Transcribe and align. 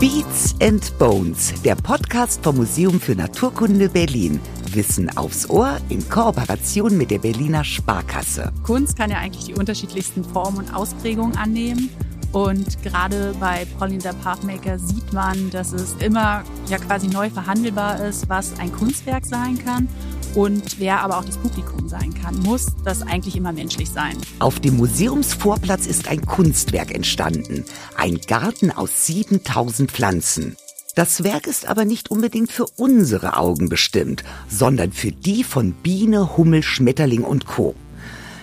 Beats 0.00 0.56
and 0.62 0.96
Bones, 0.98 1.52
der 1.62 1.74
Podcast 1.74 2.42
vom 2.42 2.56
Museum 2.56 2.98
für 2.98 3.14
Naturkunde 3.14 3.90
Berlin. 3.90 4.40
Wissen 4.72 5.14
aufs 5.18 5.50
Ohr 5.50 5.76
in 5.90 6.08
Kooperation 6.08 6.96
mit 6.96 7.10
der 7.10 7.18
Berliner 7.18 7.64
Sparkasse. 7.64 8.50
Kunst 8.62 8.96
kann 8.96 9.10
ja 9.10 9.18
eigentlich 9.18 9.44
die 9.44 9.54
unterschiedlichsten 9.54 10.24
Formen 10.24 10.56
und 10.56 10.74
Ausprägungen 10.74 11.36
annehmen. 11.36 11.90
Und 12.32 12.82
gerade 12.82 13.34
bei 13.38 13.66
Pauline 13.78 14.02
der 14.02 14.14
Pathmaker 14.14 14.78
sieht 14.78 15.12
man, 15.12 15.50
dass 15.50 15.74
es 15.74 15.94
immer 16.00 16.44
ja 16.68 16.78
quasi 16.78 17.08
neu 17.08 17.28
verhandelbar 17.28 18.02
ist, 18.02 18.26
was 18.30 18.58
ein 18.58 18.72
Kunstwerk 18.72 19.26
sein 19.26 19.58
kann 19.62 19.86
und 20.34 20.78
wer 20.78 21.00
aber 21.00 21.18
auch 21.18 21.24
das 21.24 21.36
Publikum 21.36 21.88
sein 21.88 22.14
kann, 22.14 22.38
muss 22.40 22.66
das 22.84 23.02
eigentlich 23.02 23.36
immer 23.36 23.52
menschlich 23.52 23.90
sein. 23.90 24.16
Auf 24.38 24.60
dem 24.60 24.76
Museumsvorplatz 24.76 25.86
ist 25.86 26.08
ein 26.08 26.24
Kunstwerk 26.24 26.94
entstanden. 26.94 27.64
Ein 27.96 28.20
Garten 28.26 28.70
aus 28.70 29.06
7000 29.06 29.90
Pflanzen. 29.90 30.56
Das 30.94 31.22
Werk 31.22 31.46
ist 31.46 31.66
aber 31.66 31.84
nicht 31.84 32.10
unbedingt 32.10 32.50
für 32.50 32.66
unsere 32.76 33.36
Augen 33.36 33.68
bestimmt, 33.68 34.24
sondern 34.48 34.92
für 34.92 35.12
die 35.12 35.44
von 35.44 35.72
Biene, 35.72 36.36
Hummel, 36.36 36.62
Schmetterling 36.62 37.22
und 37.22 37.46
Co. 37.46 37.74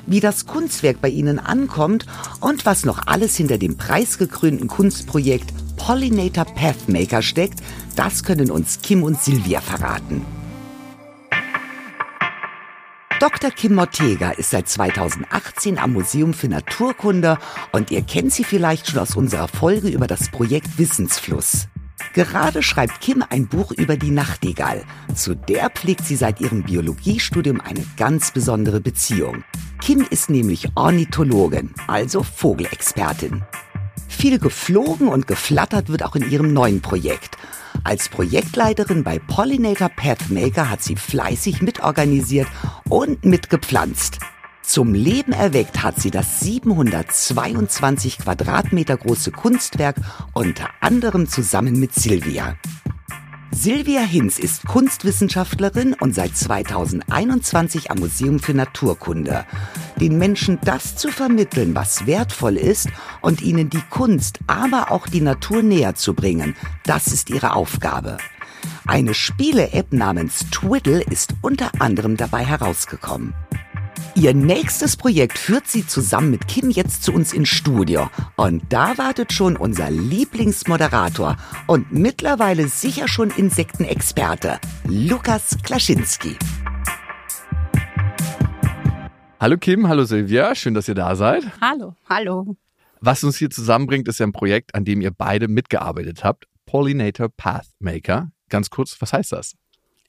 Wie 0.06 0.22
das 0.22 0.45
Kunstwerk 0.45 1.02
bei 1.02 1.09
Ihnen 1.09 1.40
ankommt 1.40 2.06
und 2.40 2.66
was 2.66 2.86
noch 2.86 3.08
alles 3.08 3.36
hinter 3.36 3.58
dem 3.58 3.76
preisgekrönten 3.76 4.67
Kunstprojekt 4.67 5.54
Pollinator 5.76 6.45
Pathmaker 6.45 7.22
steckt, 7.22 7.59
das 7.95 8.23
können 8.23 8.50
uns 8.50 8.81
Kim 8.81 9.04
und 9.04 9.22
Silvia 9.22 9.59
verraten. 9.59 10.37
Dr. 13.20 13.50
Kim 13.50 13.74
Mortega 13.74 14.30
ist 14.30 14.52
seit 14.52 14.70
2018 14.70 15.80
am 15.80 15.94
Museum 15.94 16.36
für 16.36 16.48
Naturkunde 16.48 17.40
und 17.72 17.90
ihr 17.90 18.04
kennt 18.04 18.32
sie 18.32 18.44
vielleicht 18.44 18.88
schon 18.88 19.00
aus 19.00 19.16
unserer 19.16 19.48
Folge 19.48 19.88
über 19.88 20.06
das 20.06 20.30
Projekt 20.30 20.78
Wissensfluss. 20.78 21.68
Gerade 22.14 22.62
schreibt 22.62 23.02
Kim 23.02 23.24
ein 23.28 23.48
Buch 23.48 23.72
über 23.72 23.98
die 23.98 24.12
Nachtigall. 24.12 24.84
Zu 25.16 25.36
der 25.36 25.72
pflegt 25.72 26.06
sie 26.06 26.16
seit 26.16 26.42
ihrem 26.42 26.62
Biologiestudium 26.62 27.59
eine 27.59 27.84
ganz 27.98 28.30
besondere 28.30 28.82
Beziehung. 28.82 29.44
Kim 29.81 30.06
ist 30.08 30.30
nämlich 30.30 30.70
Ornithologin, 30.76 31.74
also 31.88 32.22
Vogelexpertin. 32.22 33.44
Viel 34.18 34.40
geflogen 34.40 35.10
und 35.10 35.28
geflattert 35.28 35.90
wird 35.90 36.02
auch 36.04 36.16
in 36.16 36.28
ihrem 36.28 36.52
neuen 36.52 36.82
Projekt. 36.82 37.38
Als 37.84 38.10
Projektleiterin 38.10 39.04
bei 39.04 39.20
Pollinator 39.20 39.90
Pathmaker 39.90 40.72
hat 40.72 40.82
sie 40.82 40.96
fleißig 40.96 41.62
mitorganisiert 41.62 42.48
und 42.90 43.24
mitgepflanzt. 43.26 44.18
Zum 44.64 44.96
Leben 44.96 45.34
erweckt 45.34 45.84
hat 45.84 46.02
sie 46.02 46.09
das 46.09 46.40
722 46.40 48.18
Quadratmeter 48.18 48.98
große 48.98 49.30
Kunstwerk 49.30 49.98
unter 50.34 50.68
anderem 50.81 51.30
zusammen 51.30 51.80
mit 51.80 51.94
Silvia. 51.94 52.56
Silvia 53.52 54.02
Hinz 54.02 54.40
ist 54.40 54.66
Kunstwissenschaftlerin 54.66 55.94
und 55.94 56.14
seit 56.14 56.36
2021 56.36 57.90
am 57.90 58.00
Museum 58.00 58.40
für 58.40 58.53
Naturkunde. 58.53 59.45
Den 60.00 60.17
Menschen 60.17 60.59
das 60.64 60.95
zu 60.95 61.09
vermitteln, 61.09 61.73
was 61.73 62.06
wertvoll 62.06 62.58
ist 62.58 62.90
und 63.22 63.42
ihnen 63.42 63.70
die 63.70 63.81
Kunst, 63.90 64.40
aber 64.48 64.92
auch 64.92 65.08
die 65.08 65.22
Natur 65.22 65.64
näher 65.64 65.95
zu 65.95 66.14
bringen, 66.14 66.56
das 66.84 67.08
ist 67.08 67.30
ihre 67.30 67.53
Aufgabe. 67.56 68.18
Eine 68.86 69.14
Spiele-App 69.14 69.92
namens 69.94 70.50
Twiddle 70.52 71.02
ist 71.02 71.34
unter 71.42 71.72
anderem 71.80 72.18
dabei 72.18 72.45
herausgekommen. 72.45 73.34
Ihr 74.16 74.34
nächstes 74.34 74.98
Projekt 74.98 75.38
führt 75.38 75.67
sie 75.67 75.86
zusammen 75.86 76.31
mit 76.31 76.48
Kim 76.48 76.70
jetzt 76.70 77.03
zu 77.03 77.14
uns 77.14 77.34
ins 77.34 77.50
Studio. 77.50 78.09
Und 78.36 78.64
da 78.70 78.98
wartet 78.98 79.31
schon 79.34 79.56
unser 79.56 79.92
Lieblingsmoderator 79.92 81.38
und 81.67 81.92
mittlerweile 81.92 82.68
sicher 82.68 83.08
schon 83.08 83.30
Insektenexperte, 83.31 84.59
Lukas 84.85 85.58
Klaschinski. 85.63 86.35
Hallo 89.40 89.58
Kim, 89.58 89.88
hallo 89.88 90.03
Silvia, 90.03 90.56
schön, 90.56 90.74
dass 90.74 90.88
ihr 90.88 90.96
da 90.96 91.16
seid. 91.16 91.44
Hallo. 91.62 91.96
Hallo. 92.09 92.56
Was 93.02 93.24
uns 93.24 93.38
hier 93.38 93.52
zusammenbringt, 93.52 94.08
ist 94.08 94.19
ja 94.19 94.25
ein 94.25 94.31
Projekt, 94.31 94.74
an 94.74 94.84
dem 94.84 95.02
ihr 95.02 95.12
beide 95.12 95.47
mitgearbeitet 95.47 96.24
habt. 96.24 96.46
Pollinator 96.66 97.29
Pathmaker. 97.29 98.31
Ganz 98.50 98.69
kurz, 98.69 99.00
was 99.00 99.14
heißt 99.14 99.31
das? 99.31 99.56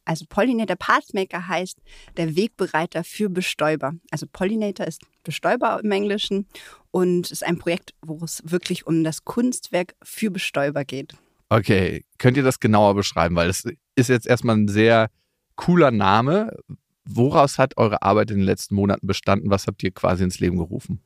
Also 0.08 0.24
Pollinator 0.26 0.76
Pathmaker 0.76 1.48
heißt 1.48 1.76
der 2.16 2.34
Wegbereiter 2.34 3.04
für 3.04 3.28
Bestäuber. 3.28 3.92
Also 4.10 4.26
Pollinator 4.26 4.86
ist 4.86 5.02
Bestäuber 5.22 5.80
im 5.84 5.92
Englischen 5.92 6.46
und 6.90 7.30
ist 7.30 7.44
ein 7.44 7.58
Projekt, 7.58 7.92
wo 8.00 8.24
es 8.24 8.42
wirklich 8.42 8.86
um 8.86 9.04
das 9.04 9.26
Kunstwerk 9.26 9.94
für 10.02 10.30
Bestäuber 10.30 10.86
geht. 10.86 11.12
Okay, 11.50 12.06
könnt 12.16 12.38
ihr 12.38 12.42
das 12.42 12.58
genauer 12.58 12.94
beschreiben? 12.94 13.36
Weil 13.36 13.50
es 13.50 13.64
ist 13.96 14.08
jetzt 14.08 14.26
erstmal 14.26 14.56
ein 14.56 14.68
sehr 14.68 15.10
cooler 15.56 15.90
Name. 15.90 16.56
Woraus 17.04 17.58
hat 17.58 17.76
eure 17.76 18.00
Arbeit 18.00 18.30
in 18.30 18.38
den 18.38 18.46
letzten 18.46 18.76
Monaten 18.76 19.06
bestanden? 19.06 19.50
Was 19.50 19.66
habt 19.66 19.82
ihr 19.82 19.90
quasi 19.90 20.24
ins 20.24 20.40
Leben 20.40 20.56
gerufen? 20.56 21.02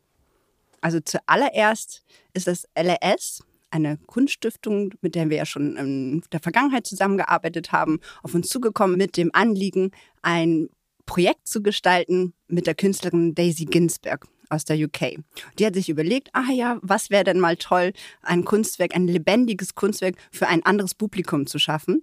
Also 0.81 1.01
zuallererst 1.01 2.05
ist 2.35 2.47
das 2.47 2.69
LRS, 2.77 3.43
eine 3.73 3.99
Kunststiftung, 4.07 4.95
mit 5.01 5.15
der 5.15 5.31
wir 5.31 5.39
ja 5.39 5.47
schon 5.47 5.77
in 5.77 6.23
der 6.33 6.41
Vergangenheit 6.41 6.87
zusammengearbeitet 6.87 7.73
haben, 7.73 8.01
auf 8.23 8.35
uns 8.35 8.49
zugekommen 8.49 8.97
mit 8.97 9.17
dem 9.17 9.31
Anliegen, 9.33 9.91
ein 10.23 10.69
Projekt 11.07 11.49
zu 11.49 11.63
gestalten 11.63 12.35
mit 12.49 12.67
der 12.67 12.75
Künstlerin 12.75 13.35
Daisy 13.35 13.65
Ginsberg 13.65 14.27
aus 14.51 14.65
der 14.65 14.77
UK. 14.77 15.19
Die 15.59 15.67
hat 15.67 15.75
sich 15.75 15.89
überlegt, 15.89 16.29
ah 16.33 16.53
ja, 16.53 16.79
was 16.83 17.11
wäre 17.11 17.25
denn 17.25 17.41
mal 17.41 17.57
toll, 17.57 17.93
ein 18.23 18.45
Kunstwerk, 18.45 18.95
ein 18.95 19.09
lebendiges 19.09 19.75
Kunstwerk 19.75 20.17
für 20.31 20.47
ein 20.47 20.65
anderes 20.65 20.95
Publikum 20.95 21.47
zu 21.47 21.59
schaffen, 21.59 22.03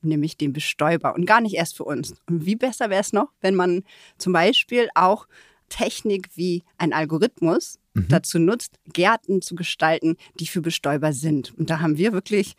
nämlich 0.00 0.36
den 0.36 0.52
Bestäuber 0.52 1.14
und 1.14 1.26
gar 1.26 1.40
nicht 1.40 1.54
erst 1.54 1.76
für 1.76 1.84
uns. 1.84 2.14
Und 2.26 2.46
wie 2.46 2.56
besser 2.56 2.90
wäre 2.90 3.02
es 3.02 3.12
noch, 3.12 3.28
wenn 3.40 3.54
man 3.54 3.84
zum 4.18 4.32
Beispiel 4.32 4.88
auch 4.94 5.26
Technik 5.68 6.30
wie 6.34 6.64
ein 6.78 6.92
Algorithmus 6.92 7.78
mhm. 7.94 8.08
dazu 8.08 8.38
nutzt, 8.38 8.78
Gärten 8.92 9.42
zu 9.42 9.54
gestalten, 9.54 10.16
die 10.38 10.46
für 10.46 10.60
Bestäuber 10.60 11.12
sind. 11.12 11.56
Und 11.56 11.70
da 11.70 11.80
haben 11.80 11.96
wir 11.96 12.12
wirklich 12.12 12.54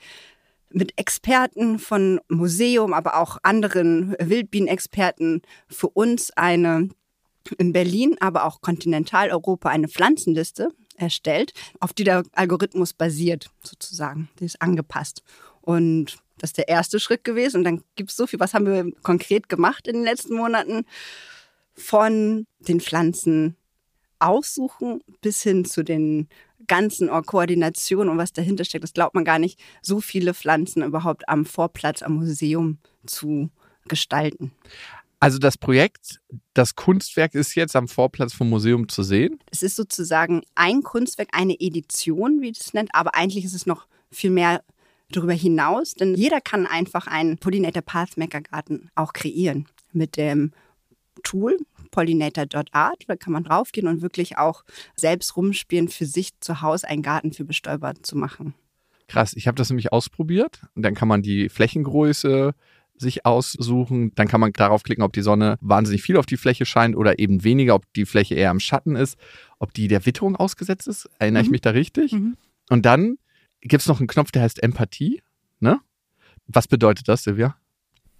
mit 0.70 0.94
Experten 0.98 1.80
von 1.80 2.20
Museum, 2.28 2.94
aber 2.94 3.18
auch 3.18 3.38
anderen 3.44 4.16
Wildbienenexperten 4.20 5.42
für 5.70 5.90
uns 5.90 6.32
eine 6.32 6.90
in 7.60 7.74
Berlin, 7.74 8.16
aber 8.20 8.46
auch 8.46 8.62
Kontinentaleuropa 8.62 9.70
eine 9.70 9.88
Pflanzenliste 9.88 10.70
erstellt, 10.98 11.54
auf 11.80 11.94
die 11.94 12.04
der 12.04 12.24
Algorithmus 12.34 12.94
basiert, 12.94 13.52
sozusagen. 13.64 14.30
Die 14.40 14.46
ist 14.46 14.62
angepasst. 14.62 15.22
Und 15.62 16.18
das 16.40 16.50
ist 16.50 16.58
der 16.58 16.68
erste 16.68 17.00
Schritt 17.00 17.24
gewesen. 17.24 17.58
Und 17.58 17.64
dann 17.64 17.84
gibt 17.96 18.10
es 18.10 18.18
so 18.18 18.28
viel, 18.28 18.40
was 18.40 18.54
haben 18.54 18.66
wir 18.66 18.92
konkret 19.04 19.50
gemacht 19.50 19.88
in 19.88 19.96
den 19.96 20.04
letzten 20.04 20.36
Monaten? 20.36 20.86
Von 21.74 22.48
den 22.60 22.80
Pflanzen 22.80 23.58
aussuchen 24.20 25.02
bis 25.22 25.42
hin 25.42 25.66
zu 25.66 25.84
den 25.84 26.28
ganzen 26.68 27.10
Koordinationen 27.10 28.10
und 28.10 28.18
was 28.18 28.34
dahinter 28.34 28.66
steckt. 28.66 28.84
Das 28.84 28.94
glaubt 28.94 29.16
man 29.16 29.26
gar 29.26 29.40
nicht, 29.40 29.60
so 29.82 30.02
viele 30.02 30.34
Pflanzen 30.34 30.84
überhaupt 30.84 31.30
am 31.30 31.46
Vorplatz, 31.46 32.02
am 32.02 32.16
Museum 32.16 32.80
zu 33.06 33.50
gestalten. 33.88 34.52
Also 35.20 35.40
das 35.40 35.58
Projekt, 35.58 36.20
das 36.54 36.76
Kunstwerk 36.76 37.36
ist 37.36 37.56
jetzt 37.56 37.76
am 37.76 37.88
Vorplatz 37.88 38.34
vom 38.34 38.50
Museum 38.50 38.90
zu 38.90 39.02
sehen? 39.02 39.40
Es 39.52 39.64
ist 39.64 39.76
sozusagen 39.76 40.42
ein 40.56 40.84
Kunstwerk, 40.84 41.30
eine 41.32 41.60
Edition, 41.60 42.42
wie 42.42 42.50
es 42.50 42.74
nennt, 42.74 42.90
aber 42.94 43.16
eigentlich 43.16 43.46
ist 43.46 43.54
es 43.54 43.66
noch 43.66 43.88
viel 44.12 44.30
mehr 44.30 44.64
darüber 45.12 45.34
hinaus, 45.34 45.94
denn 45.94 46.16
jeder 46.16 46.42
kann 46.42 46.66
einfach 46.68 47.08
einen 47.08 47.38
Pollinator 47.38 47.82
Pathmaker 47.82 48.42
Garten 48.42 48.90
auch 48.96 49.14
kreieren 49.14 49.68
mit 49.94 50.18
dem 50.18 50.52
Tool, 51.24 51.58
pollinator.art. 51.96 53.04
Da 53.08 53.16
kann 53.16 53.34
man 53.34 53.46
draufgehen 53.46 53.88
und 53.88 54.02
wirklich 54.02 54.38
auch 54.38 54.64
selbst 54.96 55.38
rumspielen, 55.38 55.88
für 55.88 56.06
sich 56.06 56.32
zu 56.42 56.62
Hause 56.62 56.88
einen 56.90 57.02
Garten 57.02 57.32
für 57.32 57.46
Bestäuber 57.46 57.94
zu 58.02 58.18
machen. 58.18 58.54
Krass, 59.08 59.34
ich 59.34 59.48
habe 59.48 59.56
das 59.56 59.70
nämlich 59.70 59.94
ausprobiert. 59.94 60.62
Und 60.76 60.84
dann 60.84 60.94
kann 60.94 61.08
man 61.08 61.22
die 61.22 61.48
Flächengröße 61.48 62.54
sich 62.98 63.26
aussuchen. 63.26 64.14
Dann 64.16 64.28
kann 64.28 64.42
man 64.42 64.52
darauf 64.52 64.84
klicken, 64.84 65.04
ob 65.04 65.14
die 65.14 65.22
Sonne 65.22 65.58
wahnsinnig 65.62 66.02
viel 66.02 66.18
auf 66.18 66.26
die 66.26 66.38
Fläche 66.38 66.66
scheint 66.66 66.96
oder 66.96 67.18
eben 67.18 67.44
weniger, 67.44 67.76
ob 67.76 67.86
die 67.94 68.06
Fläche 68.06 68.36
eher 68.36 68.52
im 68.52 68.60
Schatten 68.60 68.96
ist, 68.96 69.18
ob 69.60 69.74
die 69.74 69.88
der 69.88 70.06
Witterung 70.06 70.36
ausgesetzt 70.36 70.88
ist. 70.88 71.10
Erinnere 71.18 71.44
mhm. 71.44 71.48
ich 71.48 71.52
mich 71.52 71.62
da 71.62 71.70
richtig? 71.72 72.12
Mhm. 72.12 72.36
Und 72.70 72.86
dann 72.86 73.18
gibt 73.62 73.82
es 73.82 73.88
noch 73.88 74.00
einen 74.00 74.08
Knopf, 74.08 74.32
der 74.32 74.42
heißt 74.42 74.62
Empathie. 74.62 75.22
Ne? 75.60 75.80
Was 76.48 76.68
bedeutet 76.68 77.08
das, 77.08 77.24
Silvia? 77.24 77.56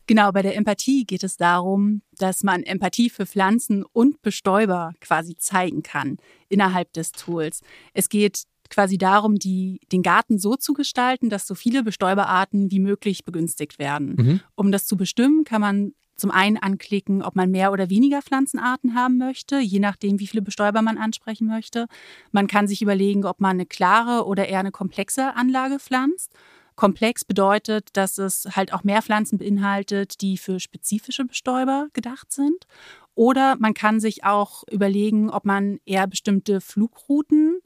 Genau, 0.08 0.32
bei 0.32 0.42
der 0.42 0.56
Empathie 0.56 1.06
geht 1.06 1.24
es 1.24 1.38
darum, 1.38 2.02
dass 2.18 2.44
man 2.44 2.64
Empathie 2.64 3.10
für 3.10 3.26
Pflanzen 3.26 3.84
und 3.84 4.22
Bestäuber 4.22 4.94
quasi 5.02 5.36
zeigen 5.36 5.84
kann 5.84 6.18
innerhalb 6.48 6.94
des 6.94 7.12
Tools. 7.12 7.62
Es 7.94 8.10
geht 8.10 8.44
quasi 8.70 8.98
darum, 8.98 9.36
die, 9.36 9.80
den 9.92 10.04
Garten 10.04 10.40
so 10.40 10.56
zu 10.56 10.74
gestalten, 10.74 11.30
dass 11.30 11.48
so 11.48 11.56
viele 11.56 11.84
Bestäuberarten 11.84 12.72
wie 12.72 12.80
möglich 12.80 13.26
begünstigt 13.26 13.80
werden. 13.80 14.16
Mhm. 14.18 14.40
Um 14.56 14.72
das 14.72 14.86
zu 14.86 14.98
bestimmen, 14.98 15.44
kann 15.44 15.62
man 15.62 15.94
zum 16.16 16.32
einen 16.32 16.58
anklicken, 16.58 17.22
ob 17.22 17.36
man 17.36 17.52
mehr 17.52 17.72
oder 17.74 17.90
weniger 17.90 18.22
Pflanzenarten 18.22 18.96
haben 18.96 19.18
möchte, 19.18 19.60
je 19.60 19.80
nachdem, 19.80 20.20
wie 20.20 20.28
viele 20.28 20.42
Bestäuber 20.42 20.82
man 20.82 20.98
ansprechen 20.98 21.46
möchte. 21.46 21.88
Man 22.32 22.48
kann 22.48 22.68
sich 22.68 22.82
überlegen, 22.82 23.26
ob 23.26 23.42
man 23.42 23.52
eine 23.52 23.66
klare 23.66 24.26
oder 24.26 24.48
eher 24.48 24.60
eine 24.60 24.72
komplexe 24.72 25.36
Anlage 25.36 25.78
pflanzt 25.80 26.32
Komplex 26.76 27.24
bedeutet, 27.24 27.90
dass 27.94 28.18
es 28.18 28.48
halt 28.56 28.74
auch 28.74 28.84
mehr 28.84 29.02
Pflanzen 29.02 29.38
beinhaltet, 29.38 30.22
die 30.22 30.38
für 30.38 30.60
spezifische 30.60 31.26
Bestäuber 31.26 31.88
gedacht 31.94 32.32
sind. 32.32 32.68
Oder 33.16 33.56
man 33.58 33.74
kann 33.74 34.00
sich 34.00 34.26
auch 34.26 34.64
überlegen, 34.70 35.30
ob 35.30 35.46
man 35.46 35.80
eher 35.86 36.06
bestimmte 36.06 36.60
Flugrouten 36.60 37.62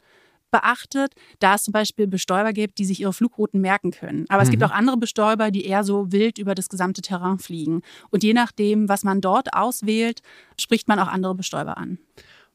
beachtet, 0.51 1.13
da 1.39 1.55
es 1.55 1.63
zum 1.63 1.71
Beispiel 1.71 2.07
Bestäuber 2.07 2.53
gibt, 2.53 2.77
die 2.79 2.85
sich 2.85 2.99
ihre 3.01 3.13
Flugrouten 3.13 3.61
merken 3.61 3.91
können. 3.91 4.25
Aber 4.29 4.39
mhm. 4.39 4.43
es 4.43 4.49
gibt 4.49 4.61
mhm. 4.61 4.69
auch 4.69 4.73
andere 4.73 4.97
Bestäuber, 4.97 5.51
die 5.51 5.65
eher 5.65 5.83
so 5.83 6.11
wild 6.11 6.37
über 6.37 6.55
das 6.55 6.69
gesamte 6.69 7.01
Terrain 7.01 7.39
fliegen. 7.39 7.81
Und 8.09 8.23
je 8.23 8.33
nachdem, 8.33 8.89
was 8.89 9.03
man 9.03 9.21
dort 9.21 9.53
auswählt, 9.53 10.21
spricht 10.57 10.87
man 10.87 10.99
auch 10.99 11.07
andere 11.07 11.35
Bestäuber 11.35 11.77
an. 11.77 11.99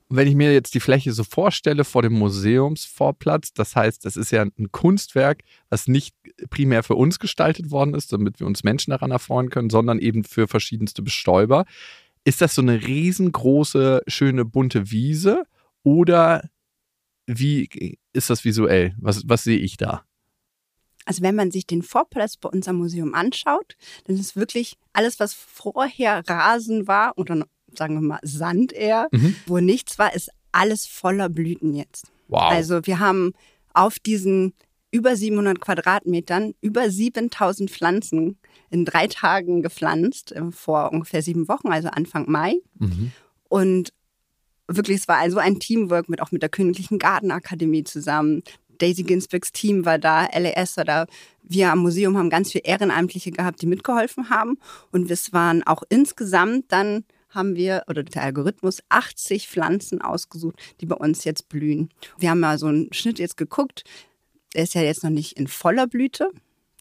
Wenn 0.08 0.28
ich 0.28 0.34
mir 0.34 0.52
jetzt 0.52 0.74
die 0.74 0.80
Fläche 0.80 1.12
so 1.12 1.24
vorstelle 1.24 1.84
vor 1.84 2.02
dem 2.02 2.12
Museumsvorplatz, 2.14 3.52
das 3.52 3.74
heißt, 3.74 4.04
das 4.04 4.16
ist 4.16 4.30
ja 4.30 4.42
ein 4.42 4.70
Kunstwerk, 4.70 5.42
was 5.70 5.88
nicht 5.88 6.14
primär 6.50 6.82
für 6.82 6.94
uns 6.94 7.18
gestaltet 7.18 7.70
worden 7.70 7.94
ist, 7.94 8.12
damit 8.12 8.40
wir 8.40 8.46
uns 8.46 8.64
Menschen 8.64 8.90
daran 8.90 9.10
erfreuen 9.10 9.50
können, 9.50 9.70
sondern 9.70 9.98
eben 9.98 10.24
für 10.24 10.46
verschiedenste 10.46 11.02
Bestäuber. 11.02 11.64
Ist 12.24 12.40
das 12.40 12.54
so 12.54 12.62
eine 12.62 12.86
riesengroße, 12.86 14.02
schöne, 14.06 14.44
bunte 14.44 14.90
Wiese 14.90 15.44
oder 15.82 16.48
wie 17.26 17.98
ist 18.12 18.30
das 18.30 18.44
visuell? 18.44 18.94
Was, 18.98 19.22
was 19.26 19.44
sehe 19.44 19.58
ich 19.58 19.76
da? 19.76 20.04
Also 21.06 21.22
wenn 21.22 21.34
man 21.34 21.50
sich 21.50 21.66
den 21.66 21.82
Vorplatz 21.82 22.36
bei 22.36 22.48
unserem 22.48 22.78
Museum 22.78 23.14
anschaut, 23.14 23.76
dann 24.04 24.16
ist 24.16 24.36
wirklich 24.36 24.76
alles, 24.92 25.20
was 25.20 25.34
vorher 25.34 26.22
Rasen 26.26 26.88
war 26.88 27.18
oder 27.18 27.44
sagen 27.78 27.94
wir 27.94 28.00
mal 28.00 28.20
Sand 28.22 28.72
eher, 28.72 29.08
mhm. 29.12 29.36
wo 29.46 29.58
nichts 29.58 29.98
war, 29.98 30.14
ist 30.14 30.30
alles 30.52 30.86
voller 30.86 31.28
Blüten 31.28 31.74
jetzt. 31.74 32.06
Wow. 32.28 32.50
Also 32.50 32.86
wir 32.86 33.00
haben 33.00 33.32
auf 33.72 33.98
diesen 33.98 34.54
über 34.90 35.16
700 35.16 35.60
Quadratmetern 35.60 36.54
über 36.60 36.88
7000 36.88 37.68
Pflanzen 37.68 38.38
in 38.70 38.84
drei 38.84 39.08
Tagen 39.08 39.60
gepflanzt, 39.60 40.30
äh, 40.32 40.52
vor 40.52 40.92
ungefähr 40.92 41.20
sieben 41.20 41.48
Wochen, 41.48 41.68
also 41.68 41.88
Anfang 41.88 42.30
Mai. 42.30 42.60
Mhm. 42.78 43.10
Und 43.48 43.92
wirklich, 44.68 44.98
es 44.98 45.08
war 45.08 45.18
also 45.18 45.38
ein 45.38 45.58
Teamwork 45.58 46.08
mit 46.08 46.22
auch 46.22 46.30
mit 46.30 46.42
der 46.42 46.48
Königlichen 46.48 47.00
Gartenakademie 47.00 47.82
zusammen. 47.82 48.42
Daisy 48.78 49.02
Ginsbergs 49.02 49.52
Team 49.52 49.84
war 49.84 49.98
da, 49.98 50.28
LAS 50.32 50.76
war 50.76 50.84
da. 50.84 51.06
Wir 51.42 51.72
am 51.72 51.80
Museum 51.80 52.16
haben 52.16 52.30
ganz 52.30 52.52
viele 52.52 52.64
Ehrenamtliche 52.64 53.32
gehabt, 53.32 53.62
die 53.62 53.66
mitgeholfen 53.66 54.30
haben. 54.30 54.58
Und 54.92 55.10
es 55.10 55.32
waren 55.32 55.62
auch 55.64 55.82
insgesamt 55.88 56.66
dann 56.68 57.04
haben 57.34 57.56
wir, 57.56 57.84
oder 57.88 58.02
der 58.02 58.22
Algorithmus, 58.22 58.82
80 58.88 59.48
Pflanzen 59.48 60.00
ausgesucht, 60.00 60.56
die 60.80 60.86
bei 60.86 60.96
uns 60.96 61.24
jetzt 61.24 61.48
blühen. 61.48 61.90
Wir 62.18 62.30
haben 62.30 62.40
mal 62.40 62.58
so 62.58 62.66
einen 62.66 62.92
Schnitt 62.92 63.18
jetzt 63.18 63.36
geguckt. 63.36 63.84
Der 64.54 64.64
ist 64.64 64.74
ja 64.74 64.82
jetzt 64.82 65.02
noch 65.02 65.10
nicht 65.10 65.38
in 65.38 65.48
voller 65.48 65.86
Blüte, 65.86 66.30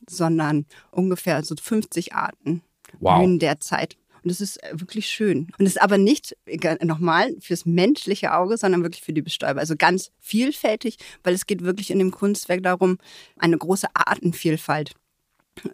sondern 0.09 0.65
ungefähr 0.91 1.43
so 1.43 1.55
50 1.55 2.13
Arten 2.13 2.61
wow. 2.99 3.19
blühen 3.19 3.39
derzeit. 3.39 3.97
Und 4.23 4.31
das 4.31 4.39
ist 4.39 4.59
wirklich 4.71 5.07
schön. 5.07 5.51
Und 5.57 5.65
es 5.65 5.75
ist 5.75 5.81
aber 5.81 5.97
nicht, 5.97 6.37
nochmal, 6.81 7.35
fürs 7.41 7.65
menschliche 7.65 8.33
Auge, 8.33 8.57
sondern 8.57 8.83
wirklich 8.83 9.03
für 9.03 9.11
die 9.11 9.21
Bestäuber. 9.21 9.59
Also 9.59 9.75
ganz 9.75 10.11
vielfältig, 10.19 10.97
weil 11.23 11.33
es 11.33 11.45
geht 11.45 11.63
wirklich 11.63 11.91
in 11.91 11.99
dem 11.99 12.11
Kunstwerk 12.11 12.63
darum, 12.63 12.99
eine 13.37 13.57
große 13.57 13.87
Artenvielfalt 13.93 14.93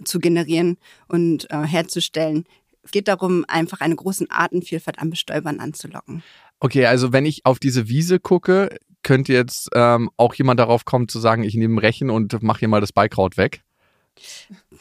zu 0.04 0.20
generieren 0.20 0.78
und 1.08 1.50
äh, 1.52 1.64
herzustellen. 1.64 2.46
Es 2.90 2.92
geht 2.92 3.08
darum, 3.08 3.46
einfach 3.48 3.82
eine 3.82 3.96
große 3.96 4.26
Artenvielfalt 4.32 4.98
an 4.98 5.12
Bestäubern 5.12 5.60
anzulocken. 5.60 6.24
Okay, 6.60 6.88
also 6.88 7.14
wenn 7.14 7.24
ich 7.24 7.46
auf 7.46 7.60
diese 7.60 7.88
Wiese 7.88 8.20
gucke, 8.20 8.80
könnte 9.04 9.32
jetzt 9.32 9.70
ähm, 9.76 10.10
auch 10.18 10.34
jemand 10.34 10.60
darauf 10.60 10.86
kommen 10.86 11.08
zu 11.08 11.20
sagen, 11.20 11.44
ich 11.44 11.54
nehme 11.54 11.84
Rechen 11.84 12.10
und 12.10 12.42
mache 12.42 12.62
hier 12.62 12.68
mal 12.68 12.82
das 12.82 12.92
Beikraut 12.92 13.38
weg? 13.38 13.62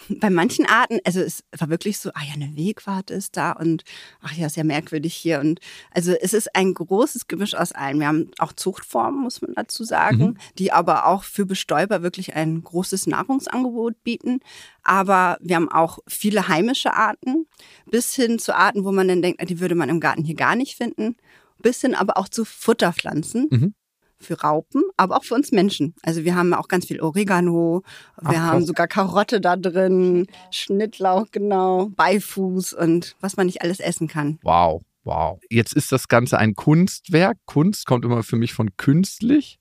Bei 0.08 0.30
manchen 0.30 0.66
Arten, 0.66 1.00
also 1.04 1.20
es 1.20 1.44
war 1.56 1.68
wirklich 1.68 1.98
so, 1.98 2.10
ah 2.14 2.22
ja, 2.26 2.34
eine 2.34 2.56
Wegwarte 2.56 3.14
ist 3.14 3.36
da 3.36 3.52
und 3.52 3.84
ach 4.20 4.32
ja, 4.32 4.46
ist 4.46 4.56
ja 4.56 4.64
merkwürdig 4.64 5.14
hier. 5.14 5.40
Und 5.40 5.60
also 5.90 6.12
es 6.12 6.32
ist 6.32 6.54
ein 6.54 6.74
großes 6.74 7.28
Gemisch 7.28 7.54
aus 7.54 7.72
allen. 7.72 8.00
Wir 8.00 8.08
haben 8.08 8.30
auch 8.38 8.52
Zuchtformen, 8.52 9.22
muss 9.22 9.42
man 9.42 9.54
dazu 9.54 9.84
sagen, 9.84 10.18
mhm. 10.18 10.36
die 10.58 10.72
aber 10.72 11.06
auch 11.06 11.24
für 11.24 11.46
Bestäuber 11.46 12.02
wirklich 12.02 12.34
ein 12.34 12.62
großes 12.62 13.06
Nahrungsangebot 13.06 14.02
bieten. 14.04 14.40
Aber 14.82 15.38
wir 15.40 15.56
haben 15.56 15.70
auch 15.70 15.98
viele 16.06 16.48
heimische 16.48 16.94
Arten, 16.94 17.46
bis 17.86 18.14
hin 18.14 18.38
zu 18.38 18.54
Arten, 18.54 18.84
wo 18.84 18.92
man 18.92 19.08
dann 19.08 19.22
denkt, 19.22 19.48
die 19.48 19.60
würde 19.60 19.74
man 19.74 19.88
im 19.88 20.00
Garten 20.00 20.24
hier 20.24 20.36
gar 20.36 20.56
nicht 20.56 20.76
finden 20.76 21.16
bis 21.60 21.80
hin 21.80 21.96
aber 21.96 22.16
auch 22.16 22.28
zu 22.28 22.44
Futterpflanzen, 22.44 23.48
mhm 23.50 23.74
für 24.20 24.40
Raupen, 24.40 24.82
aber 24.96 25.16
auch 25.16 25.24
für 25.24 25.34
uns 25.34 25.52
Menschen. 25.52 25.94
Also 26.02 26.24
wir 26.24 26.34
haben 26.34 26.52
auch 26.54 26.68
ganz 26.68 26.86
viel 26.86 27.00
Oregano, 27.00 27.82
wir 28.20 28.38
Ach, 28.38 28.46
haben 28.52 28.64
sogar 28.64 28.88
Karotte 28.88 29.40
da 29.40 29.56
drin, 29.56 30.26
Schnittlauch, 30.50 31.26
genau, 31.30 31.88
Beifuß 31.90 32.72
und 32.72 33.16
was 33.20 33.36
man 33.36 33.46
nicht 33.46 33.62
alles 33.62 33.80
essen 33.80 34.08
kann. 34.08 34.38
Wow, 34.42 34.82
wow. 35.04 35.38
Jetzt 35.50 35.74
ist 35.74 35.92
das 35.92 36.08
Ganze 36.08 36.38
ein 36.38 36.54
Kunstwerk. 36.54 37.38
Kunst 37.46 37.86
kommt 37.86 38.04
immer 38.04 38.22
für 38.22 38.36
mich 38.36 38.52
von 38.52 38.76
künstlich. 38.76 39.58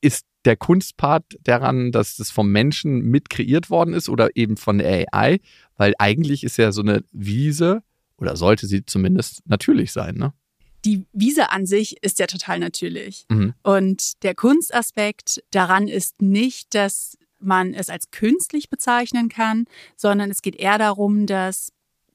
Ist 0.00 0.24
der 0.44 0.56
Kunstpart 0.56 1.24
daran, 1.42 1.90
dass 1.90 2.16
das 2.16 2.30
vom 2.30 2.52
Menschen 2.52 3.00
mit 3.02 3.28
kreiert 3.28 3.70
worden 3.70 3.94
ist 3.94 4.08
oder 4.08 4.30
eben 4.36 4.56
von 4.56 4.78
der 4.78 5.06
AI? 5.12 5.40
Weil 5.76 5.94
eigentlich 5.98 6.44
ist 6.44 6.56
ja 6.56 6.70
so 6.72 6.82
eine 6.82 7.02
Wiese 7.10 7.82
oder 8.16 8.36
sollte 8.36 8.66
sie 8.66 8.86
zumindest 8.86 9.42
natürlich 9.46 9.92
sein, 9.92 10.14
ne? 10.14 10.32
Die 10.86 11.04
Wiese 11.12 11.50
an 11.50 11.66
sich 11.66 12.02
ist 12.02 12.18
ja 12.20 12.26
total 12.26 12.60
natürlich. 12.60 13.26
Mhm. 13.28 13.54
Und 13.62 14.22
der 14.22 14.34
Kunstaspekt 14.34 15.42
daran 15.50 15.88
ist 15.88 16.22
nicht, 16.22 16.74
dass 16.74 17.18
man 17.38 17.74
es 17.74 17.90
als 17.90 18.10
künstlich 18.12 18.70
bezeichnen 18.70 19.28
kann, 19.28 19.66
sondern 19.96 20.30
es 20.30 20.42
geht 20.42 20.56
eher 20.56 20.78
darum, 20.78 21.26
dass 21.26 21.72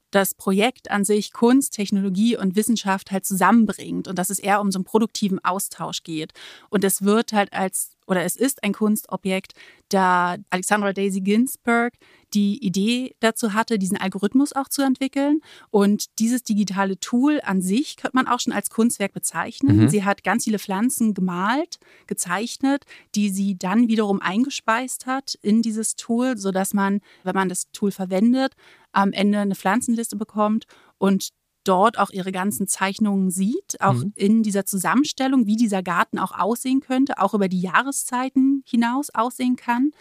das 0.09 0.33
Projekt 0.33 0.91
an 0.91 1.05
sich 1.05 1.31
Kunst, 1.31 1.73
Technologie 1.73 2.37
und 2.37 2.55
Wissenschaft 2.55 3.11
halt 3.11 3.25
zusammenbringt 3.25 4.07
und 4.07 4.17
dass 4.17 4.29
es 4.29 4.39
eher 4.39 4.59
um 4.59 4.71
so 4.71 4.79
einen 4.79 4.85
produktiven 4.85 5.43
Austausch 5.43 6.03
geht. 6.03 6.33
Und 6.69 6.83
es 6.83 7.01
wird 7.01 7.33
halt 7.33 7.53
als 7.53 7.91
oder 8.11 8.25
es 8.25 8.35
ist 8.35 8.61
ein 8.61 8.73
Kunstobjekt, 8.73 9.53
da 9.87 10.35
Alexandra 10.49 10.91
Daisy 10.91 11.21
Ginsburg 11.21 11.93
die 12.33 12.61
Idee 12.61 13.15
dazu 13.21 13.53
hatte, 13.53 13.79
diesen 13.79 13.95
Algorithmus 13.95 14.51
auch 14.51 14.67
zu 14.67 14.81
entwickeln. 14.81 15.39
Und 15.69 16.19
dieses 16.19 16.43
digitale 16.43 16.99
Tool 16.99 17.39
an 17.41 17.61
sich 17.61 17.95
könnte 17.95 18.17
man 18.17 18.27
auch 18.27 18.41
schon 18.41 18.51
als 18.51 18.69
Kunstwerk 18.69 19.13
bezeichnen. 19.13 19.77
Mhm. 19.77 19.89
Sie 19.89 20.03
hat 20.03 20.25
ganz 20.25 20.43
viele 20.43 20.59
Pflanzen 20.59 21.13
gemalt, 21.13 21.79
gezeichnet, 22.05 22.83
die 23.15 23.29
sie 23.29 23.57
dann 23.57 23.87
wiederum 23.87 24.19
eingespeist 24.19 25.05
hat 25.05 25.37
in 25.41 25.61
dieses 25.61 25.95
Tool, 25.95 26.37
sodass 26.37 26.73
man, 26.73 26.99
wenn 27.23 27.35
man 27.35 27.47
das 27.47 27.71
Tool 27.71 27.91
verwendet, 27.91 28.55
am 28.91 29.13
Ende 29.13 29.39
eine 29.39 29.55
Pflanzenliste 29.55 30.17
bekommt 30.17 30.65
und 30.97 31.29
dort 31.63 31.97
auch 31.99 32.09
ihre 32.11 32.31
ganzen 32.31 32.67
Zeichnungen 32.67 33.29
sieht, 33.29 33.79
auch 33.79 33.93
mhm. 33.93 34.13
in 34.15 34.43
dieser 34.43 34.65
Zusammenstellung, 34.65 35.45
wie 35.45 35.55
dieser 35.55 35.83
Garten 35.83 36.19
auch 36.19 36.37
aussehen 36.37 36.81
könnte, 36.81 37.19
auch 37.19 37.33
über 37.33 37.47
die 37.47 37.61
Jahreszeiten 37.61 38.63
hinaus 38.65 39.09
aussehen 39.11 39.55
kann. 39.55 39.91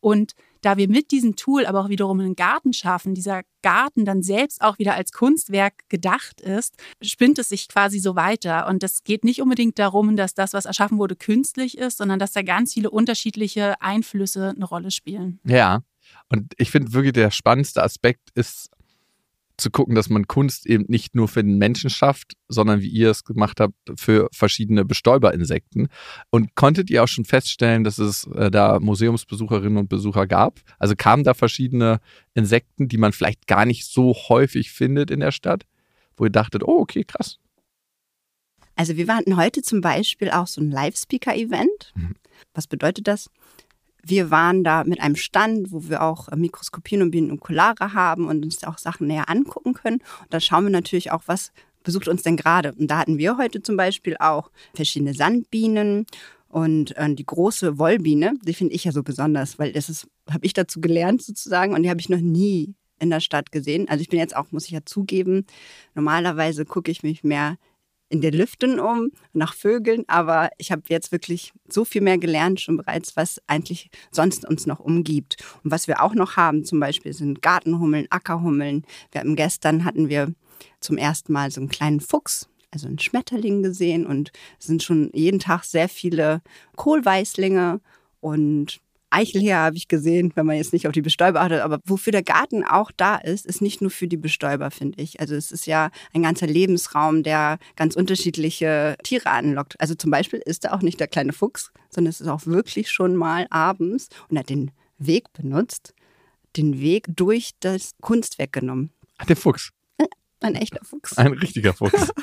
Und 0.00 0.34
da 0.62 0.76
wir 0.76 0.88
mit 0.88 1.10
diesem 1.10 1.36
Tool 1.36 1.66
aber 1.66 1.80
auch 1.80 1.88
wiederum 1.88 2.20
einen 2.20 2.36
Garten 2.36 2.72
schaffen, 2.72 3.14
dieser 3.14 3.42
Garten 3.62 4.04
dann 4.04 4.22
selbst 4.22 4.60
auch 4.62 4.78
wieder 4.78 4.94
als 4.94 5.12
Kunstwerk 5.12 5.88
gedacht 5.88 6.40
ist, 6.40 6.76
spinnt 7.02 7.38
es 7.38 7.48
sich 7.48 7.68
quasi 7.68 7.98
so 7.98 8.14
weiter. 8.14 8.66
Und 8.66 8.82
es 8.82 9.02
geht 9.02 9.24
nicht 9.24 9.40
unbedingt 9.40 9.78
darum, 9.78 10.16
dass 10.16 10.34
das, 10.34 10.52
was 10.52 10.66
erschaffen 10.66 10.98
wurde, 10.98 11.16
künstlich 11.16 11.78
ist, 11.78 11.98
sondern 11.98 12.18
dass 12.18 12.32
da 12.32 12.42
ganz 12.42 12.74
viele 12.74 12.90
unterschiedliche 12.90 13.80
Einflüsse 13.80 14.50
eine 14.54 14.64
Rolle 14.64 14.90
spielen. 14.90 15.40
Ja. 15.44 15.80
Und 16.28 16.54
ich 16.58 16.70
finde 16.70 16.92
wirklich 16.92 17.12
der 17.12 17.30
spannendste 17.30 17.82
Aspekt 17.82 18.30
ist 18.34 18.70
zu 19.60 19.70
gucken, 19.70 19.94
dass 19.94 20.10
man 20.10 20.26
Kunst 20.26 20.66
eben 20.66 20.84
nicht 20.88 21.14
nur 21.14 21.28
für 21.28 21.44
den 21.44 21.58
Menschen 21.58 21.90
schafft, 21.90 22.32
sondern 22.48 22.80
wie 22.80 22.88
ihr 22.88 23.10
es 23.10 23.24
gemacht 23.24 23.60
habt, 23.60 23.74
für 23.96 24.28
verschiedene 24.32 24.84
Bestäuberinsekten. 24.84 25.88
Und 26.30 26.54
konntet 26.54 26.90
ihr 26.90 27.04
auch 27.04 27.08
schon 27.08 27.24
feststellen, 27.24 27.84
dass 27.84 27.98
es 27.98 28.26
äh, 28.34 28.50
da 28.50 28.80
Museumsbesucherinnen 28.80 29.78
und 29.78 29.88
Besucher 29.88 30.26
gab? 30.26 30.60
Also 30.78 30.94
kamen 30.96 31.24
da 31.24 31.34
verschiedene 31.34 32.00
Insekten, 32.34 32.88
die 32.88 32.98
man 32.98 33.12
vielleicht 33.12 33.46
gar 33.46 33.66
nicht 33.66 33.86
so 33.86 34.14
häufig 34.28 34.72
findet 34.72 35.10
in 35.10 35.20
der 35.20 35.32
Stadt, 35.32 35.64
wo 36.16 36.24
ihr 36.24 36.30
dachtet, 36.30 36.64
oh, 36.64 36.80
okay, 36.80 37.04
krass. 37.04 37.38
Also 38.76 38.96
wir 38.96 39.06
hatten 39.08 39.36
heute 39.36 39.62
zum 39.62 39.80
Beispiel 39.80 40.30
auch 40.30 40.46
so 40.46 40.60
ein 40.60 40.70
Live-Speaker-Event. 40.70 41.92
Mhm. 41.94 42.14
Was 42.54 42.66
bedeutet 42.66 43.06
das? 43.06 43.30
Wir 44.04 44.30
waren 44.30 44.64
da 44.64 44.84
mit 44.84 45.00
einem 45.00 45.16
Stand, 45.16 45.72
wo 45.72 45.88
wir 45.88 46.02
auch 46.02 46.28
Mikroskopien 46.34 47.02
und 47.02 47.10
Binokulare 47.10 47.94
haben 47.94 48.26
und 48.26 48.44
uns 48.44 48.64
auch 48.64 48.78
Sachen 48.78 49.06
näher 49.06 49.28
angucken 49.28 49.74
können. 49.74 49.98
Und 50.20 50.32
da 50.34 50.40
schauen 50.40 50.64
wir 50.64 50.70
natürlich 50.70 51.12
auch, 51.12 51.22
was 51.26 51.52
besucht 51.82 52.08
uns 52.08 52.22
denn 52.22 52.36
gerade. 52.36 52.72
Und 52.72 52.90
da 52.90 52.98
hatten 52.98 53.18
wir 53.18 53.36
heute 53.36 53.62
zum 53.62 53.76
Beispiel 53.76 54.16
auch 54.18 54.50
verschiedene 54.74 55.14
Sandbienen 55.14 56.06
und 56.48 56.96
äh, 56.96 57.14
die 57.14 57.24
große 57.24 57.78
Wollbiene, 57.78 58.34
die 58.42 58.54
finde 58.54 58.74
ich 58.74 58.84
ja 58.84 58.92
so 58.92 59.02
besonders, 59.02 59.58
weil 59.58 59.72
das 59.72 59.88
ist, 59.88 60.08
habe 60.28 60.44
ich 60.44 60.52
dazu 60.52 60.80
gelernt 60.80 61.22
sozusagen 61.22 61.74
und 61.74 61.84
die 61.84 61.90
habe 61.90 62.00
ich 62.00 62.08
noch 62.08 62.20
nie 62.20 62.74
in 62.98 63.08
der 63.08 63.20
Stadt 63.20 63.52
gesehen. 63.52 63.88
Also 63.88 64.02
ich 64.02 64.08
bin 64.08 64.18
jetzt 64.18 64.36
auch, 64.36 64.50
muss 64.50 64.66
ich 64.66 64.72
ja 64.72 64.80
zugeben, 64.84 65.46
normalerweise 65.94 66.64
gucke 66.64 66.90
ich 66.90 67.02
mich 67.02 67.22
mehr 67.22 67.56
in 68.10 68.20
den 68.20 68.34
Lüften 68.34 68.78
um, 68.80 69.12
nach 69.32 69.54
Vögeln, 69.54 70.04
aber 70.08 70.50
ich 70.58 70.72
habe 70.72 70.82
jetzt 70.88 71.12
wirklich 71.12 71.52
so 71.68 71.84
viel 71.84 72.02
mehr 72.02 72.18
gelernt 72.18 72.60
schon 72.60 72.76
bereits, 72.76 73.16
was 73.16 73.40
eigentlich 73.46 73.88
sonst 74.10 74.44
uns 74.44 74.66
noch 74.66 74.80
umgibt. 74.80 75.36
Und 75.62 75.70
was 75.70 75.86
wir 75.86 76.02
auch 76.02 76.14
noch 76.14 76.36
haben, 76.36 76.64
zum 76.64 76.80
Beispiel 76.80 77.12
sind 77.12 77.40
Gartenhummeln, 77.40 78.08
Ackerhummeln. 78.10 78.84
Wir 79.12 79.20
hatten 79.20 79.36
gestern 79.36 79.84
hatten 79.84 80.08
wir 80.08 80.34
zum 80.80 80.98
ersten 80.98 81.32
Mal 81.32 81.50
so 81.52 81.60
einen 81.60 81.70
kleinen 81.70 82.00
Fuchs, 82.00 82.48
also 82.72 82.88
einen 82.88 82.98
Schmetterling 82.98 83.62
gesehen 83.62 84.04
und 84.04 84.32
es 84.58 84.66
sind 84.66 84.82
schon 84.82 85.10
jeden 85.14 85.38
Tag 85.38 85.64
sehr 85.64 85.88
viele 85.88 86.42
Kohlweißlinge 86.76 87.80
und 88.20 88.80
Eichelheer 89.10 89.58
habe 89.58 89.76
ich 89.76 89.88
gesehen, 89.88 90.32
wenn 90.34 90.46
man 90.46 90.56
jetzt 90.56 90.72
nicht 90.72 90.86
auf 90.86 90.92
die 90.92 91.02
Bestäuber 91.02 91.40
achtet. 91.40 91.60
Aber 91.60 91.80
wofür 91.84 92.12
der 92.12 92.22
Garten 92.22 92.64
auch 92.64 92.90
da 92.96 93.16
ist, 93.16 93.44
ist 93.44 93.60
nicht 93.60 93.80
nur 93.80 93.90
für 93.90 94.08
die 94.08 94.16
Bestäuber, 94.16 94.70
finde 94.70 95.02
ich. 95.02 95.20
Also 95.20 95.34
es 95.34 95.50
ist 95.52 95.66
ja 95.66 95.90
ein 96.14 96.22
ganzer 96.22 96.46
Lebensraum, 96.46 97.22
der 97.22 97.58
ganz 97.76 97.96
unterschiedliche 97.96 98.96
Tiere 99.02 99.30
anlockt. 99.30 99.80
Also 99.80 99.94
zum 99.94 100.10
Beispiel 100.10 100.40
ist 100.44 100.64
da 100.64 100.72
auch 100.72 100.82
nicht 100.82 101.00
der 101.00 101.08
kleine 101.08 101.32
Fuchs, 101.32 101.72
sondern 101.90 102.10
es 102.10 102.20
ist 102.20 102.28
auch 102.28 102.46
wirklich 102.46 102.90
schon 102.90 103.16
mal 103.16 103.46
abends 103.50 104.08
und 104.28 104.38
hat 104.38 104.48
den 104.48 104.70
Weg 104.98 105.32
benutzt, 105.32 105.94
den 106.56 106.80
Weg 106.80 107.06
durch 107.08 107.50
das 107.60 107.92
Kunstwerk 108.00 108.52
genommen. 108.52 108.90
Der 109.28 109.36
Fuchs. 109.36 109.72
Ein 110.40 110.54
echter 110.54 110.82
Fuchs. 110.84 111.18
Ein 111.18 111.32
richtiger 111.34 111.74
Fuchs. 111.74 112.08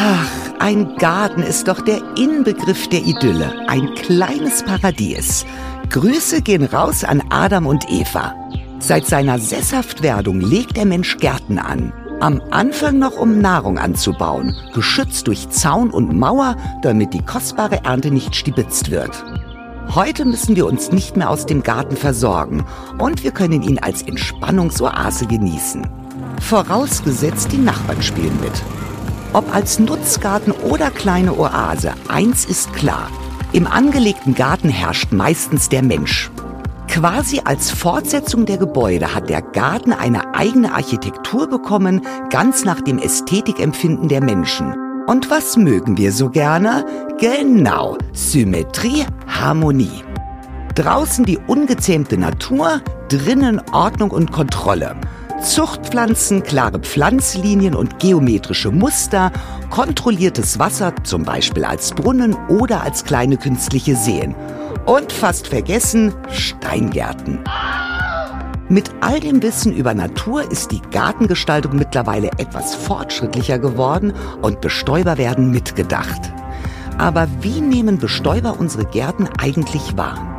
Ach, 0.00 0.37
ein 0.60 0.96
Garten 0.96 1.42
ist 1.42 1.68
doch 1.68 1.80
der 1.80 2.00
Inbegriff 2.16 2.88
der 2.88 3.00
Idylle, 3.00 3.68
ein 3.68 3.94
kleines 3.94 4.64
Paradies. 4.64 5.46
Grüße 5.90 6.42
gehen 6.42 6.64
raus 6.64 7.04
an 7.04 7.22
Adam 7.30 7.66
und 7.66 7.88
Eva. 7.90 8.34
Seit 8.80 9.06
seiner 9.06 9.38
Sesshaftwerdung 9.38 10.40
legt 10.40 10.76
der 10.76 10.84
Mensch 10.84 11.16
Gärten 11.18 11.58
an. 11.58 11.92
Am 12.20 12.42
Anfang 12.50 12.98
noch 12.98 13.16
um 13.16 13.40
Nahrung 13.40 13.78
anzubauen, 13.78 14.56
geschützt 14.74 15.28
durch 15.28 15.48
Zaun 15.50 15.90
und 15.90 16.18
Mauer, 16.18 16.56
damit 16.82 17.14
die 17.14 17.24
kostbare 17.24 17.84
Ernte 17.84 18.10
nicht 18.10 18.34
stibitzt 18.34 18.90
wird. 18.90 19.24
Heute 19.94 20.24
müssen 20.24 20.56
wir 20.56 20.66
uns 20.66 20.90
nicht 20.90 21.16
mehr 21.16 21.30
aus 21.30 21.46
dem 21.46 21.62
Garten 21.62 21.96
versorgen 21.96 22.64
und 22.98 23.22
wir 23.22 23.30
können 23.30 23.62
ihn 23.62 23.78
als 23.78 24.02
Entspannungsoase 24.02 25.26
genießen. 25.26 25.86
Vorausgesetzt, 26.40 27.52
die 27.52 27.58
Nachbarn 27.58 28.02
spielen 28.02 28.38
mit. 28.40 28.62
Ob 29.34 29.54
als 29.54 29.78
Nutzgarten 29.78 30.52
oder 30.52 30.90
kleine 30.90 31.38
Oase, 31.38 31.92
eins 32.08 32.46
ist 32.46 32.72
klar. 32.72 33.10
Im 33.52 33.66
angelegten 33.66 34.34
Garten 34.34 34.70
herrscht 34.70 35.12
meistens 35.12 35.68
der 35.68 35.82
Mensch. 35.82 36.30
Quasi 36.88 37.42
als 37.44 37.70
Fortsetzung 37.70 38.46
der 38.46 38.56
Gebäude 38.56 39.14
hat 39.14 39.28
der 39.28 39.42
Garten 39.42 39.92
eine 39.92 40.34
eigene 40.34 40.74
Architektur 40.74 41.46
bekommen, 41.46 42.00
ganz 42.30 42.64
nach 42.64 42.80
dem 42.80 42.98
Ästhetikempfinden 42.98 44.08
der 44.08 44.22
Menschen. 44.22 44.74
Und 45.06 45.30
was 45.30 45.58
mögen 45.58 45.98
wir 45.98 46.12
so 46.12 46.30
gerne? 46.30 46.86
Genau, 47.20 47.98
Symmetrie, 48.14 49.04
Harmonie. 49.26 50.02
Draußen 50.74 51.26
die 51.26 51.38
ungezähmte 51.38 52.16
Natur, 52.16 52.80
drinnen 53.08 53.60
Ordnung 53.72 54.10
und 54.10 54.32
Kontrolle. 54.32 54.96
Zuchtpflanzen, 55.42 56.42
klare 56.42 56.80
Pflanzlinien 56.80 57.74
und 57.74 57.98
geometrische 57.98 58.70
Muster, 58.70 59.32
kontrolliertes 59.70 60.58
Wasser, 60.58 60.92
zum 61.04 61.24
Beispiel 61.24 61.64
als 61.64 61.92
Brunnen 61.92 62.36
oder 62.48 62.82
als 62.82 63.04
kleine 63.04 63.36
künstliche 63.36 63.96
Seen. 63.96 64.34
Und 64.86 65.12
fast 65.12 65.48
vergessen, 65.48 66.14
Steingärten. 66.30 67.40
Mit 68.68 68.90
all 69.00 69.20
dem 69.20 69.42
Wissen 69.42 69.72
über 69.74 69.94
Natur 69.94 70.50
ist 70.50 70.72
die 70.72 70.82
Gartengestaltung 70.90 71.76
mittlerweile 71.76 72.28
etwas 72.38 72.74
fortschrittlicher 72.74 73.58
geworden 73.58 74.12
und 74.42 74.60
Bestäuber 74.60 75.16
werden 75.16 75.50
mitgedacht. 75.50 76.32
Aber 76.98 77.28
wie 77.40 77.60
nehmen 77.60 77.98
Bestäuber 77.98 78.56
unsere 78.58 78.84
Gärten 78.84 79.28
eigentlich 79.38 79.96
wahr? 79.96 80.37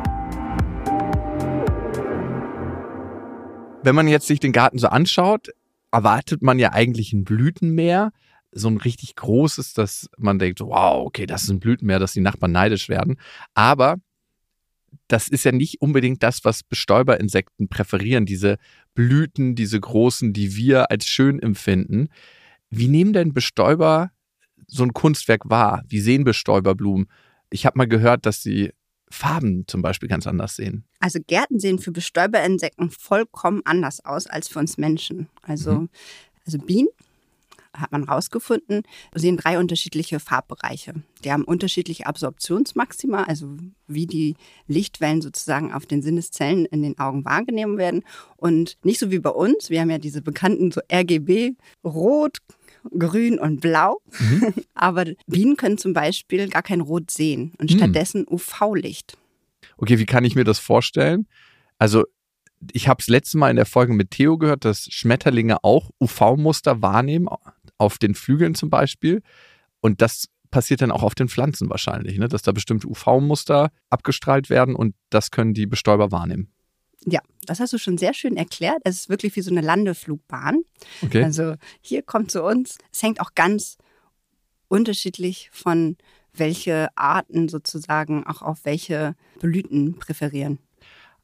Wenn 3.82 3.94
man 3.94 4.08
jetzt 4.08 4.26
sich 4.26 4.40
den 4.40 4.52
Garten 4.52 4.78
so 4.78 4.88
anschaut, 4.88 5.48
erwartet 5.90 6.42
man 6.42 6.58
ja 6.58 6.72
eigentlich 6.72 7.14
ein 7.14 7.24
Blütenmeer. 7.24 8.12
So 8.52 8.68
ein 8.68 8.76
richtig 8.76 9.16
großes, 9.16 9.72
dass 9.72 10.10
man 10.18 10.38
denkt, 10.38 10.60
wow, 10.60 11.06
okay, 11.06 11.24
das 11.24 11.44
ist 11.44 11.50
ein 11.50 11.60
Blütenmeer, 11.60 11.98
dass 11.98 12.12
die 12.12 12.20
Nachbarn 12.20 12.52
neidisch 12.52 12.88
werden. 12.88 13.16
Aber 13.54 13.96
das 15.08 15.28
ist 15.28 15.44
ja 15.44 15.52
nicht 15.52 15.80
unbedingt 15.80 16.22
das, 16.22 16.44
was 16.44 16.62
Bestäuberinsekten 16.62 17.68
präferieren, 17.68 18.26
diese 18.26 18.58
Blüten, 18.94 19.54
diese 19.54 19.80
großen, 19.80 20.32
die 20.32 20.56
wir 20.56 20.90
als 20.90 21.06
schön 21.06 21.40
empfinden. 21.40 22.08
Wie 22.68 22.88
nehmen 22.88 23.12
denn 23.12 23.32
Bestäuber 23.32 24.10
so 24.66 24.82
ein 24.82 24.92
Kunstwerk 24.92 25.48
wahr? 25.48 25.84
Wie 25.88 26.00
sehen 26.00 26.24
Bestäuberblumen? 26.24 27.06
Ich 27.50 27.66
habe 27.66 27.78
mal 27.78 27.88
gehört, 27.88 28.26
dass 28.26 28.42
sie 28.42 28.72
Farben 29.10 29.64
zum 29.66 29.82
Beispiel 29.82 30.08
ganz 30.08 30.26
anders 30.26 30.56
sehen. 30.56 30.84
Also 31.00 31.18
Gärten 31.26 31.58
sehen 31.58 31.78
für 31.78 31.92
Bestäuberinsekten 31.92 32.90
vollkommen 32.90 33.62
anders 33.64 34.04
aus 34.04 34.26
als 34.26 34.48
für 34.48 34.58
uns 34.60 34.78
Menschen. 34.78 35.28
Also, 35.42 35.72
mhm. 35.72 35.88
also 36.46 36.58
Bienen 36.58 36.88
hat 37.72 37.92
man 37.92 38.04
rausgefunden, 38.04 38.82
sehen 39.14 39.36
drei 39.36 39.58
unterschiedliche 39.58 40.20
Farbbereiche. 40.20 40.94
Die 41.24 41.32
haben 41.32 41.44
unterschiedliche 41.44 42.06
Absorptionsmaxima, 42.06 43.24
also 43.24 43.56
wie 43.86 44.06
die 44.06 44.36
Lichtwellen 44.66 45.22
sozusagen 45.22 45.72
auf 45.72 45.86
den 45.86 46.02
Sinneszellen 46.02 46.66
in 46.66 46.82
den 46.82 46.98
Augen 46.98 47.24
wahrgenommen 47.24 47.78
werden. 47.78 48.02
Und 48.36 48.76
nicht 48.82 48.98
so 48.98 49.10
wie 49.10 49.18
bei 49.18 49.30
uns, 49.30 49.70
wir 49.70 49.80
haben 49.80 49.90
ja 49.90 49.98
diese 49.98 50.22
bekannten 50.22 50.72
so 50.72 50.80
RGB, 50.92 51.52
Rot, 51.84 52.38
Grün 52.98 53.38
und 53.38 53.60
Blau. 53.60 54.00
Mhm. 54.18 54.54
Aber 54.74 55.04
Bienen 55.26 55.56
können 55.56 55.78
zum 55.78 55.92
Beispiel 55.92 56.48
gar 56.48 56.62
kein 56.62 56.80
Rot 56.80 57.10
sehen 57.10 57.52
und 57.58 57.70
mhm. 57.70 57.76
stattdessen 57.76 58.26
UV-Licht. 58.28 59.16
Okay, 59.76 59.98
wie 59.98 60.06
kann 60.06 60.24
ich 60.24 60.34
mir 60.34 60.44
das 60.44 60.58
vorstellen? 60.58 61.26
Also 61.78 62.04
ich 62.72 62.88
habe 62.88 62.98
es 63.00 63.08
letztes 63.08 63.34
Mal 63.34 63.50
in 63.50 63.56
der 63.56 63.66
Folge 63.66 63.94
mit 63.94 64.10
Theo 64.10 64.36
gehört, 64.36 64.64
dass 64.64 64.84
Schmetterlinge 64.84 65.64
auch 65.64 65.90
UV-Muster 66.00 66.82
wahrnehmen, 66.82 67.28
auf 67.78 67.98
den 67.98 68.14
Flügeln 68.14 68.54
zum 68.54 68.68
Beispiel. 68.68 69.22
Und 69.80 70.02
das 70.02 70.28
passiert 70.50 70.82
dann 70.82 70.90
auch 70.90 71.02
auf 71.02 71.14
den 71.14 71.28
Pflanzen 71.28 71.70
wahrscheinlich, 71.70 72.18
ne? 72.18 72.28
dass 72.28 72.42
da 72.42 72.52
bestimmte 72.52 72.88
UV-Muster 72.88 73.70
abgestrahlt 73.88 74.50
werden 74.50 74.74
und 74.74 74.94
das 75.08 75.30
können 75.30 75.54
die 75.54 75.66
Bestäuber 75.66 76.10
wahrnehmen. 76.10 76.52
Ja, 77.06 77.20
das 77.46 77.60
hast 77.60 77.72
du 77.72 77.78
schon 77.78 77.98
sehr 77.98 78.14
schön 78.14 78.36
erklärt. 78.36 78.78
Es 78.84 78.96
ist 78.96 79.08
wirklich 79.08 79.34
wie 79.36 79.40
so 79.40 79.50
eine 79.50 79.62
Landeflugbahn. 79.62 80.62
Okay. 81.02 81.24
Also 81.24 81.54
hier 81.80 82.02
kommt 82.02 82.30
zu 82.30 82.42
uns. 82.42 82.76
Es 82.92 83.02
hängt 83.02 83.20
auch 83.20 83.34
ganz 83.34 83.78
unterschiedlich 84.68 85.50
von 85.52 85.96
welche 86.32 86.88
Arten 86.96 87.48
sozusagen 87.48 88.24
auch 88.26 88.42
auf 88.42 88.64
welche 88.64 89.16
Blüten 89.40 89.98
präferieren. 89.98 90.58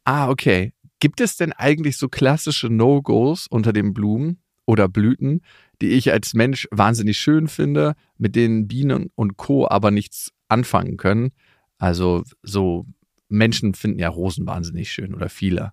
Ah, 0.04 0.28
okay. 0.28 0.73
Gibt 0.99 1.21
es 1.21 1.37
denn 1.37 1.52
eigentlich 1.52 1.99
so 1.99 2.09
klassische 2.09 2.68
No-Gos 2.68 3.47
unter 3.49 3.73
den 3.73 3.92
Blumen 3.92 4.40
oder 4.64 4.88
Blüten, 4.88 5.42
die 5.80 5.90
ich 5.90 6.11
als 6.11 6.35
Mensch 6.35 6.66
wahnsinnig 6.71 7.18
schön 7.18 7.49
finde, 7.49 7.95
mit 8.16 8.35
denen 8.35 8.66
Bienen 8.66 9.11
und 9.14 9.37
Co. 9.37 9.68
aber 9.68 9.90
nichts 9.90 10.33
anfangen 10.49 10.97
können? 10.97 11.33
Also 11.78 12.25
so 12.42 12.87
Menschen 13.28 13.75
finden 13.75 13.99
ja 13.99 14.09
Rosen 14.09 14.47
wahnsinnig 14.47 14.90
schön 14.90 15.14
oder 15.14 15.28
viele. 15.28 15.73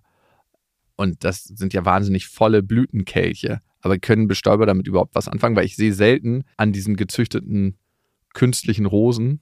Und 0.96 1.24
das 1.24 1.44
sind 1.44 1.74
ja 1.74 1.84
wahnsinnig 1.84 2.26
volle 2.28 2.62
Blütenkelche. 2.62 3.60
Aber 3.80 3.98
können 3.98 4.28
Bestäuber 4.28 4.66
damit 4.66 4.86
überhaupt 4.86 5.14
was 5.14 5.28
anfangen? 5.28 5.56
Weil 5.56 5.66
ich 5.66 5.76
sehe 5.76 5.92
selten 5.92 6.44
an 6.56 6.72
diesen 6.72 6.96
gezüchteten 6.96 7.76
künstlichen 8.32 8.86
Rosen, 8.86 9.40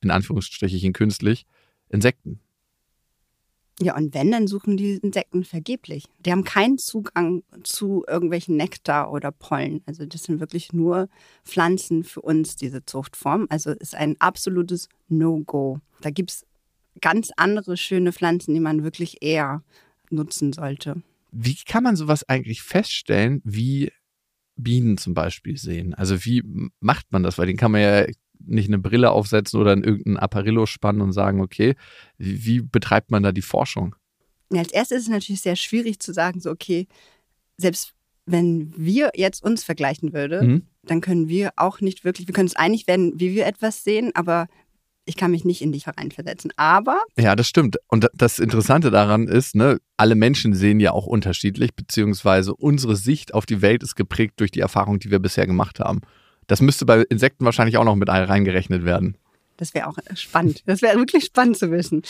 in 0.00 0.10
Anführungsstrichen 0.10 0.92
künstlich, 0.92 1.46
Insekten. 1.88 2.40
Ja, 3.80 3.96
und 3.96 4.14
wenn, 4.14 4.30
dann 4.30 4.46
suchen 4.46 4.76
die 4.76 4.94
Insekten 4.94 5.44
vergeblich. 5.44 6.04
Die 6.20 6.30
haben 6.30 6.44
keinen 6.44 6.78
Zugang 6.78 7.42
zu 7.64 8.04
irgendwelchen 8.06 8.56
Nektar 8.56 9.10
oder 9.10 9.32
Pollen. 9.32 9.82
Also 9.86 10.06
das 10.06 10.24
sind 10.24 10.40
wirklich 10.40 10.72
nur 10.72 11.08
Pflanzen 11.44 12.04
für 12.04 12.20
uns, 12.20 12.56
diese 12.56 12.84
Zuchtform. 12.84 13.46
Also 13.50 13.70
ist 13.70 13.94
ein 13.94 14.20
absolutes 14.20 14.88
No-Go. 15.08 15.80
Da 16.00 16.10
gibt 16.10 16.30
es 16.30 16.46
ganz 17.00 17.30
andere 17.36 17.76
schöne 17.76 18.12
Pflanzen, 18.12 18.54
die 18.54 18.60
man 18.60 18.84
wirklich 18.84 19.22
eher 19.22 19.62
nutzen 20.10 20.52
sollte. 20.52 21.02
Wie 21.30 21.56
kann 21.66 21.82
man 21.82 21.96
sowas 21.96 22.28
eigentlich 22.28 22.62
feststellen, 22.62 23.40
wie 23.44 23.90
Bienen 24.56 24.98
zum 24.98 25.14
Beispiel 25.14 25.56
sehen? 25.56 25.94
Also 25.94 26.24
wie 26.24 26.42
macht 26.80 27.06
man 27.10 27.22
das? 27.22 27.38
Weil 27.38 27.46
den 27.46 27.56
kann 27.56 27.72
man 27.72 27.80
ja 27.80 28.06
nicht 28.38 28.68
eine 28.68 28.78
Brille 28.78 29.10
aufsetzen 29.10 29.60
oder 29.60 29.72
in 29.72 29.84
irgendein 29.84 30.18
Apparillo 30.18 30.66
spannen 30.66 31.00
und 31.00 31.12
sagen, 31.12 31.40
okay, 31.40 31.74
wie, 32.18 32.60
betreibt 32.60 33.10
man 33.10 33.22
da 33.22 33.32
die 33.32 33.42
Forschung? 33.42 33.94
Ja, 34.52 34.58
als 34.58 34.72
erstes 34.72 34.98
ist 34.98 35.04
es 35.04 35.10
natürlich 35.10 35.40
sehr 35.40 35.56
schwierig 35.56 36.00
zu 36.00 36.12
sagen, 36.12 36.40
so 36.40 36.50
okay, 36.50 36.86
selbst 37.56 37.94
wenn 38.26 38.72
wir 38.76 39.12
jetzt 39.14 39.42
uns 39.42 39.64
vergleichen 39.64 40.12
würden, 40.12 40.46
mhm. 40.46 40.66
dann 40.82 41.00
können 41.00 41.28
wir 41.28 41.52
auch 41.56 41.80
nicht 41.80 42.04
wirklich, 42.04 42.26
wir 42.26 42.34
können 42.34 42.48
uns 42.48 42.56
einig 42.56 42.86
werden, 42.86 43.18
wie 43.18 43.34
wir 43.34 43.46
etwas 43.46 43.84
sehen, 43.84 44.12
aber 44.14 44.48
ich 45.04 45.16
kann 45.16 45.30
mich 45.30 45.44
nicht 45.44 45.62
in 45.62 45.72
dich 45.72 45.86
hereinversetzen. 45.86 46.52
Aber. 46.56 47.02
Ja, 47.16 47.34
das 47.34 47.48
stimmt. 47.48 47.76
Und 47.88 48.08
das 48.14 48.38
Interessante 48.38 48.90
daran 48.90 49.26
ist, 49.26 49.54
ne, 49.54 49.78
alle 49.96 50.14
Menschen 50.14 50.54
sehen 50.54 50.80
ja 50.80 50.92
auch 50.92 51.06
unterschiedlich, 51.06 51.74
beziehungsweise 51.74 52.54
unsere 52.54 52.96
Sicht 52.96 53.34
auf 53.34 53.46
die 53.46 53.62
Welt 53.62 53.82
ist 53.82 53.96
geprägt 53.96 54.34
durch 54.38 54.50
die 54.50 54.60
Erfahrung, 54.60 55.00
die 55.00 55.10
wir 55.10 55.18
bisher 55.18 55.46
gemacht 55.46 55.80
haben. 55.80 56.00
Das 56.46 56.60
müsste 56.60 56.86
bei 56.86 57.02
Insekten 57.02 57.44
wahrscheinlich 57.44 57.76
auch 57.76 57.84
noch 57.84 57.96
mit 57.96 58.08
reingerechnet 58.08 58.84
werden. 58.84 59.16
Das 59.56 59.74
wäre 59.74 59.88
auch 59.88 59.98
spannend. 60.14 60.62
Das 60.66 60.82
wäre 60.82 60.96
wirklich 60.98 61.24
spannend 61.24 61.56
zu 61.56 61.70
wissen. 61.70 62.02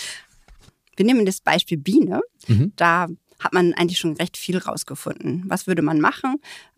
Wir 0.96 1.06
nehmen 1.06 1.26
das 1.26 1.40
Beispiel 1.40 1.78
Biene. 1.78 2.20
Mhm. 2.46 2.72
Da 2.76 3.08
hat 3.40 3.52
man 3.52 3.72
eigentlich 3.74 3.98
schon 3.98 4.16
recht 4.16 4.36
viel 4.36 4.58
rausgefunden. 4.58 5.44
Was 5.48 5.66
würde 5.66 5.82
man 5.82 6.00
machen? 6.00 6.36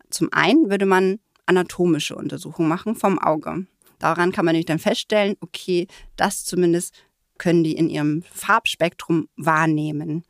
Zum 0.09 0.31
einen 0.31 0.69
würde 0.69 0.85
man 0.85 1.19
anatomische 1.45 2.15
Untersuchungen 2.15 2.69
machen 2.69 2.95
vom 2.95 3.19
Auge. 3.19 3.67
Daran 3.99 4.31
kann 4.31 4.45
man 4.45 4.53
nämlich 4.53 4.65
dann 4.65 4.79
feststellen, 4.79 5.35
okay, 5.41 5.87
das 6.15 6.45
zumindest 6.45 6.93
können 7.37 7.63
die 7.63 7.75
in 7.75 7.89
ihrem 7.89 8.21
Farbspektrum 8.23 9.27
wahrnehmen. 9.35 10.23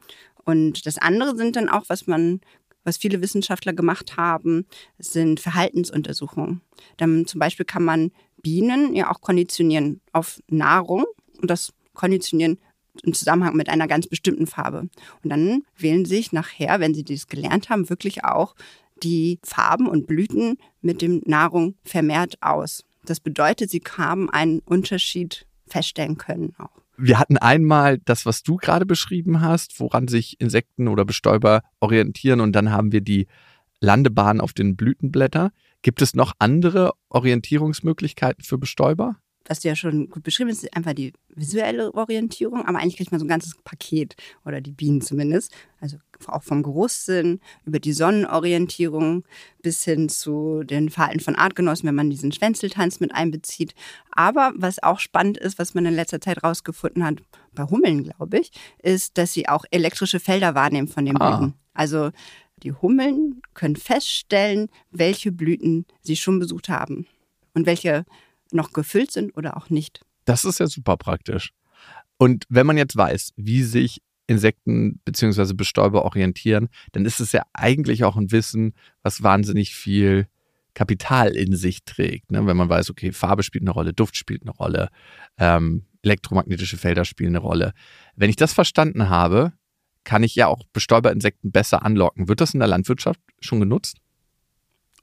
Und 0.44 0.86
das 0.86 0.98
andere 0.98 1.36
sind 1.36 1.56
dann 1.56 1.70
auch, 1.70 1.84
was 1.88 2.08
man, 2.08 2.42
was 2.84 2.98
viele 2.98 3.22
Wissenschaftler 3.22 3.74
gemacht 3.74 4.18
haben, 4.18 4.66
sind 4.98 5.40
Verhaltensuntersuchungen. 5.40 6.62
Dann 6.98 7.26
zum 7.26 7.40
Beispiel 7.40 7.66
kann 7.66 7.84
man 7.84 8.12
Bienen 8.42 8.94
ja 8.94 9.12
auch 9.12 9.22
konditionieren 9.22 10.02
auf 10.12 10.42
Nahrung 10.48 11.06
und 11.42 11.50
das 11.50 11.74
konditionieren 11.94 12.60
im 13.04 13.14
Zusammenhang 13.14 13.56
mit 13.56 13.70
einer 13.70 13.88
ganz 13.88 14.08
bestimmten 14.08 14.48
Farbe. 14.48 14.88
Und 15.24 15.30
dann 15.30 15.64
wählen 15.78 16.06
sich 16.06 16.32
nachher, 16.32 16.80
wenn 16.80 16.94
sie 16.94 17.04
dies 17.04 17.28
gelernt 17.28 17.70
haben, 17.70 17.90
wirklich 17.90 18.24
auch 18.24 18.56
die 19.04 19.40
Farben 19.44 19.88
und 19.88 20.08
Blüten 20.08 20.58
mit 20.82 21.02
dem 21.02 21.22
Nahrung 21.26 21.76
vermehrt 21.84 22.42
aus. 22.42 22.86
Das 23.06 23.20
bedeutet, 23.20 23.70
sie 23.70 23.82
haben 23.98 24.30
einen 24.30 24.60
Unterschied 24.60 25.48
feststellen 25.68 26.18
können 26.18 26.54
auch. 26.58 26.82
Wir 26.98 27.20
hatten 27.20 27.38
einmal 27.38 27.98
das, 28.00 28.26
was 28.26 28.44
du 28.44 28.56
gerade 28.56 28.86
beschrieben 28.86 29.42
hast, 29.42 29.80
woran 29.80 30.08
sich 30.08 30.40
Insekten 30.40 30.88
oder 30.88 31.04
Bestäuber 31.04 31.62
orientieren 31.80 32.40
und 32.40 32.54
dann 32.54 32.72
haben 32.72 32.92
wir 32.92 33.02
die 33.02 33.28
Landebahn 33.82 34.40
auf 34.40 34.54
den 34.54 34.78
Blütenblätter. 34.78 35.52
Gibt 35.82 36.02
es 36.02 36.16
noch 36.16 36.34
andere 36.40 36.94
Orientierungsmöglichkeiten 37.10 38.44
für 38.44 38.58
Bestäuber? 38.58 39.18
Was 39.48 39.60
du 39.60 39.68
ja 39.68 39.76
schon 39.76 40.10
gut 40.10 40.24
beschrieben 40.24 40.50
hast, 40.50 40.64
ist 40.64 40.76
einfach 40.76 40.94
die 40.94 41.14
visuelle 41.30 41.94
Orientierung, 41.94 42.66
aber 42.66 42.80
eigentlich 42.80 42.98
kriegt 42.98 43.12
man 43.12 43.20
so 43.20 43.26
ein 43.26 43.30
ganzes 43.30 43.56
Paket 43.64 44.16
oder 44.46 44.62
die 44.62 44.72
Bienen 44.72 45.02
zumindest. 45.02 45.54
Also 45.80 45.98
auch 46.28 46.44
vom 46.44 46.64
Geruchssinn 46.64 47.40
über 47.66 47.80
die 47.80 47.94
Sonnenorientierung 47.94 49.24
bis 49.62 49.84
hin 49.84 50.10
zu 50.10 50.64
den 50.64 50.90
Verhalten 50.90 51.20
von 51.20 51.36
Artgenossen, 51.36 51.88
wenn 51.88 51.96
man 51.96 52.10
diesen 52.10 52.32
Schwänzeltanz 52.32 53.00
mit 53.00 53.14
einbezieht. 53.14 53.76
Aber 54.12 54.54
was 54.56 54.82
auch 54.82 55.00
spannend 55.00 55.38
ist, 55.38 55.60
was 55.60 55.74
man 55.74 55.86
in 55.86 55.94
letzter 55.94 56.22
Zeit 56.22 56.44
rausgefunden 56.44 57.04
hat, 57.04 57.22
bei 57.54 57.64
Hummeln, 57.64 58.04
glaube 58.04 58.40
ich, 58.40 58.52
ist, 58.82 59.18
dass 59.18 59.34
sie 59.34 59.48
auch 59.48 59.66
elektrische 59.72 60.20
Felder 60.20 60.56
wahrnehmen 60.56 60.88
von 60.88 61.06
den 61.06 61.18
ah. 61.18 61.38
Blüten. 61.38 61.54
Also 61.74 62.12
die 62.64 62.72
Hummeln 62.72 63.42
können 63.54 63.76
feststellen, 63.76 64.70
welche 64.92 65.32
Blüten 65.32 65.86
sie 66.02 66.16
schon 66.16 66.40
besucht 66.40 66.70
haben 66.70 67.06
und 67.54 67.66
welche 67.66 68.06
noch 68.56 68.74
gefüllt 68.74 69.12
sind 69.12 69.36
oder 69.38 69.58
auch 69.58 69.70
nicht. 69.70 70.02
Das 70.26 70.46
ist 70.46 70.60
ja 70.60 70.68
super 70.68 70.98
praktisch. 70.98 71.52
Und 72.18 72.46
wenn 72.50 72.66
man 72.66 72.78
jetzt 72.78 72.96
weiß, 72.96 73.34
wie 73.36 73.64
sich 73.64 74.02
Insekten 74.28 75.00
bzw. 75.06 75.54
Bestäuber 75.54 76.04
orientieren, 76.04 76.70
dann 76.94 77.06
ist 77.06 77.20
es 77.20 77.32
ja 77.32 77.44
eigentlich 77.54 78.04
auch 78.04 78.16
ein 78.16 78.32
Wissen, 78.32 78.74
was 79.04 79.22
wahnsinnig 79.22 79.76
viel 79.76 80.28
Kapital 80.74 81.36
in 81.36 81.56
sich 81.56 81.84
trägt. 81.86 82.32
Ne? 82.32 82.46
Wenn 82.46 82.58
man 82.58 82.70
weiß, 82.70 82.90
okay, 82.90 83.12
Farbe 83.12 83.44
spielt 83.44 83.64
eine 83.64 83.72
Rolle, 83.72 83.94
Duft 83.94 84.18
spielt 84.18 84.42
eine 84.42 84.52
Rolle, 84.52 84.90
ähm, 85.38 85.86
elektromagnetische 86.02 86.78
Felder 86.78 87.06
spielen 87.06 87.30
eine 87.30 87.40
Rolle. 87.40 87.74
Wenn 88.16 88.30
ich 88.30 88.36
das 88.36 88.54
verstanden 88.54 89.10
habe, 89.10 89.54
kann 90.04 90.24
ich 90.24 90.36
ja 90.36 90.48
auch 90.48 90.64
Bestäuberinsekten 90.72 91.52
besser 91.52 91.84
anlocken. 91.84 92.28
Wird 92.28 92.42
das 92.42 92.54
in 92.54 92.60
der 92.60 92.68
Landwirtschaft 92.68 93.20
schon 93.40 93.60
genutzt? 93.60 93.98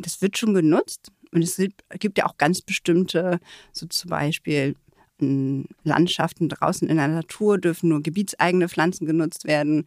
Das 0.02 0.20
wird 0.20 0.36
schon 0.36 0.54
genutzt. 0.54 1.10
Und 1.32 1.42
es 1.42 1.60
gibt 1.98 2.18
ja 2.18 2.26
auch 2.26 2.36
ganz 2.36 2.60
bestimmte, 2.60 3.40
so 3.72 3.86
zum 3.86 4.10
Beispiel 4.10 4.76
in 5.18 5.66
Landschaften 5.84 6.48
draußen 6.48 6.88
in 6.88 6.96
der 6.96 7.08
Natur 7.08 7.58
dürfen 7.58 7.88
nur 7.88 8.02
gebietseigene 8.02 8.68
Pflanzen 8.68 9.06
genutzt 9.06 9.44
werden. 9.44 9.86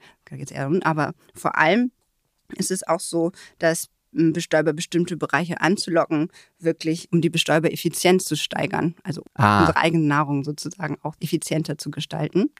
Aber 0.84 1.14
vor 1.34 1.58
allem 1.58 1.92
ist 2.56 2.72
es 2.72 2.88
auch 2.88 3.00
so, 3.00 3.32
dass 3.60 3.90
Bestäuber 4.16 4.72
bestimmte 4.72 5.18
Bereiche 5.18 5.60
anzulocken, 5.60 6.30
wirklich 6.58 7.12
um 7.12 7.20
die 7.20 7.30
Bestäubereffizienz 7.30 8.24
zu 8.24 8.38
steigern, 8.38 8.96
also 9.04 9.24
ah. 9.34 9.62
unsere 9.62 9.78
eigene 9.78 10.06
Nahrung 10.06 10.46
sozusagen 10.46 10.98
auch 11.02 11.16
effizienter 11.20 11.78
zu 11.78 11.92
gestalten. 11.92 12.52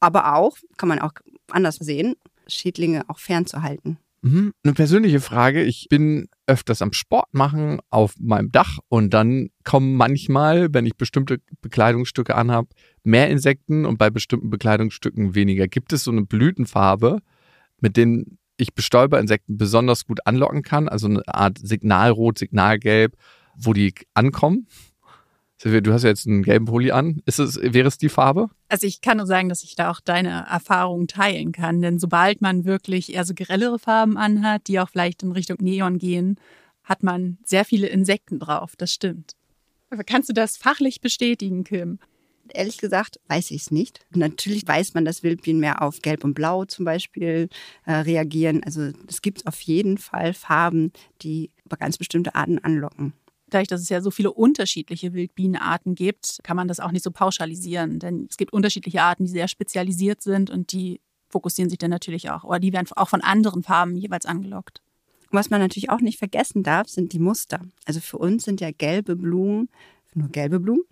Aber 0.00 0.34
auch, 0.34 0.58
kann 0.76 0.90
man 0.90 0.98
auch 0.98 1.12
anders 1.50 1.76
sehen, 1.76 2.16
Schädlinge 2.46 3.08
auch 3.08 3.18
fernzuhalten. 3.18 3.96
Mhm. 4.22 4.52
Eine 4.62 4.74
persönliche 4.74 5.20
Frage. 5.20 5.62
Ich 5.64 5.88
bin 5.90 6.28
öfters 6.46 6.80
am 6.80 6.92
Sport 6.92 7.34
machen 7.34 7.80
auf 7.90 8.14
meinem 8.20 8.52
Dach 8.52 8.78
und 8.88 9.12
dann 9.12 9.50
kommen 9.64 9.96
manchmal, 9.96 10.72
wenn 10.72 10.86
ich 10.86 10.96
bestimmte 10.96 11.38
Bekleidungsstücke 11.60 12.34
anhabe, 12.36 12.68
mehr 13.02 13.28
Insekten 13.30 13.84
und 13.84 13.98
bei 13.98 14.10
bestimmten 14.10 14.48
Bekleidungsstücken 14.48 15.34
weniger. 15.34 15.66
Gibt 15.66 15.92
es 15.92 16.04
so 16.04 16.12
eine 16.12 16.22
Blütenfarbe, 16.24 17.18
mit 17.80 17.96
denen 17.96 18.38
ich 18.56 18.74
Bestäuberinsekten 18.74 19.58
besonders 19.58 20.06
gut 20.06 20.24
anlocken 20.24 20.62
kann? 20.62 20.88
Also 20.88 21.08
eine 21.08 21.22
Art 21.26 21.58
Signalrot, 21.58 22.38
Signalgelb, 22.38 23.16
wo 23.56 23.72
die 23.72 23.92
ankommen? 24.14 24.68
Du 25.64 25.92
hast 25.92 26.02
ja 26.02 26.08
jetzt 26.08 26.26
einen 26.26 26.42
gelben 26.42 26.64
Pulli 26.64 26.90
an. 26.90 27.22
Ist 27.24 27.38
es, 27.38 27.56
wäre 27.62 27.86
es 27.86 27.96
die 27.96 28.08
Farbe? 28.08 28.50
Also 28.68 28.86
ich 28.86 29.00
kann 29.00 29.18
nur 29.18 29.26
sagen, 29.26 29.48
dass 29.48 29.62
ich 29.62 29.76
da 29.76 29.90
auch 29.90 30.00
deine 30.00 30.46
Erfahrungen 30.50 31.06
teilen 31.06 31.52
kann. 31.52 31.80
Denn 31.80 32.00
sobald 32.00 32.40
man 32.40 32.64
wirklich 32.64 33.14
eher 33.14 33.24
so 33.24 33.32
grellere 33.34 33.78
Farben 33.78 34.16
anhat, 34.16 34.66
die 34.66 34.80
auch 34.80 34.88
vielleicht 34.88 35.22
in 35.22 35.30
Richtung 35.30 35.58
Neon 35.60 35.98
gehen, 35.98 36.36
hat 36.82 37.04
man 37.04 37.38
sehr 37.44 37.64
viele 37.64 37.86
Insekten 37.86 38.40
drauf. 38.40 38.74
Das 38.76 38.92
stimmt. 38.92 39.34
Aber 39.90 40.02
kannst 40.02 40.28
du 40.28 40.32
das 40.32 40.56
fachlich 40.56 41.00
bestätigen, 41.00 41.62
Kim? 41.62 42.00
Ehrlich 42.52 42.78
gesagt 42.78 43.20
weiß 43.28 43.52
ich 43.52 43.62
es 43.62 43.70
nicht. 43.70 44.00
Natürlich 44.14 44.66
weiß 44.66 44.94
man, 44.94 45.04
dass 45.04 45.22
Wildbienen 45.22 45.60
mehr 45.60 45.80
auf 45.80 46.02
Gelb 46.02 46.24
und 46.24 46.34
Blau 46.34 46.64
zum 46.64 46.84
Beispiel 46.84 47.48
äh, 47.86 47.92
reagieren. 47.92 48.64
Also 48.64 48.90
es 49.06 49.22
gibt 49.22 49.46
auf 49.46 49.60
jeden 49.60 49.96
Fall 49.96 50.34
Farben, 50.34 50.92
die 51.22 51.50
ganz 51.78 51.98
bestimmte 51.98 52.34
Arten 52.34 52.58
anlocken 52.58 53.12
dadurch, 53.54 53.68
dass 53.68 53.80
es 53.80 53.88
ja 53.88 54.00
so 54.00 54.10
viele 54.10 54.32
unterschiedliche 54.32 55.12
Wildbienenarten 55.12 55.94
gibt, 55.94 56.38
kann 56.42 56.56
man 56.56 56.68
das 56.68 56.80
auch 56.80 56.92
nicht 56.92 57.04
so 57.04 57.10
pauschalisieren. 57.10 57.98
Denn 57.98 58.26
es 58.28 58.36
gibt 58.36 58.52
unterschiedliche 58.52 59.02
Arten, 59.02 59.24
die 59.24 59.30
sehr 59.30 59.48
spezialisiert 59.48 60.22
sind 60.22 60.50
und 60.50 60.72
die 60.72 61.00
fokussieren 61.28 61.70
sich 61.70 61.78
dann 61.78 61.90
natürlich 61.90 62.30
auch. 62.30 62.44
Oder 62.44 62.60
die 62.60 62.72
werden 62.72 62.86
auch 62.96 63.08
von 63.08 63.22
anderen 63.22 63.62
Farben 63.62 63.96
jeweils 63.96 64.26
angelockt. 64.26 64.82
Was 65.30 65.48
man 65.48 65.60
natürlich 65.60 65.88
auch 65.88 66.00
nicht 66.00 66.18
vergessen 66.18 66.62
darf, 66.62 66.88
sind 66.88 67.14
die 67.14 67.18
Muster. 67.18 67.60
Also 67.86 68.00
für 68.00 68.18
uns 68.18 68.44
sind 68.44 68.60
ja 68.60 68.70
gelbe 68.70 69.16
Blumen 69.16 69.68
nur 70.14 70.28
gelbe 70.28 70.60
Blumen. 70.60 70.84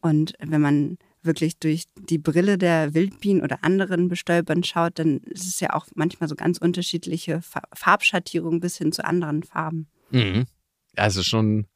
Und 0.00 0.34
wenn 0.38 0.60
man 0.60 0.98
wirklich 1.22 1.58
durch 1.58 1.84
die 1.96 2.18
Brille 2.18 2.56
der 2.56 2.94
Wildbienen 2.94 3.42
oder 3.42 3.64
anderen 3.64 4.08
Bestäubern 4.08 4.62
schaut, 4.62 4.98
dann 4.98 5.18
ist 5.18 5.48
es 5.48 5.60
ja 5.60 5.74
auch 5.74 5.86
manchmal 5.94 6.28
so 6.28 6.36
ganz 6.36 6.58
unterschiedliche 6.58 7.40
Farbschattierungen 7.72 8.60
bis 8.60 8.78
hin 8.78 8.92
zu 8.92 9.04
anderen 9.04 9.42
Farben. 9.42 9.88
Mhm 10.10 10.46
also 10.96 11.22
schon 11.22 11.66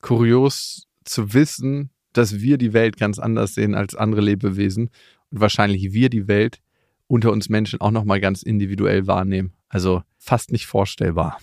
kurios 0.00 0.86
zu 1.04 1.34
wissen, 1.34 1.90
dass 2.12 2.40
wir 2.40 2.58
die 2.58 2.72
Welt 2.72 2.96
ganz 2.96 3.18
anders 3.18 3.54
sehen 3.54 3.74
als 3.74 3.94
andere 3.94 4.20
Lebewesen 4.20 4.90
und 5.30 5.40
wahrscheinlich 5.40 5.92
wir 5.92 6.08
die 6.08 6.28
Welt 6.28 6.60
unter 7.08 7.32
uns 7.32 7.48
Menschen 7.48 7.80
auch 7.80 7.90
nochmal 7.90 8.20
ganz 8.20 8.42
individuell 8.42 9.06
wahrnehmen. 9.06 9.52
Also 9.68 10.02
fast 10.18 10.52
nicht 10.52 10.66
vorstellbar. 10.66 11.38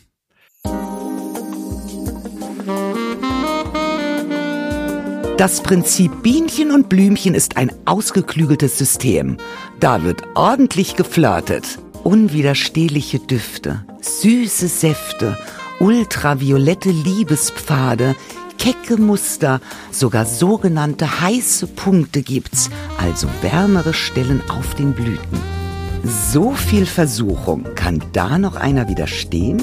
Das 5.37 5.63
Prinzip 5.63 6.21
Bienchen 6.21 6.71
und 6.71 6.89
Blümchen 6.89 7.33
ist 7.33 7.57
ein 7.57 7.71
ausgeklügeltes 7.85 8.77
System. 8.77 9.37
Da 9.79 10.03
wird 10.03 10.23
ordentlich 10.35 10.95
geflirtet. 10.95 11.79
Unwiderstehliche 12.03 13.19
Düfte, 13.19 13.85
süße 14.01 14.67
Säfte 14.67 15.37
ultraviolette 15.83 16.91
Liebespfade, 16.91 18.15
kecke 18.57 18.95
Muster, 18.95 19.59
sogar 19.91 20.25
sogenannte 20.25 21.19
heiße 21.19 21.67
Punkte 21.67 22.21
gibt's, 22.21 22.69
also 22.97 23.27
wärmere 23.41 23.93
Stellen 23.93 24.41
auf 24.47 24.75
den 24.75 24.93
Blüten. 24.93 25.41
So 26.31 26.53
viel 26.53 26.85
Versuchung, 26.85 27.65
kann 27.75 28.01
da 28.13 28.37
noch 28.37 28.55
einer 28.55 28.87
widerstehen? 28.87 29.61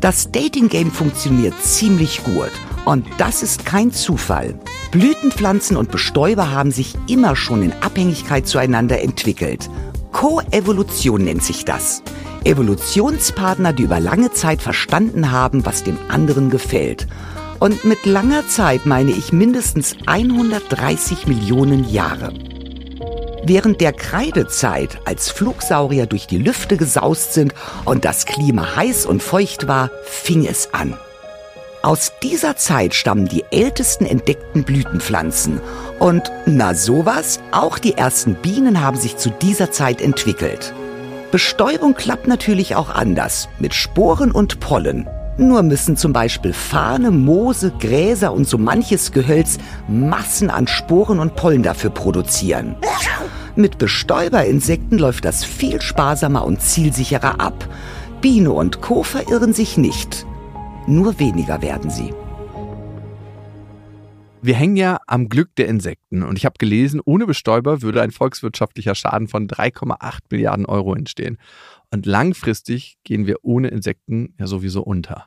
Das 0.00 0.32
Dating-Game 0.32 0.90
funktioniert 0.90 1.54
ziemlich 1.62 2.24
gut 2.24 2.52
und 2.86 3.04
das 3.18 3.42
ist 3.42 3.66
kein 3.66 3.92
Zufall. 3.92 4.58
Blütenpflanzen 4.92 5.76
und 5.76 5.90
Bestäuber 5.90 6.52
haben 6.52 6.70
sich 6.70 6.94
immer 7.06 7.36
schon 7.36 7.62
in 7.62 7.72
Abhängigkeit 7.82 8.48
zueinander 8.48 9.02
entwickelt. 9.02 9.68
Koevolution 10.10 11.24
nennt 11.24 11.44
sich 11.44 11.66
das. 11.66 12.02
Evolutionspartner, 12.44 13.72
die 13.72 13.82
über 13.84 14.00
lange 14.00 14.32
Zeit 14.32 14.62
verstanden 14.62 15.30
haben, 15.30 15.66
was 15.66 15.84
dem 15.84 15.98
anderen 16.08 16.50
gefällt. 16.50 17.06
Und 17.58 17.84
mit 17.84 18.06
langer 18.06 18.48
Zeit 18.48 18.86
meine 18.86 19.10
ich 19.10 19.32
mindestens 19.32 19.96
130 20.06 21.26
Millionen 21.26 21.88
Jahre. 21.90 22.32
Während 23.42 23.80
der 23.80 23.92
Kreidezeit, 23.92 24.98
als 25.04 25.30
Flugsaurier 25.30 26.06
durch 26.06 26.26
die 26.26 26.38
Lüfte 26.38 26.76
gesaust 26.76 27.32
sind 27.32 27.54
und 27.84 28.04
das 28.04 28.26
Klima 28.26 28.76
heiß 28.76 29.06
und 29.06 29.22
feucht 29.22 29.66
war, 29.66 29.90
fing 30.04 30.46
es 30.46 30.72
an. 30.72 30.96
Aus 31.82 32.12
dieser 32.22 32.56
Zeit 32.56 32.94
stammen 32.94 33.26
die 33.26 33.44
ältesten 33.50 34.04
entdeckten 34.04 34.64
Blütenpflanzen. 34.64 35.60
Und 35.98 36.30
na 36.44 36.74
sowas, 36.74 37.40
auch 37.52 37.78
die 37.78 37.96
ersten 37.96 38.34
Bienen 38.34 38.82
haben 38.82 38.98
sich 38.98 39.16
zu 39.16 39.30
dieser 39.30 39.70
Zeit 39.70 40.02
entwickelt. 40.02 40.74
Bestäubung 41.30 41.94
klappt 41.94 42.26
natürlich 42.26 42.74
auch 42.74 42.90
anders, 42.90 43.48
mit 43.60 43.72
Sporen 43.72 44.32
und 44.32 44.58
Pollen. 44.58 45.08
Nur 45.38 45.62
müssen 45.62 45.96
zum 45.96 46.12
Beispiel 46.12 46.52
Fahne, 46.52 47.12
Moose, 47.12 47.72
Gräser 47.78 48.32
und 48.32 48.48
so 48.48 48.58
manches 48.58 49.12
Gehölz 49.12 49.58
Massen 49.88 50.50
an 50.50 50.66
Sporen 50.66 51.20
und 51.20 51.36
Pollen 51.36 51.62
dafür 51.62 51.90
produzieren. 51.90 52.74
Mit 53.54 53.78
Bestäuberinsekten 53.78 54.98
läuft 54.98 55.24
das 55.24 55.44
viel 55.44 55.80
sparsamer 55.80 56.44
und 56.44 56.60
zielsicherer 56.60 57.40
ab. 57.40 57.68
Biene 58.20 58.50
und 58.50 58.80
Co. 58.80 59.02
verirren 59.02 59.52
sich 59.52 59.78
nicht. 59.78 60.26
Nur 60.86 61.18
weniger 61.20 61.62
werden 61.62 61.90
sie. 61.90 62.12
Wir 64.42 64.54
hängen 64.54 64.76
ja 64.76 65.00
am 65.06 65.28
Glück 65.28 65.54
der 65.56 65.68
Insekten 65.68 66.22
und 66.22 66.38
ich 66.38 66.46
habe 66.46 66.54
gelesen, 66.58 67.02
ohne 67.04 67.26
Bestäuber 67.26 67.82
würde 67.82 68.00
ein 68.00 68.10
volkswirtschaftlicher 68.10 68.94
Schaden 68.94 69.28
von 69.28 69.46
3,8 69.46 70.20
Milliarden 70.30 70.64
Euro 70.64 70.94
entstehen. 70.94 71.36
Und 71.90 72.06
langfristig 72.06 72.96
gehen 73.04 73.26
wir 73.26 73.36
ohne 73.42 73.68
Insekten 73.68 74.34
ja 74.38 74.46
sowieso 74.46 74.82
unter. 74.82 75.26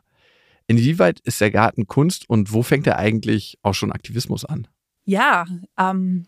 Inwieweit 0.66 1.20
ist 1.20 1.40
der 1.42 1.52
Garten 1.52 1.86
Kunst 1.86 2.28
und 2.28 2.54
wo 2.54 2.64
fängt 2.64 2.88
er 2.88 2.98
eigentlich 2.98 3.60
auch 3.62 3.76
schon 3.76 3.92
Aktivismus 3.92 4.46
an? 4.46 4.68
Ja, 5.06 5.46
ähm, 5.78 6.26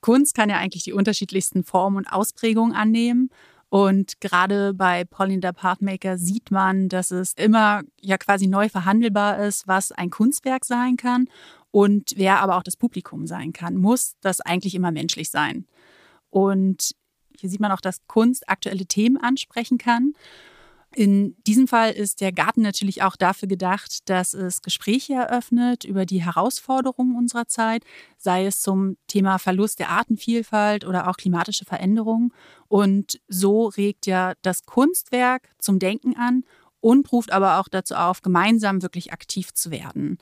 Kunst 0.00 0.34
kann 0.34 0.48
ja 0.48 0.56
eigentlich 0.56 0.84
die 0.84 0.94
unterschiedlichsten 0.94 1.64
Formen 1.64 1.98
und 1.98 2.06
Ausprägungen 2.06 2.74
annehmen. 2.74 3.28
Und 3.68 4.20
gerade 4.20 4.74
bei 4.74 5.04
Pauline 5.04 5.40
der 5.40 5.52
Pathmaker 5.52 6.18
sieht 6.18 6.50
man, 6.50 6.88
dass 6.88 7.10
es 7.10 7.32
immer 7.34 7.82
ja 8.00 8.18
quasi 8.18 8.46
neu 8.46 8.68
verhandelbar 8.68 9.38
ist, 9.38 9.66
was 9.66 9.92
ein 9.92 10.10
Kunstwerk 10.10 10.64
sein 10.64 10.96
kann 10.96 11.26
und 11.72 12.12
wer 12.16 12.38
aber 12.40 12.56
auch 12.56 12.62
das 12.62 12.76
Publikum 12.76 13.26
sein 13.26 13.52
kann. 13.52 13.76
Muss 13.76 14.14
das 14.20 14.40
eigentlich 14.40 14.76
immer 14.76 14.92
menschlich 14.92 15.30
sein. 15.30 15.66
Und 16.30 16.92
hier 17.36 17.50
sieht 17.50 17.60
man 17.60 17.72
auch, 17.72 17.80
dass 17.80 18.06
Kunst 18.06 18.48
aktuelle 18.48 18.86
Themen 18.86 19.16
ansprechen 19.16 19.78
kann. 19.78 20.12
In 20.94 21.34
diesem 21.46 21.66
Fall 21.68 21.92
ist 21.92 22.20
der 22.20 22.32
Garten 22.32 22.60
natürlich 22.60 23.02
auch 23.02 23.16
dafür 23.16 23.48
gedacht, 23.48 24.10
dass 24.10 24.34
es 24.34 24.60
Gespräche 24.60 25.14
eröffnet 25.14 25.84
über 25.84 26.04
die 26.04 26.22
Herausforderungen 26.22 27.16
unserer 27.16 27.48
Zeit, 27.48 27.84
sei 28.18 28.44
es 28.44 28.60
zum 28.60 28.98
Thema 29.06 29.38
Verlust 29.38 29.78
der 29.78 29.88
Artenvielfalt 29.88 30.84
oder 30.84 31.08
auch 31.08 31.16
klimatische 31.16 31.64
Veränderungen. 31.64 32.34
Und 32.68 33.20
so 33.26 33.68
regt 33.68 34.06
ja 34.06 34.34
das 34.42 34.66
Kunstwerk 34.66 35.48
zum 35.58 35.78
Denken 35.78 36.14
an 36.16 36.44
und 36.80 37.10
ruft 37.10 37.32
aber 37.32 37.58
auch 37.58 37.68
dazu 37.68 37.94
auf, 37.94 38.20
gemeinsam 38.20 38.82
wirklich 38.82 39.14
aktiv 39.14 39.54
zu 39.54 39.70
werden. 39.70 40.18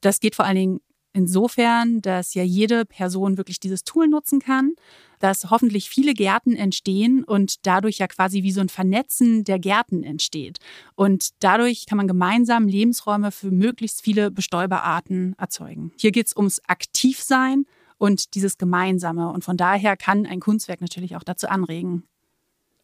Das 0.00 0.18
geht 0.18 0.34
vor 0.34 0.44
allen 0.44 0.56
Dingen 0.56 0.80
insofern, 1.18 2.00
dass 2.00 2.34
ja 2.34 2.44
jede 2.44 2.84
Person 2.84 3.36
wirklich 3.36 3.58
dieses 3.58 3.82
Tool 3.82 4.06
nutzen 4.08 4.38
kann, 4.38 4.74
dass 5.18 5.50
hoffentlich 5.50 5.90
viele 5.90 6.14
Gärten 6.14 6.54
entstehen 6.54 7.24
und 7.24 7.66
dadurch 7.66 7.98
ja 7.98 8.06
quasi 8.06 8.44
wie 8.44 8.52
so 8.52 8.60
ein 8.60 8.68
Vernetzen 8.68 9.42
der 9.42 9.58
Gärten 9.58 10.04
entsteht. 10.04 10.58
Und 10.94 11.30
dadurch 11.40 11.86
kann 11.86 11.98
man 11.98 12.06
gemeinsam 12.06 12.68
Lebensräume 12.68 13.32
für 13.32 13.50
möglichst 13.50 14.00
viele 14.00 14.30
Bestäuberarten 14.30 15.34
erzeugen. 15.38 15.92
Hier 15.98 16.12
geht 16.12 16.28
es 16.28 16.36
ums 16.36 16.62
Aktivsein 16.68 17.64
und 17.98 18.34
dieses 18.34 18.56
Gemeinsame. 18.56 19.30
Und 19.32 19.44
von 19.44 19.56
daher 19.56 19.96
kann 19.96 20.24
ein 20.24 20.38
Kunstwerk 20.38 20.80
natürlich 20.80 21.16
auch 21.16 21.24
dazu 21.24 21.48
anregen. 21.48 22.04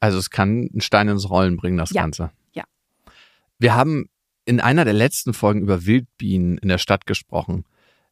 Also 0.01 0.19
es 0.19 0.31
kann 0.31 0.69
einen 0.73 0.81
Stein 0.81 1.09
ins 1.09 1.31
Rollen 1.31 1.57
bringen, 1.57 1.79
das 1.79 1.91
ja. 1.91 2.03
Ganze. 2.03 2.33
Ja. 2.53 2.65
Wir 3.61 3.77
haben 3.77 4.09
in 4.45 4.61
einer 4.61 4.85
der 4.85 4.93
letzten 4.93 5.33
Folgen 5.33 5.63
über 5.63 5.87
Wildbienen 5.87 6.59
in 6.59 6.69
der 6.69 6.79
Stadt 6.79 7.07
gesprochen. 7.07 7.65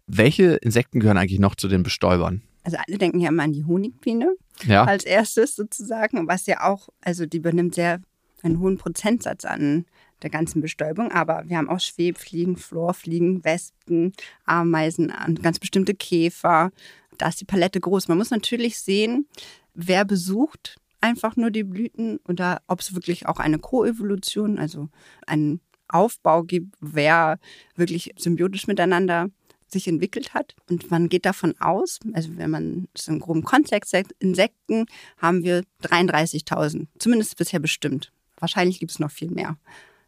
Welche 0.06 0.54
Insekten 0.56 1.00
gehören 1.00 1.16
eigentlich 1.18 1.38
noch 1.40 1.54
zu 1.54 1.68
den 1.68 1.82
Bestäubern? 1.82 2.42
Also 2.64 2.76
alle 2.86 2.98
denken 2.98 3.20
ja 3.20 3.28
immer 3.28 3.42
an 3.42 3.52
die 3.52 3.64
Honigbiene 3.64 4.34
Ja. 4.64 4.84
als 4.84 5.04
erstes 5.04 5.56
sozusagen, 5.56 6.28
was 6.28 6.46
ja 6.46 6.62
auch, 6.68 6.88
also 7.00 7.26
die 7.26 7.38
übernimmt 7.38 7.74
sehr 7.74 8.00
einen 8.42 8.58
hohen 8.60 8.76
Prozentsatz 8.78 9.44
an 9.44 9.84
der 10.22 10.30
ganzen 10.30 10.60
Bestäubung, 10.60 11.10
aber 11.10 11.44
wir 11.46 11.56
haben 11.58 11.68
auch 11.68 11.80
Schwebfliegen, 11.80 12.56
Florfliegen, 12.56 13.44
Wespen, 13.44 14.12
Ameisen, 14.44 15.10
an- 15.10 15.36
ganz 15.36 15.58
bestimmte 15.58 15.94
Käfer. 15.94 16.70
Da 17.18 17.28
ist 17.28 17.40
die 17.40 17.44
Palette 17.44 17.80
groß. 17.80 18.08
Man 18.08 18.18
muss 18.18 18.30
natürlich 18.30 18.78
sehen, 18.78 19.26
wer 19.74 20.04
besucht 20.04 20.76
einfach 21.00 21.36
nur 21.36 21.50
die 21.50 21.64
Blüten 21.64 22.20
oder 22.28 22.62
ob 22.68 22.80
es 22.80 22.94
wirklich 22.94 23.26
auch 23.26 23.38
eine 23.40 23.58
Koevolution, 23.58 24.58
also 24.58 24.88
einen 25.26 25.60
Aufbau 25.88 26.44
gibt, 26.44 26.74
wer 26.80 27.38
wirklich 27.74 28.14
symbiotisch 28.16 28.66
miteinander 28.68 29.28
sich 29.72 29.88
entwickelt 29.88 30.34
hat. 30.34 30.54
Und 30.68 30.90
man 30.90 31.08
geht 31.08 31.24
davon 31.24 31.54
aus, 31.60 31.98
also 32.12 32.36
wenn 32.36 32.50
man 32.50 32.88
so 32.96 33.10
einen 33.10 33.20
groben 33.20 33.42
Kontext 33.42 33.90
sagt, 33.90 34.12
Insekten 34.20 34.86
haben 35.18 35.42
wir 35.42 35.62
33.000, 35.82 36.86
zumindest 36.98 37.36
bisher 37.36 37.60
bestimmt. 37.60 38.12
Wahrscheinlich 38.38 38.78
gibt 38.78 38.92
es 38.92 38.98
noch 38.98 39.10
viel 39.10 39.30
mehr 39.30 39.56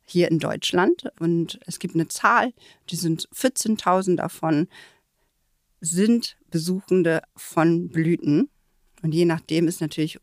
hier 0.05 0.31
in 0.31 0.39
Deutschland. 0.39 1.11
Und 1.19 1.59
es 1.67 1.79
gibt 1.79 1.95
eine 1.95 2.09
Zahl, 2.09 2.53
die 2.91 2.97
sind 2.97 3.29
14.000 3.35 4.17
davon 4.17 4.69
sind 5.81 6.37
Besuchende 6.51 7.23
von 7.37 7.89
Blüten. 7.89 8.49
Und 9.03 9.13
je 9.13 9.27
nachdem 9.27 9.69
ist 9.69 9.83
natürlich 9.83 10.19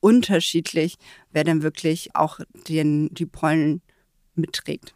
unterschiedlich, 0.00 0.96
wer 1.30 1.44
denn 1.44 1.62
wirklich 1.62 2.14
auch 2.16 2.40
den, 2.68 3.08
die 3.14 3.26
Pollen 3.26 3.82
mitträgt. 4.34 4.95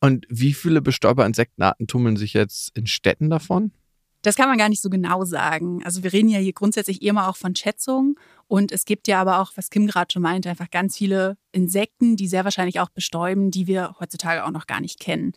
Und 0.00 0.26
wie 0.28 0.54
viele 0.54 0.80
Bestäuberinsektenarten 0.80 1.86
tummeln 1.86 2.16
sich 2.16 2.32
jetzt 2.32 2.76
in 2.76 2.86
Städten 2.86 3.30
davon? 3.30 3.72
Das 4.22 4.34
kann 4.34 4.48
man 4.48 4.58
gar 4.58 4.68
nicht 4.68 4.82
so 4.82 4.90
genau 4.90 5.24
sagen. 5.24 5.82
Also 5.84 6.02
wir 6.02 6.12
reden 6.12 6.28
ja 6.28 6.38
hier 6.38 6.52
grundsätzlich 6.52 7.02
immer 7.02 7.28
auch 7.28 7.36
von 7.36 7.54
Schätzungen. 7.54 8.16
Und 8.48 8.72
es 8.72 8.84
gibt 8.84 9.06
ja 9.06 9.20
aber 9.20 9.40
auch, 9.40 9.52
was 9.54 9.70
Kim 9.70 9.86
gerade 9.86 10.12
schon 10.12 10.22
meinte, 10.22 10.50
einfach 10.50 10.70
ganz 10.70 10.96
viele 10.96 11.36
Insekten, 11.52 12.16
die 12.16 12.26
sehr 12.26 12.44
wahrscheinlich 12.44 12.80
auch 12.80 12.90
bestäuben, 12.90 13.50
die 13.50 13.66
wir 13.66 13.96
heutzutage 14.00 14.44
auch 14.44 14.50
noch 14.50 14.66
gar 14.66 14.80
nicht 14.80 14.98
kennen. 14.98 15.32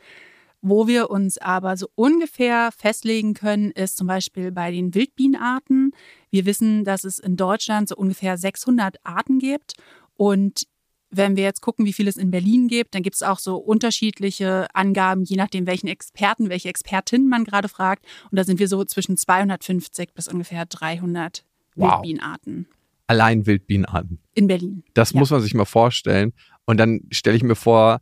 Wo 0.63 0.87
wir 0.87 1.09
uns 1.09 1.37
aber 1.39 1.75
so 1.75 1.87
ungefähr 1.95 2.71
festlegen 2.75 3.33
können, 3.33 3.71
ist 3.71 3.97
zum 3.97 4.07
Beispiel 4.07 4.51
bei 4.51 4.71
den 4.71 4.93
Wildbienenarten. 4.93 5.91
Wir 6.29 6.45
wissen, 6.45 6.83
dass 6.83 7.03
es 7.03 7.17
in 7.17 7.35
Deutschland 7.35 7.89
so 7.89 7.95
ungefähr 7.95 8.37
600 8.37 8.97
Arten 9.03 9.39
gibt. 9.39 9.73
Und 10.17 10.67
wenn 11.11 11.35
wir 11.35 11.43
jetzt 11.43 11.61
gucken, 11.61 11.85
wie 11.85 11.93
viel 11.93 12.07
es 12.07 12.17
in 12.17 12.31
Berlin 12.31 12.67
gibt, 12.67 12.95
dann 12.95 13.03
gibt 13.03 13.15
es 13.15 13.21
auch 13.23 13.37
so 13.39 13.57
unterschiedliche 13.57 14.67
Angaben, 14.73 15.23
je 15.23 15.35
nachdem, 15.35 15.67
welchen 15.67 15.87
Experten, 15.87 16.49
welche 16.49 16.69
Expertin 16.69 17.27
man 17.27 17.43
gerade 17.43 17.67
fragt. 17.67 18.05
Und 18.31 18.37
da 18.37 18.43
sind 18.43 18.59
wir 18.59 18.67
so 18.67 18.83
zwischen 18.85 19.17
250 19.17 20.13
bis 20.13 20.27
ungefähr 20.27 20.65
300 20.65 21.43
Wow. 21.75 21.91
Wildbienenarten 21.93 22.67
Allein 23.07 23.45
Wildbienenarten. 23.45 24.19
in 24.33 24.47
Berlin. 24.47 24.83
Das 24.93 25.11
Ja. 25.11 25.19
muss 25.19 25.29
man 25.31 25.41
sich 25.41 25.53
mal 25.53 25.65
vorstellen. 25.65 26.33
Und 26.65 26.77
dann 26.77 27.01
stelle 27.11 27.35
ich 27.37 27.43
mir 27.43 27.55
vor, 27.55 27.99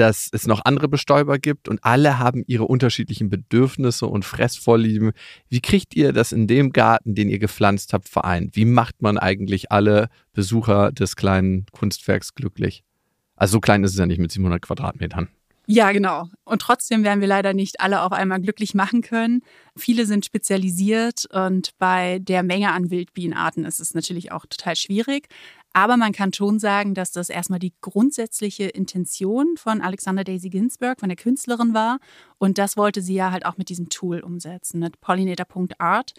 dass 0.00 0.30
es 0.32 0.46
noch 0.46 0.64
andere 0.64 0.88
Bestäuber 0.88 1.38
gibt 1.38 1.68
und 1.68 1.84
alle 1.84 2.18
haben 2.18 2.42
ihre 2.46 2.64
unterschiedlichen 2.64 3.28
Bedürfnisse 3.28 4.06
und 4.06 4.24
Fressvorlieben. 4.24 5.12
Wie 5.50 5.60
kriegt 5.60 5.94
ihr 5.94 6.14
das 6.14 6.32
in 6.32 6.46
dem 6.46 6.72
Garten, 6.72 7.14
den 7.14 7.28
ihr 7.28 7.38
gepflanzt 7.38 7.92
habt, 7.92 8.08
vereint? 8.08 8.56
Wie 8.56 8.64
macht 8.64 9.02
man 9.02 9.18
eigentlich 9.18 9.70
alle 9.70 10.08
Besucher 10.32 10.90
des 10.90 11.16
kleinen 11.16 11.66
Kunstwerks 11.70 12.34
glücklich? 12.34 12.82
Also 13.36 13.52
so 13.52 13.60
klein 13.60 13.84
ist 13.84 13.92
es 13.92 13.98
ja 13.98 14.06
nicht 14.06 14.20
mit 14.20 14.32
700 14.32 14.62
Quadratmetern. 14.62 15.28
Ja, 15.66 15.92
genau. 15.92 16.26
Und 16.44 16.62
trotzdem 16.62 17.04
werden 17.04 17.20
wir 17.20 17.28
leider 17.28 17.54
nicht 17.54 17.80
alle 17.80 18.02
auf 18.02 18.10
einmal 18.10 18.40
glücklich 18.40 18.74
machen 18.74 19.02
können. 19.02 19.42
Viele 19.76 20.04
sind 20.04 20.24
spezialisiert 20.24 21.26
und 21.32 21.70
bei 21.78 22.18
der 22.18 22.42
Menge 22.42 22.72
an 22.72 22.90
Wildbienenarten 22.90 23.64
ist 23.64 23.78
es 23.78 23.94
natürlich 23.94 24.32
auch 24.32 24.46
total 24.46 24.74
schwierig. 24.74 25.28
Aber 25.72 25.96
man 25.96 26.12
kann 26.12 26.32
schon 26.32 26.58
sagen, 26.58 26.94
dass 26.94 27.12
das 27.12 27.28
erstmal 27.28 27.60
die 27.60 27.72
grundsätzliche 27.80 28.64
Intention 28.64 29.56
von 29.56 29.80
Alexander 29.80 30.24
Daisy 30.24 30.50
Ginsberg, 30.50 30.98
von 30.98 31.08
der 31.08 31.16
Künstlerin 31.16 31.74
war. 31.74 31.98
Und 32.38 32.58
das 32.58 32.76
wollte 32.76 33.02
sie 33.02 33.14
ja 33.14 33.30
halt 33.30 33.46
auch 33.46 33.56
mit 33.56 33.68
diesem 33.68 33.88
Tool 33.88 34.20
umsetzen, 34.20 34.80
mit 34.80 35.00
pollinator.art. 35.00 36.12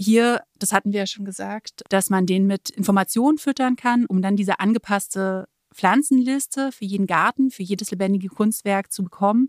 Hier, 0.00 0.42
das 0.58 0.72
hatten 0.72 0.92
wir 0.92 1.00
ja 1.00 1.06
schon 1.06 1.24
gesagt, 1.24 1.82
dass 1.90 2.08
man 2.08 2.24
den 2.24 2.46
mit 2.46 2.70
Informationen 2.70 3.36
füttern 3.36 3.76
kann, 3.76 4.06
um 4.06 4.22
dann 4.22 4.36
diese 4.36 4.60
angepasste 4.60 5.48
Pflanzenliste 5.74 6.72
für 6.72 6.84
jeden 6.84 7.06
Garten, 7.06 7.50
für 7.50 7.62
jedes 7.62 7.90
lebendige 7.90 8.28
Kunstwerk 8.28 8.92
zu 8.92 9.04
bekommen, 9.04 9.48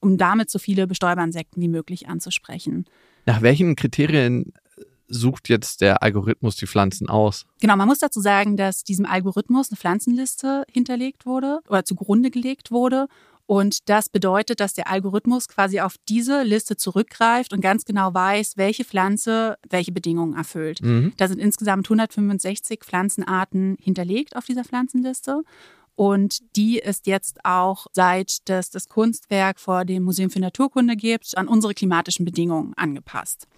um 0.00 0.16
damit 0.16 0.50
so 0.50 0.58
viele 0.58 0.86
Bestäuberinsekten 0.86 1.60
wie 1.60 1.68
möglich 1.68 2.08
anzusprechen. 2.08 2.86
Nach 3.26 3.42
welchen 3.42 3.76
Kriterien 3.76 4.52
sucht 5.08 5.48
jetzt 5.48 5.80
der 5.80 6.02
Algorithmus 6.02 6.56
die 6.56 6.66
Pflanzen 6.66 7.08
aus? 7.08 7.46
Genau, 7.60 7.76
man 7.76 7.88
muss 7.88 7.98
dazu 7.98 8.20
sagen, 8.20 8.56
dass 8.56 8.84
diesem 8.84 9.06
Algorithmus 9.06 9.70
eine 9.70 9.76
Pflanzenliste 9.76 10.64
hinterlegt 10.70 11.26
wurde 11.26 11.60
oder 11.68 11.84
zugrunde 11.84 12.30
gelegt 12.30 12.70
wurde. 12.70 13.08
Und 13.46 13.88
das 13.88 14.10
bedeutet, 14.10 14.60
dass 14.60 14.74
der 14.74 14.90
Algorithmus 14.90 15.48
quasi 15.48 15.80
auf 15.80 15.96
diese 16.06 16.42
Liste 16.42 16.76
zurückgreift 16.76 17.54
und 17.54 17.62
ganz 17.62 17.86
genau 17.86 18.12
weiß, 18.12 18.58
welche 18.58 18.84
Pflanze 18.84 19.56
welche 19.70 19.90
Bedingungen 19.90 20.36
erfüllt. 20.36 20.82
Mhm. 20.82 21.14
Da 21.16 21.28
sind 21.28 21.38
insgesamt 21.38 21.86
165 21.86 22.80
Pflanzenarten 22.84 23.78
hinterlegt 23.80 24.36
auf 24.36 24.44
dieser 24.44 24.64
Pflanzenliste. 24.64 25.44
Und 25.96 26.40
die 26.56 26.78
ist 26.78 27.06
jetzt 27.06 27.44
auch, 27.44 27.86
seit 27.92 28.48
es 28.50 28.70
das 28.70 28.88
Kunstwerk 28.88 29.58
vor 29.58 29.86
dem 29.86 30.04
Museum 30.04 30.28
für 30.28 30.40
Naturkunde 30.40 30.94
gibt, 30.94 31.36
an 31.36 31.48
unsere 31.48 31.72
klimatischen 31.72 32.26
Bedingungen 32.26 32.74
angepasst. 32.74 33.48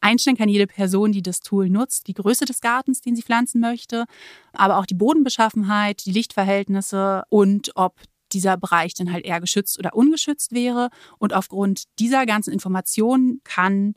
Einstellen 0.00 0.36
kann 0.36 0.48
jede 0.48 0.66
Person, 0.66 1.12
die 1.12 1.22
das 1.22 1.40
Tool 1.40 1.68
nutzt, 1.68 2.06
die 2.06 2.14
Größe 2.14 2.44
des 2.44 2.60
Gartens, 2.60 3.00
den 3.00 3.16
sie 3.16 3.22
pflanzen 3.22 3.60
möchte, 3.60 4.06
aber 4.52 4.78
auch 4.78 4.86
die 4.86 4.94
Bodenbeschaffenheit, 4.94 6.04
die 6.06 6.12
Lichtverhältnisse 6.12 7.22
und 7.28 7.72
ob 7.74 8.00
dieser 8.32 8.56
Bereich 8.56 8.94
dann 8.94 9.12
halt 9.12 9.24
eher 9.24 9.40
geschützt 9.40 9.78
oder 9.78 9.94
ungeschützt 9.94 10.52
wäre. 10.52 10.90
Und 11.18 11.34
aufgrund 11.34 11.84
dieser 11.98 12.26
ganzen 12.26 12.52
Informationen 12.52 13.40
kann 13.44 13.94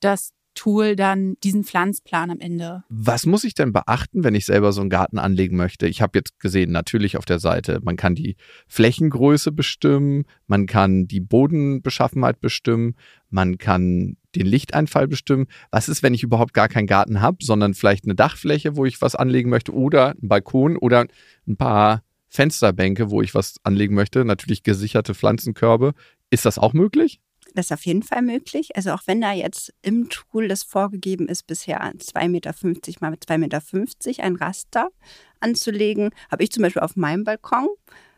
das 0.00 0.32
Tool 0.60 0.94
dann 0.94 1.38
diesen 1.42 1.64
Pflanzplan 1.64 2.30
am 2.30 2.38
Ende. 2.38 2.84
Was 2.90 3.24
muss 3.24 3.44
ich 3.44 3.54
denn 3.54 3.72
beachten, 3.72 4.24
wenn 4.24 4.34
ich 4.34 4.44
selber 4.44 4.74
so 4.74 4.82
einen 4.82 4.90
Garten 4.90 5.18
anlegen 5.18 5.56
möchte? 5.56 5.86
Ich 5.86 6.02
habe 6.02 6.18
jetzt 6.18 6.38
gesehen, 6.38 6.70
natürlich 6.70 7.16
auf 7.16 7.24
der 7.24 7.38
Seite, 7.38 7.80
man 7.82 7.96
kann 7.96 8.14
die 8.14 8.36
Flächengröße 8.68 9.52
bestimmen, 9.52 10.26
man 10.46 10.66
kann 10.66 11.06
die 11.06 11.20
Bodenbeschaffenheit 11.20 12.40
bestimmen, 12.40 12.94
man 13.30 13.56
kann 13.56 14.18
den 14.34 14.44
Lichteinfall 14.44 15.08
bestimmen. 15.08 15.46
Was 15.70 15.88
ist, 15.88 16.02
wenn 16.02 16.12
ich 16.12 16.24
überhaupt 16.24 16.52
gar 16.52 16.68
keinen 16.68 16.86
Garten 16.86 17.22
habe, 17.22 17.38
sondern 17.40 17.72
vielleicht 17.72 18.04
eine 18.04 18.14
Dachfläche, 18.14 18.76
wo 18.76 18.84
ich 18.84 19.00
was 19.00 19.14
anlegen 19.14 19.48
möchte 19.48 19.72
oder 19.72 20.10
einen 20.10 20.28
Balkon 20.28 20.76
oder 20.76 21.06
ein 21.48 21.56
paar 21.56 22.02
Fensterbänke, 22.28 23.10
wo 23.10 23.22
ich 23.22 23.34
was 23.34 23.54
anlegen 23.62 23.94
möchte, 23.94 24.26
natürlich 24.26 24.62
gesicherte 24.62 25.14
Pflanzenkörbe. 25.14 25.94
Ist 26.28 26.44
das 26.44 26.58
auch 26.58 26.74
möglich? 26.74 27.18
Das 27.54 27.66
ist 27.66 27.72
auf 27.72 27.86
jeden 27.86 28.02
Fall 28.02 28.22
möglich. 28.22 28.76
Also 28.76 28.92
auch 28.92 29.02
wenn 29.06 29.20
da 29.20 29.32
jetzt 29.32 29.72
im 29.82 30.08
Tool 30.08 30.48
das 30.48 30.62
vorgegeben 30.62 31.28
ist, 31.28 31.46
bisher 31.46 31.80
2,50 31.80 32.28
Meter 32.28 32.54
mal 33.00 33.10
mit 33.10 33.24
2,50 33.24 33.38
Meter 33.38 34.24
ein 34.24 34.36
Raster 34.36 34.88
anzulegen, 35.40 36.10
habe 36.30 36.42
ich 36.42 36.50
zum 36.52 36.62
Beispiel 36.62 36.82
auf 36.82 36.96
meinem 36.96 37.24
Balkon 37.24 37.68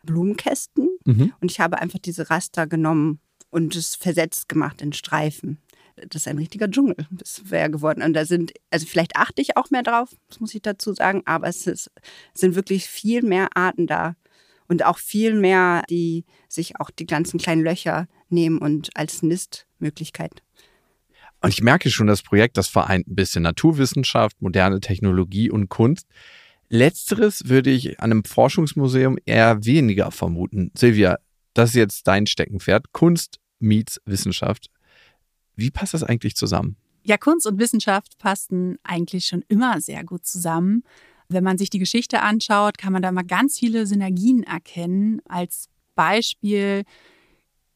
Blumenkästen 0.03 0.89
mhm. 1.05 1.33
und 1.41 1.51
ich 1.51 1.61
habe 1.61 1.79
einfach 1.79 2.01
diese 2.01 2.29
Raster 2.29 2.67
genommen 2.67 3.21
und 3.51 3.77
es 3.77 3.95
versetzt 3.95 4.49
gemacht 4.49 4.83
in 4.83 4.93
Streifen 4.93 5.59
das 5.97 6.23
ist 6.23 6.29
ein 6.29 6.39
richtiger 6.39 6.71
Dschungel. 6.71 6.97
Das 7.11 7.51
wäre 7.51 7.71
geworden. 7.71 8.03
Und 8.03 8.15
da 8.15 8.25
sind, 8.25 8.53
also 8.71 8.87
vielleicht 8.87 9.17
achte 9.17 9.43
ich 9.43 9.57
auch 9.57 9.71
mehr 9.71 9.83
drauf, 9.83 10.11
das 10.29 10.41
muss 10.41 10.55
ich 10.55 10.63
dazu 10.63 10.93
sagen, 10.93 11.23
aber 11.27 11.49
es, 11.49 11.67
ist, 11.67 11.91
es 12.35 12.41
sind 12.41 12.55
wirklich 12.55 12.89
viel 12.89 13.23
mehr 13.23 13.49
Arten 13.57 13.87
da. 13.87 14.17
Und 14.73 14.87
auch 14.87 14.97
viel 14.97 15.35
mehr, 15.35 15.83
die 15.91 16.25
sich 16.49 16.81
auch 16.81 16.89
die 16.89 17.05
ganzen 17.05 17.39
kleinen 17.39 17.63
Löcher 17.63 18.09
nehmen 18.31 18.57
und 18.57 18.89
als 18.97 19.23
Nistmöglichkeit. 19.23 20.43
Und 21.43 21.51
ich 21.51 21.61
merke 21.61 21.91
schon, 21.91 22.07
das 22.07 22.23
Projekt, 22.23 22.57
das 22.57 22.69
vereint 22.69 23.07
ein 23.07 23.15
bisschen 23.15 23.43
Naturwissenschaft, 23.43 24.41
moderne 24.41 24.81
Technologie 24.81 25.51
und 25.51 25.69
Kunst. 25.69 26.07
Letzteres 26.71 27.51
würde 27.51 27.69
ich 27.69 28.01
an 28.01 28.13
einem 28.13 28.25
Forschungsmuseum 28.25 29.19
eher 29.27 29.63
weniger 29.63 30.11
vermuten. 30.11 30.71
Silvia, 30.75 31.19
das 31.53 31.69
ist 31.71 31.77
jetzt 31.77 32.09
dein 32.09 32.27
Steckenpferd. 32.27 32.93
Kunst 32.93 33.41
meets 33.59 34.01
Wissenschaft. 34.07 34.71
Wie 35.55 35.71
passt 35.71 35.93
das 35.93 36.03
eigentlich 36.03 36.35
zusammen? 36.35 36.77
Ja, 37.03 37.19
Kunst 37.19 37.47
und 37.47 37.59
Wissenschaft 37.59 38.17
passten 38.17 38.79
eigentlich 38.85 39.27
schon 39.27 39.45
immer 39.49 39.83
sehr 39.83 40.03
gut 40.03 40.25
zusammen. 40.25 40.83
Wenn 41.33 41.45
man 41.45 41.59
sich 41.59 41.71
die 41.71 41.79
Geschichte 41.79 42.23
anschaut, 42.23 42.79
kann 42.79 42.93
man 42.93 43.03
da 43.03 43.13
mal 43.13 43.23
ganz 43.23 43.59
viele 43.59 43.87
Synergien 43.87 44.43
erkennen. 44.43 45.21
Als 45.27 45.69
Beispiel 45.95 46.85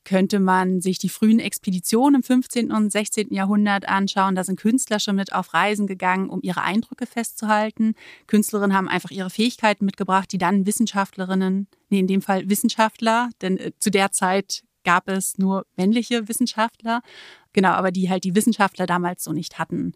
könnte 0.06 0.38
man 0.38 0.80
sich 0.80 0.98
die 0.98 1.08
frühen 1.08 1.40
Expeditionen 1.40 2.16
im 2.16 2.22
15. 2.22 2.70
und 2.70 2.90
16. 2.90 3.34
Jahrhundert 3.34 3.88
anschauen. 3.88 4.36
Da 4.36 4.44
sind 4.44 4.58
Künstler 4.58 5.00
schon 5.00 5.16
mit 5.16 5.32
auf 5.32 5.52
Reisen 5.52 5.86
gegangen, 5.86 6.30
um 6.30 6.40
ihre 6.42 6.62
Eindrücke 6.62 7.06
festzuhalten. 7.06 7.94
Künstlerinnen 8.28 8.74
haben 8.74 8.88
einfach 8.88 9.10
ihre 9.10 9.30
Fähigkeiten 9.30 9.84
mitgebracht, 9.84 10.30
die 10.30 10.38
dann 10.38 10.64
Wissenschaftlerinnen, 10.64 11.66
nee, 11.90 11.98
in 11.98 12.06
dem 12.06 12.22
Fall 12.22 12.48
Wissenschaftler, 12.48 13.30
denn 13.42 13.58
äh, 13.58 13.72
zu 13.78 13.90
der 13.90 14.12
Zeit 14.12 14.62
gab 14.84 15.08
es 15.08 15.38
nur 15.38 15.66
männliche 15.76 16.28
Wissenschaftler, 16.28 17.02
genau, 17.52 17.70
aber 17.70 17.90
die 17.90 18.08
halt 18.08 18.22
die 18.22 18.36
Wissenschaftler 18.36 18.86
damals 18.86 19.24
so 19.24 19.32
nicht 19.32 19.58
hatten. 19.58 19.92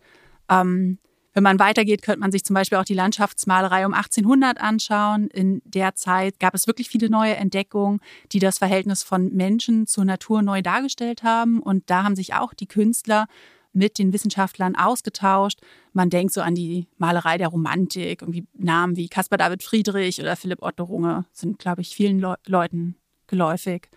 Ähm, 0.49 0.99
wenn 1.33 1.43
man 1.43 1.59
weitergeht, 1.59 2.03
könnte 2.03 2.21
man 2.21 2.33
sich 2.33 2.45
zum 2.45 2.55
Beispiel 2.55 2.79
auch 2.79 2.85
die 2.85 2.95
Landschaftsmalerei 2.95 3.87
um 3.87 3.95
1800 3.95 4.61
anschauen. 4.61 5.29
In 5.29 5.63
der 5.65 5.95
Zeit 5.95 6.41
gab 6.41 6.55
es 6.55 6.67
wirklich 6.67 6.89
viele 6.89 7.09
neue 7.09 7.37
Entdeckungen, 7.37 8.01
die 8.33 8.41
das 8.41 8.59
Verhältnis 8.59 9.03
von 9.03 9.33
Menschen 9.33 9.87
zur 9.87 10.05
Natur 10.05 10.43
neu 10.43 10.63
dargestellt 10.63 11.23
haben. 11.23 11.61
Und 11.61 11.89
da 11.89 12.03
haben 12.03 12.17
sich 12.17 12.35
auch 12.35 12.53
die 12.53 12.67
Künstler 12.67 13.27
mit 13.73 13.99
den 13.99 14.13
Wissenschaftlern 14.13 14.75
ausgetauscht. 14.75 15.61
Man 15.93 16.11
denkt 16.11 16.33
so 16.33 16.41
an 16.41 16.57
die 16.57 16.89
Malerei 16.99 17.39
der 17.39 17.49
Romantik, 17.49 18.23
irgendwie 18.23 18.45
Namen 18.55 18.97
wie 18.97 19.09
Caspar 19.09 19.39
David 19.39 19.63
Friedrich 19.63 20.21
oder 20.21 20.35
Philipp 20.35 20.63
Otto 20.63 20.85
Runge 20.85 21.25
sind, 21.33 21.59
glaube 21.59 21.83
ich, 21.83 21.95
vielen 21.95 22.19
Le 22.19 22.37
Leuten 22.47 22.97
geläufig. 23.29 23.89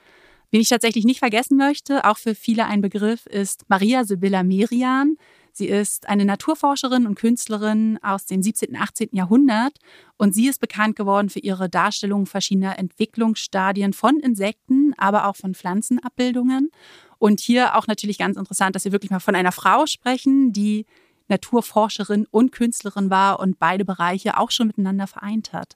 Wen 0.51 0.61
ich 0.61 0.69
tatsächlich 0.69 1.05
nicht 1.05 1.17
vergessen 1.17 1.57
möchte, 1.57 2.05
auch 2.05 2.19
für 2.19 2.35
viele 2.35 2.65
ein 2.65 2.81
Begriff, 2.81 3.25
ist 3.25 3.67
Maria 3.69 4.03
Sibylla 4.03 4.43
Merian. 4.43 5.17
Sie 5.55 5.67
ist 5.67 6.09
eine 6.09 6.25
Naturforscherin 6.25 7.05
und 7.05 7.13
Künstlerin 7.13 7.99
aus 8.01 8.25
dem 8.25 8.41
17. 8.41 8.69
und 8.69 8.81
18. 8.81 9.09
Jahrhundert 9.11 9.77
und 10.17 10.33
sie 10.33 10.47
ist 10.47 10.59
bekannt 10.59 10.95
geworden 10.95 11.29
für 11.29 11.39
ihre 11.39 11.69
Darstellung 11.69 12.25
verschiedener 12.25 12.79
Entwicklungsstadien 12.79 13.93
von 13.93 14.19
Insekten, 14.19 14.93
aber 14.97 15.27
auch 15.27 15.35
von 15.35 15.53
Pflanzenabbildungen. 15.53 16.71
Und 17.19 17.39
hier 17.39 17.75
auch 17.77 17.85
natürlich 17.85 18.17
ganz 18.17 18.35
interessant, 18.35 18.75
dass 18.75 18.83
wir 18.83 18.91
wirklich 18.91 19.11
mal 19.11 19.19
von 19.19 19.35
einer 19.35 19.51
Frau 19.51 19.85
sprechen, 19.85 20.53
die 20.53 20.87
Naturforscherin 21.27 22.25
und 22.31 22.51
Künstlerin 22.51 23.11
war 23.11 23.39
und 23.39 23.59
beide 23.59 23.85
Bereiche 23.85 24.37
auch 24.37 24.49
schon 24.49 24.67
miteinander 24.67 25.05
vereint 25.05 25.53
hat. 25.53 25.75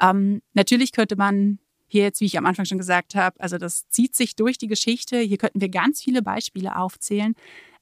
Ähm, 0.00 0.42
natürlich 0.52 0.92
könnte 0.92 1.16
man 1.16 1.58
hier 1.86 2.02
jetzt, 2.02 2.20
wie 2.20 2.26
ich 2.26 2.36
am 2.36 2.46
Anfang 2.46 2.66
schon 2.66 2.78
gesagt 2.78 3.14
habe, 3.14 3.40
also 3.40 3.58
das 3.58 3.88
zieht 3.88 4.14
sich 4.14 4.36
durch 4.36 4.58
die 4.58 4.66
Geschichte. 4.66 5.18
Hier 5.18 5.38
könnten 5.38 5.60
wir 5.60 5.68
ganz 5.68 6.02
viele 6.02 6.20
Beispiele 6.20 6.76
aufzählen. 6.76 7.34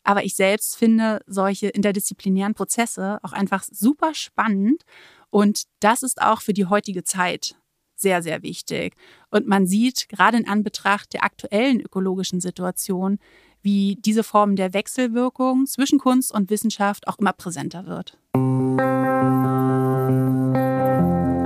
Aber 0.04 0.24
ich 0.24 0.36
selbst 0.36 0.76
finde 0.76 1.20
solche 1.26 1.68
interdisziplinären 1.68 2.54
Prozesse 2.54 3.18
auch 3.22 3.32
einfach 3.32 3.64
super 3.64 4.14
spannend. 4.14 4.84
Und 5.30 5.64
das 5.80 6.02
ist 6.02 6.22
auch 6.22 6.42
für 6.42 6.52
die 6.52 6.66
heutige 6.66 7.02
Zeit 7.02 7.56
sehr, 7.96 8.22
sehr 8.22 8.42
wichtig. 8.42 8.94
Und 9.30 9.46
man 9.46 9.66
sieht 9.66 10.08
gerade 10.08 10.36
in 10.36 10.48
Anbetracht 10.48 11.12
der 11.12 11.24
aktuellen 11.24 11.80
ökologischen 11.80 12.40
Situation, 12.40 13.18
wie 13.62 13.96
diese 14.04 14.22
Form 14.22 14.56
der 14.56 14.74
Wechselwirkung 14.74 15.66
zwischen 15.66 15.98
Kunst 15.98 16.32
und 16.32 16.50
Wissenschaft 16.50 17.08
auch 17.08 17.18
immer 17.18 17.32
präsenter 17.32 17.86
wird. 17.86 18.18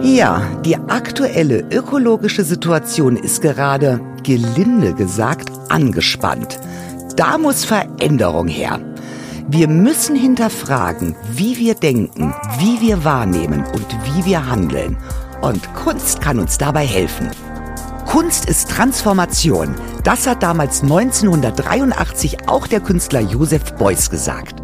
Ja, 0.03 0.43
die 0.65 0.77
aktuelle 0.77 1.61
ökologische 1.71 2.43
Situation 2.43 3.17
ist 3.17 3.41
gerade, 3.41 4.01
gelinde 4.25 4.95
gesagt, 4.95 5.51
angespannt. 5.71 6.59
Da 7.19 7.37
muss 7.37 7.65
Veränderung 7.65 8.47
her. 8.47 8.79
Wir 9.49 9.67
müssen 9.67 10.15
hinterfragen, 10.15 11.17
wie 11.33 11.59
wir 11.59 11.75
denken, 11.75 12.33
wie 12.61 12.81
wir 12.81 13.03
wahrnehmen 13.03 13.65
und 13.73 13.87
wie 14.05 14.25
wir 14.25 14.47
handeln. 14.47 14.97
Und 15.41 15.75
Kunst 15.75 16.21
kann 16.21 16.39
uns 16.39 16.59
dabei 16.59 16.87
helfen. 16.87 17.29
Kunst 18.07 18.49
ist 18.49 18.71
Transformation. 18.71 19.75
Das 20.05 20.29
hat 20.29 20.45
damals 20.45 20.85
1983 20.85 22.49
auch 22.49 22.69
der 22.69 22.79
Künstler 22.79 23.19
Joseph 23.19 23.75
Beuys 23.75 24.11
gesagt. 24.11 24.63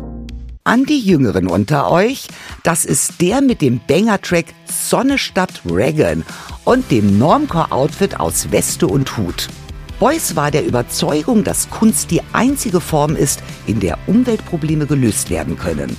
An 0.62 0.84
die 0.84 1.00
Jüngeren 1.00 1.48
unter 1.48 1.90
euch, 1.90 2.28
das 2.62 2.84
ist 2.84 3.20
der 3.20 3.40
mit 3.40 3.62
dem 3.62 3.80
Banger-Track 3.84 4.54
Sonne 4.66 5.18
statt 5.18 5.60
Reagan 5.68 6.24
und 6.64 6.92
dem 6.92 7.18
Normcore-Outfit 7.18 8.20
aus 8.20 8.52
Weste 8.52 8.86
und 8.86 9.16
Hut. 9.16 9.48
Beuys 10.00 10.34
war 10.34 10.50
der 10.50 10.66
Überzeugung, 10.66 11.44
dass 11.44 11.70
Kunst 11.70 12.10
die 12.10 12.20
einzige 12.32 12.80
Form 12.80 13.14
ist, 13.14 13.42
in 13.66 13.80
der 13.80 13.96
Umweltprobleme 14.06 14.86
gelöst 14.86 15.30
werden 15.30 15.56
können. 15.56 15.96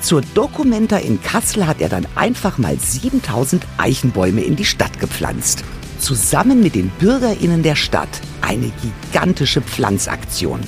Zur 0.00 0.22
Documenta 0.34 0.98
in 0.98 1.20
Kassel 1.22 1.66
hat 1.66 1.80
er 1.80 1.88
dann 1.88 2.06
einfach 2.14 2.58
mal 2.58 2.78
7000 2.78 3.64
Eichenbäume 3.78 4.42
in 4.42 4.54
die 4.54 4.64
Stadt 4.64 5.00
gepflanzt. 5.00 5.64
Zusammen 5.98 6.62
mit 6.62 6.74
den 6.74 6.90
BürgerInnen 7.00 7.62
der 7.62 7.74
Stadt 7.74 8.20
eine 8.42 8.70
gigantische 8.82 9.62
Pflanzaktion. 9.62 10.60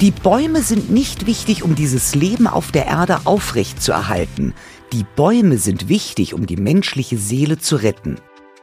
Die 0.00 0.10
Bäume 0.10 0.62
sind 0.62 0.90
nicht 0.90 1.26
wichtig, 1.26 1.62
um 1.62 1.76
dieses 1.76 2.14
Leben 2.14 2.48
auf 2.48 2.72
der 2.72 2.86
Erde 2.86 3.20
aufrechtzuerhalten. 3.24 4.52
Die 4.92 5.06
Bäume 5.16 5.56
sind 5.56 5.88
wichtig, 5.88 6.34
um 6.34 6.46
die 6.46 6.56
menschliche 6.56 7.16
Seele 7.16 7.58
zu 7.58 7.76
retten. 7.76 8.16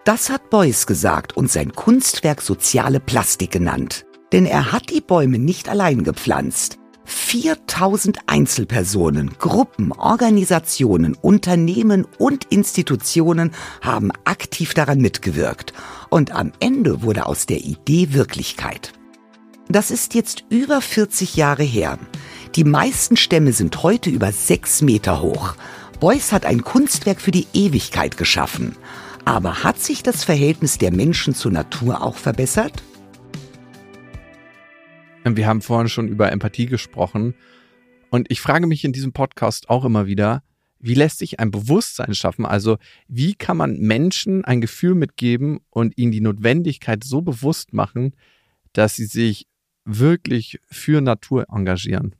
Das 0.10 0.32
hat 0.32 0.50
Beuys 0.50 0.88
gesagt 0.88 1.38
und 1.38 1.52
sein 1.52 1.74
Kunstwerk 1.74 2.42
soziale 2.42 3.00
Plastik 3.00 3.52
genannt. 3.52 4.08
Denn 4.32 4.48
er 4.48 4.72
hat 4.72 4.90
die 4.90 5.02
Bäume 5.02 5.38
nicht 5.38 5.70
allein 5.70 6.04
gepflanzt. 6.04 6.80
4000 7.06 8.18
Einzelpersonen, 8.26 9.36
Gruppen, 9.38 9.92
Organisationen, 9.92 11.14
Unternehmen 11.14 12.08
und 12.18 12.46
Institutionen 12.46 13.52
haben 13.82 14.12
aktiv 14.26 14.74
daran 14.74 14.98
mitgewirkt. 15.00 15.74
Und 16.10 16.32
am 16.32 16.54
Ende 16.60 17.04
wurde 17.04 17.28
aus 17.28 17.46
der 17.46 17.60
Idee 17.60 18.12
Wirklichkeit. 18.12 18.94
Das 19.68 19.92
ist 19.92 20.16
jetzt 20.16 20.44
über 20.50 20.82
40 20.82 21.36
Jahre 21.36 21.62
her. 21.62 22.00
Die 22.56 22.64
meisten 22.64 23.16
Stämme 23.16 23.54
sind 23.54 23.84
heute 23.84 24.10
über 24.10 24.32
sechs 24.32 24.82
Meter 24.82 25.22
hoch. 25.22 25.54
Beuys 26.00 26.32
hat 26.32 26.48
ein 26.48 26.64
Kunstwerk 26.64 27.22
für 27.22 27.30
die 27.30 27.46
Ewigkeit 27.54 28.18
geschaffen. 28.18 28.76
Aber 29.26 29.64
hat 29.64 29.80
sich 29.80 30.04
das 30.04 30.24
Verhältnis 30.24 30.78
der 30.78 30.92
Menschen 30.92 31.34
zur 31.34 31.52
Natur 31.52 32.02
auch 32.02 32.18
verbessert? 32.18 32.84
Wir 35.26 35.48
haben 35.48 35.62
vorhin 35.62 35.90
schon 35.90 36.08
über 36.08 36.32
Empathie 36.32 36.66
gesprochen. 36.66 37.36
Und 38.10 38.32
ich 38.32 38.42
frage 38.42 38.68
mich 38.68 38.84
in 38.84 38.94
diesem 38.94 39.14
Podcast 39.14 39.70
auch 39.70 39.86
immer 39.86 40.08
wieder, 40.08 40.44
wie 40.80 40.94
lässt 40.94 41.20
sich 41.20 41.40
ein 41.40 41.52
Bewusstsein 41.52 42.16
schaffen? 42.16 42.46
Also 42.46 42.78
wie 43.08 43.36
kann 43.36 43.58
man 43.58 43.78
Menschen 43.78 44.46
ein 44.46 44.62
Gefühl 44.62 44.96
mitgeben 44.96 45.60
und 45.70 45.98
ihnen 45.98 46.12
die 46.12 46.22
Notwendigkeit 46.22 47.04
so 47.04 47.22
bewusst 47.22 47.74
machen, 47.74 48.16
dass 48.74 48.96
sie 48.96 49.06
sich 49.06 49.48
wirklich 49.84 50.60
für 50.70 51.02
Natur 51.02 51.48
engagieren? 51.50 52.16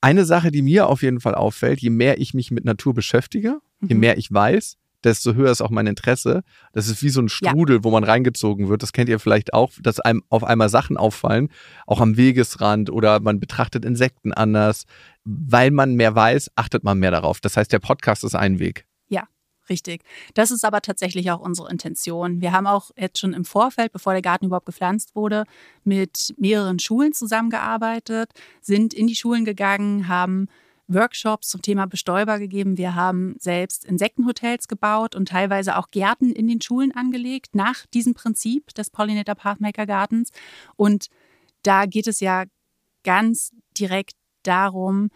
Eine 0.00 0.24
Sache, 0.24 0.50
die 0.50 0.62
mir 0.62 0.88
auf 0.88 1.02
jeden 1.02 1.20
Fall 1.20 1.36
auffällt, 1.36 1.80
je 1.80 1.90
mehr 1.90 2.20
ich 2.20 2.34
mich 2.34 2.50
mit 2.50 2.64
Natur 2.64 2.92
beschäftige, 2.92 3.60
je 3.80 3.94
mhm. 3.94 4.00
mehr 4.00 4.18
ich 4.18 4.32
weiß, 4.32 4.76
desto 5.04 5.34
höher 5.34 5.50
ist 5.50 5.60
auch 5.60 5.70
mein 5.70 5.86
Interesse. 5.86 6.42
Das 6.72 6.88
ist 6.88 7.02
wie 7.02 7.08
so 7.10 7.20
ein 7.20 7.28
Strudel, 7.28 7.76
ja. 7.76 7.84
wo 7.84 7.90
man 7.90 8.04
reingezogen 8.04 8.68
wird. 8.68 8.82
Das 8.82 8.92
kennt 8.92 9.08
ihr 9.08 9.18
vielleicht 9.18 9.54
auch, 9.54 9.72
dass 9.82 10.00
einem 10.00 10.22
auf 10.28 10.44
einmal 10.44 10.68
Sachen 10.68 10.96
auffallen, 10.96 11.48
auch 11.86 12.00
am 12.00 12.16
Wegesrand 12.16 12.90
oder 12.90 13.20
man 13.20 13.40
betrachtet 13.40 13.84
Insekten 13.84 14.32
anders. 14.32 14.84
Weil 15.24 15.70
man 15.70 15.94
mehr 15.94 16.14
weiß, 16.14 16.50
achtet 16.56 16.82
man 16.82 16.98
mehr 16.98 17.12
darauf. 17.12 17.40
Das 17.40 17.56
heißt, 17.56 17.72
der 17.72 17.78
Podcast 17.78 18.24
ist 18.24 18.34
ein 18.34 18.58
Weg. 18.58 18.86
Ja, 19.08 19.24
richtig. 19.68 20.02
Das 20.34 20.50
ist 20.50 20.64
aber 20.64 20.80
tatsächlich 20.80 21.30
auch 21.30 21.40
unsere 21.40 21.70
Intention. 21.70 22.40
Wir 22.40 22.52
haben 22.52 22.66
auch 22.66 22.90
jetzt 22.96 23.20
schon 23.20 23.32
im 23.32 23.44
Vorfeld, 23.44 23.92
bevor 23.92 24.14
der 24.14 24.22
Garten 24.22 24.46
überhaupt 24.46 24.66
gepflanzt 24.66 25.14
wurde, 25.14 25.44
mit 25.84 26.34
mehreren 26.38 26.80
Schulen 26.80 27.12
zusammengearbeitet, 27.12 28.30
sind 28.60 28.94
in 28.94 29.06
die 29.06 29.16
Schulen 29.16 29.44
gegangen, 29.44 30.08
haben 30.08 30.48
Workshops 30.94 31.48
zum 31.48 31.62
Thema 31.62 31.86
Bestäuber 31.86 32.38
gegeben. 32.38 32.78
Wir 32.78 32.94
haben 32.94 33.36
selbst 33.38 33.84
Insektenhotels 33.84 34.68
gebaut 34.68 35.14
und 35.14 35.28
teilweise 35.28 35.76
auch 35.76 35.90
Gärten 35.90 36.32
in 36.32 36.48
den 36.48 36.60
Schulen 36.60 36.92
angelegt, 36.92 37.54
nach 37.54 37.86
diesem 37.86 38.14
Prinzip 38.14 38.74
des 38.74 38.90
Pollinator 38.90 39.34
Pathmaker 39.34 39.86
Gartens. 39.86 40.30
Und 40.76 41.08
da 41.62 41.86
geht 41.86 42.06
es 42.06 42.20
ja 42.20 42.44
ganz 43.04 43.52
direkt 43.78 44.14
darum, 44.42 45.10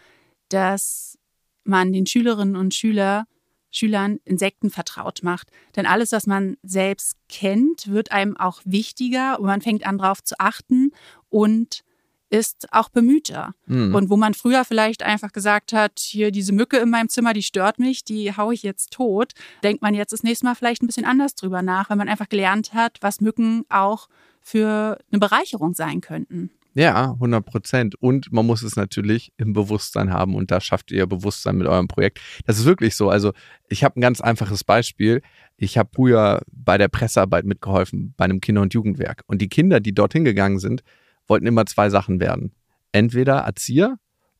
dass 0.49 1.17
man 1.63 1.91
den 1.91 2.05
Schülerinnen 2.05 2.55
und 2.55 2.73
Schüler, 2.73 3.25
Schülern 3.69 4.19
Insekten 4.23 4.69
vertraut 4.69 5.21
macht. 5.23 5.51
Denn 5.75 5.85
alles, 5.85 6.11
was 6.11 6.25
man 6.25 6.57
selbst 6.63 7.17
kennt, 7.27 7.87
wird 7.87 8.11
einem 8.11 8.37
auch 8.37 8.61
wichtiger 8.63 9.39
und 9.39 9.45
man 9.45 9.61
fängt 9.61 9.85
an, 9.85 9.97
darauf 9.97 10.23
zu 10.23 10.39
achten 10.39 10.91
und 11.29 11.83
ist 12.29 12.67
auch 12.71 12.89
bemühter. 12.89 13.53
Mhm. 13.65 13.95
Und 13.95 14.09
wo 14.09 14.17
man 14.17 14.33
früher 14.33 14.65
vielleicht 14.65 15.03
einfach 15.03 15.31
gesagt 15.31 15.73
hat, 15.73 15.99
hier 15.99 16.31
diese 16.31 16.53
Mücke 16.53 16.77
in 16.77 16.89
meinem 16.89 17.09
Zimmer, 17.09 17.33
die 17.33 17.43
stört 17.43 17.79
mich, 17.79 18.03
die 18.03 18.35
haue 18.35 18.53
ich 18.53 18.63
jetzt 18.63 18.91
tot, 18.91 19.33
denkt 19.63 19.81
man 19.81 19.93
jetzt 19.93 20.13
das 20.13 20.23
nächste 20.23 20.45
Mal 20.45 20.55
vielleicht 20.55 20.83
ein 20.83 20.87
bisschen 20.87 21.05
anders 21.05 21.35
drüber 21.35 21.61
nach, 21.61 21.89
weil 21.89 21.97
man 21.97 22.09
einfach 22.09 22.29
gelernt 22.29 22.73
hat, 22.73 22.97
was 23.01 23.21
Mücken 23.21 23.63
auch 23.69 24.07
für 24.41 24.97
eine 25.11 25.19
Bereicherung 25.19 25.73
sein 25.73 26.01
könnten. 26.01 26.51
Ja, 26.73 27.13
100 27.13 27.43
Prozent. 27.43 27.95
Und 27.99 28.31
man 28.31 28.45
muss 28.45 28.61
es 28.61 28.75
natürlich 28.75 29.33
im 29.37 29.53
Bewusstsein 29.53 30.13
haben 30.13 30.35
und 30.35 30.51
da 30.51 30.61
schafft 30.61 30.91
ihr 30.91 31.07
Bewusstsein 31.07 31.57
mit 31.57 31.65
eurem 31.65 31.87
Projekt. 31.87 32.19
Das 32.45 32.59
ist 32.59 32.65
wirklich 32.65 32.95
so. 32.95 33.09
Also 33.09 33.33
ich 33.67 33.83
habe 33.83 33.99
ein 33.99 34.01
ganz 34.01 34.21
einfaches 34.21 34.63
Beispiel. 34.63 35.23
Ich 35.57 35.79
habe 35.79 35.89
früher 35.95 36.43
bei 36.51 36.77
der 36.77 36.87
Pressearbeit 36.87 37.45
mitgeholfen 37.45 38.13
bei 38.15 38.25
einem 38.25 38.41
Kinder- 38.41 38.61
und 38.61 38.75
Jugendwerk. 38.75 39.23
Und 39.25 39.41
die 39.41 39.49
Kinder, 39.49 39.79
die 39.79 39.95
dorthin 39.95 40.23
gegangen 40.23 40.59
sind, 40.59 40.83
wollten 41.27 41.47
immer 41.47 41.65
zwei 41.65 41.89
Sachen 41.89 42.19
werden. 42.19 42.51
Entweder 42.91 43.39
Erzieher 43.39 43.97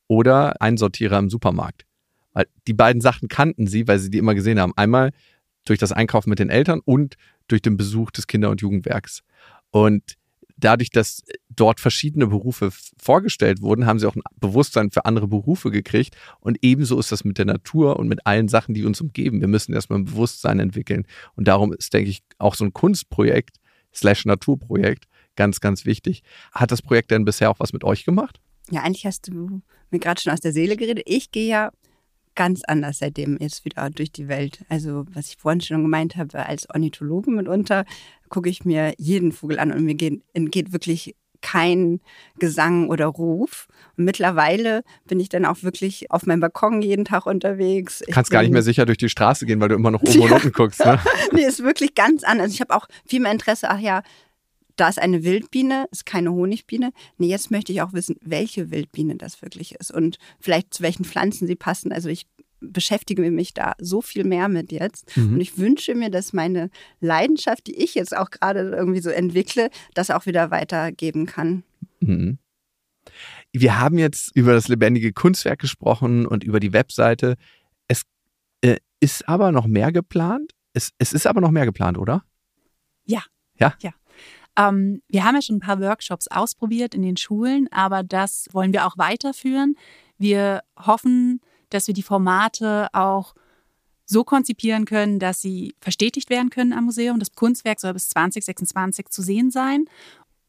oder 0.08 0.62
Einsortierer 0.62 1.20
im 1.20 1.30
Supermarkt. 1.30 1.86
Weil 2.34 2.48
die 2.68 2.74
beiden 2.74 3.02
Sachen 3.02 3.28
kannten 3.28 3.68
sie, 3.68 3.88
weil 3.88 4.00
sie 4.00 4.10
die 4.10 4.18
immer 4.18 4.36
gesehen 4.36 4.60
haben. 4.60 4.74
Einmal 4.76 5.12
durch 5.66 5.80
das 5.80 5.92
Einkaufen 5.92 6.30
mit 6.30 6.40
den 6.40 6.50
Eltern 6.50 6.82
und 6.84 7.16
durch 7.48 7.62
den 7.62 7.78
Besuch 7.78 8.12
des 8.12 8.28
Kinder- 8.28 8.50
und 8.50 8.62
Jugendwerks. 8.62 9.24
Und 9.72 10.18
dadurch, 10.58 10.90
dass 10.90 11.24
dort 11.50 11.80
verschiedene 11.80 12.28
Berufe 12.28 12.70
vorgestellt 12.98 13.62
wurden, 13.62 13.86
haben 13.86 14.00
sie 14.00 14.08
auch 14.08 14.16
ein 14.16 14.24
Bewusstsein 14.40 14.92
für 14.92 15.06
andere 15.06 15.28
Berufe 15.28 15.72
gekriegt. 15.72 16.16
Und 16.40 16.58
ebenso 16.62 17.00
ist 17.00 17.12
das 17.12 17.24
mit 17.24 17.38
der 17.38 17.46
Natur 17.46 17.98
und 17.98 18.08
mit 18.08 18.26
allen 18.26 18.48
Sachen, 18.48 18.74
die 18.74 18.86
uns 18.86 19.02
umgeben. 19.02 19.42
Wir 19.42 19.48
müssen 19.48 19.74
erstmal 19.74 20.00
ein 20.00 20.06
Bewusstsein 20.06 20.60
entwickeln. 20.60 21.06
Und 21.36 21.48
darum 21.48 21.74
ist, 21.74 21.94
denke 21.94 22.10
ich, 22.10 22.24
auch 22.38 22.56
so 22.56 22.66
ein 22.66 22.74
Kunstprojekt 22.74 23.58
slash 23.94 24.26
Naturprojekt 24.26 25.06
ganz, 25.38 25.62
ganz 25.62 25.86
wichtig. 25.86 26.24
Hat 26.52 26.72
das 26.72 26.82
Projekt 26.82 27.12
denn 27.12 27.26
bisher 27.26 27.50
auch 27.50 27.60
was 27.60 27.74
mit 27.74 27.84
euch 27.84 28.04
gemacht? 28.04 28.42
Ja, 28.70 28.82
eigentlich 28.82 29.06
hast 29.06 29.28
du 29.30 29.62
mir 29.92 30.00
gerade 30.00 30.20
schon 30.20 30.34
aus 30.34 30.42
der 30.42 30.52
Seele 30.52 30.76
geredet. 30.76 31.04
Ich 31.08 31.32
gehe 31.32 31.48
ja 31.48 31.72
ganz 32.36 32.62
anders 32.64 33.00
seitdem 33.00 33.38
jetzt 33.40 33.66
wieder 33.66 33.90
durch 33.90 34.12
die 34.12 34.28
Welt. 34.28 34.66
Also, 34.70 35.06
was 35.14 35.30
ich 35.30 35.38
vorhin 35.38 35.62
schon 35.62 35.82
gemeint 35.82 36.18
habe, 36.18 36.46
als 36.46 36.70
Ornithologe 36.70 37.32
mitunter 37.32 37.86
gucke 38.30 38.50
ich 38.50 38.66
mir 38.66 38.94
jeden 38.98 39.32
Vogel 39.32 39.60
an 39.60 39.72
und 39.72 39.84
mir 39.84 39.96
geht, 39.96 40.22
geht 40.34 40.74
wirklich 40.74 41.16
kein 41.42 42.00
Gesang 42.40 42.90
oder 42.90 43.06
Ruf. 43.06 43.68
Und 43.98 44.06
mittlerweile 44.06 44.84
bin 45.08 45.20
ich 45.20 45.30
dann 45.30 45.46
auch 45.46 45.64
wirklich 45.64 46.12
auf 46.12 46.26
meinem 46.26 46.40
Balkon 46.40 46.82
jeden 46.82 47.06
Tag 47.06 47.26
unterwegs. 47.26 48.00
Du 48.06 48.12
kannst 48.12 48.32
gar 48.32 48.42
nicht 48.42 48.52
mehr 48.52 48.64
sicher 48.64 48.86
durch 48.86 48.98
die 48.98 49.10
Straße 49.10 49.46
gehen, 49.46 49.60
weil 49.60 49.70
du 49.70 49.76
immer 49.76 49.92
noch 49.92 50.02
oben 50.04 50.20
ja. 50.20 50.26
und 50.26 50.32
unten 50.32 50.52
guckst. 50.52 50.84
Ne? 50.84 51.00
nee, 51.32 51.46
ist 51.46 51.64
wirklich 51.64 51.96
ganz 51.96 52.24
anders. 52.24 52.52
Ich 52.52 52.62
habe 52.62 52.76
auch 52.76 52.88
viel 53.06 53.20
mehr 53.20 53.32
Interesse, 53.32 53.70
ach 53.70 53.80
ja, 53.80 54.04
da 54.78 54.88
ist 54.88 55.00
eine 55.00 55.24
Wildbiene, 55.24 55.88
ist 55.92 56.06
keine 56.06 56.32
Honigbiene. 56.32 56.94
Nee, 57.18 57.28
jetzt 57.28 57.52
möchte 57.52 57.74
ich 57.74 57.82
auch 57.82 57.94
wissen, 57.94 58.16
welche 58.22 58.72
Wildbiene 58.72 59.16
das 59.16 59.42
wirklich 59.42 59.76
ist 59.76 59.92
und 59.92 60.18
vielleicht 60.40 60.74
zu 60.74 60.84
welchen 60.84 61.04
Pflanzen 61.04 61.48
sie 61.48 61.56
passen. 61.56 61.92
Also 61.92 62.10
ich 62.10 62.28
beschäftige 62.60 63.30
mich 63.30 63.54
da 63.54 63.74
so 63.80 64.02
viel 64.02 64.24
mehr 64.24 64.50
mit 64.50 64.72
jetzt. 64.72 65.16
Mhm. 65.16 65.34
Und 65.34 65.42
ich 65.42 65.58
wünsche 65.58 65.96
mir, 65.96 66.10
dass 66.10 66.34
meine 66.34 66.70
Leidenschaft, 67.00 67.68
die 67.68 67.76
ich 67.76 67.96
jetzt 67.96 68.16
auch 68.16 68.30
gerade 68.30 68.72
irgendwie 68.72 69.02
so 69.02 69.10
entwickle, 69.10 69.70
das 69.94 70.10
auch 70.10 70.26
wieder 70.26 70.52
weitergeben 70.52 71.26
kann. 71.26 71.64
Mhm. 72.00 72.40
Wir 73.54 73.80
haben 73.80 73.98
jetzt 73.98 74.36
über 74.36 74.54
das 74.54 74.68
lebendige 74.68 75.14
Kunstwerk 75.14 75.60
gesprochen 75.60 76.26
und 76.26 76.44
über 76.44 76.60
die 76.60 76.74
Webseite. 76.74 77.36
Es 77.88 78.04
äh, 78.62 78.78
ist 79.00 79.28
aber 79.28 79.52
noch 79.52 79.68
mehr 79.68 79.92
geplant. 79.92 80.52
Es, 80.74 80.92
es 80.98 81.14
ist 81.14 81.26
aber 81.26 81.42
noch 81.42 81.52
mehr 81.52 81.66
geplant, 81.66 81.98
oder? 81.98 82.24
Ja. 83.06 83.24
Ja? 83.56 83.76
Ja. 83.82 83.94
Ähm, 84.58 85.02
wir 85.08 85.24
haben 85.24 85.36
ja 85.36 85.42
schon 85.42 85.58
ein 85.58 85.62
paar 85.62 85.80
Workshops 85.80 86.28
ausprobiert 86.28 86.96
in 86.96 87.02
den 87.04 87.18
Schulen, 87.18 87.68
aber 87.72 88.04
das 88.04 88.48
wollen 88.52 88.74
wir 88.74 88.86
auch 88.86 88.98
weiterführen. 88.98 89.76
Wir 90.18 90.64
hoffen, 90.78 91.42
dass 91.70 91.88
wir 91.88 91.94
die 91.94 92.04
Formate 92.04 92.88
auch 92.94 93.36
so 94.06 94.24
konzipieren 94.24 94.86
können, 94.86 95.20
dass 95.20 95.42
sie 95.42 95.76
verstetigt 95.82 96.30
werden 96.30 96.50
können 96.50 96.74
am 96.74 96.86
Museum. 96.86 97.20
Das 97.20 97.34
Kunstwerk 97.34 97.80
soll 97.80 97.94
bis 97.94 98.10
2026 98.10 99.10
zu 99.10 99.22
sehen 99.22 99.52
sein. 99.52 99.86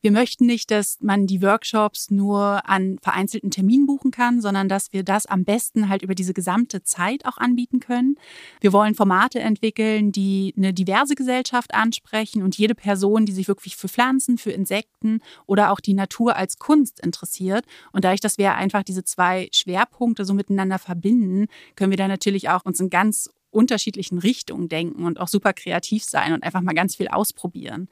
Wir 0.00 0.12
möchten 0.12 0.46
nicht, 0.46 0.70
dass 0.70 0.98
man 1.00 1.26
die 1.26 1.42
Workshops 1.42 2.11
nur 2.11 2.68
an 2.68 2.98
vereinzelten 3.02 3.50
Terminen 3.50 3.87
buchen 3.87 4.12
kann, 4.12 4.40
sondern 4.40 4.68
dass 4.68 4.92
wir 4.92 5.02
das 5.02 5.26
am 5.26 5.44
besten 5.44 5.88
halt 5.88 6.02
über 6.02 6.14
diese 6.14 6.32
gesamte 6.32 6.84
Zeit 6.84 7.26
auch 7.26 7.38
anbieten 7.38 7.80
können. 7.80 8.16
Wir 8.61 8.72
wollen 8.72 8.94
Formate 8.94 9.40
entwickeln, 9.40 10.12
die 10.12 10.54
eine 10.56 10.72
diverse 10.72 11.16
Gesellschaft 11.16 11.74
ansprechen 11.74 12.44
und 12.44 12.56
jede 12.56 12.76
Person, 12.76 13.26
die 13.26 13.32
sich 13.32 13.48
wirklich 13.48 13.76
für 13.76 13.88
Pflanzen, 13.88 14.38
für 14.38 14.52
Insekten 14.52 15.20
oder 15.46 15.72
auch 15.72 15.80
die 15.80 15.94
Natur 15.94 16.37
als 16.37 16.58
Kunst 16.58 17.00
interessiert. 17.00 17.64
Und 17.90 18.04
dadurch, 18.04 18.20
dass 18.20 18.38
wir 18.38 18.54
einfach 18.54 18.84
diese 18.84 19.02
zwei 19.02 19.48
Schwerpunkte 19.52 20.24
so 20.24 20.32
miteinander 20.32 20.78
verbinden, 20.78 21.46
können 21.74 21.90
wir 21.90 21.98
da 21.98 22.06
natürlich 22.06 22.48
auch 22.50 22.64
uns 22.64 22.78
in 22.78 22.88
ganz 22.88 23.30
unterschiedlichen 23.50 24.18
Richtungen 24.18 24.68
denken 24.68 25.04
und 25.04 25.18
auch 25.18 25.28
super 25.28 25.52
kreativ 25.52 26.04
sein 26.04 26.32
und 26.34 26.42
einfach 26.44 26.61
mal 26.61 26.74
ganz 26.74 26.96
viel 26.96 27.08
ausprobieren. 27.08 27.88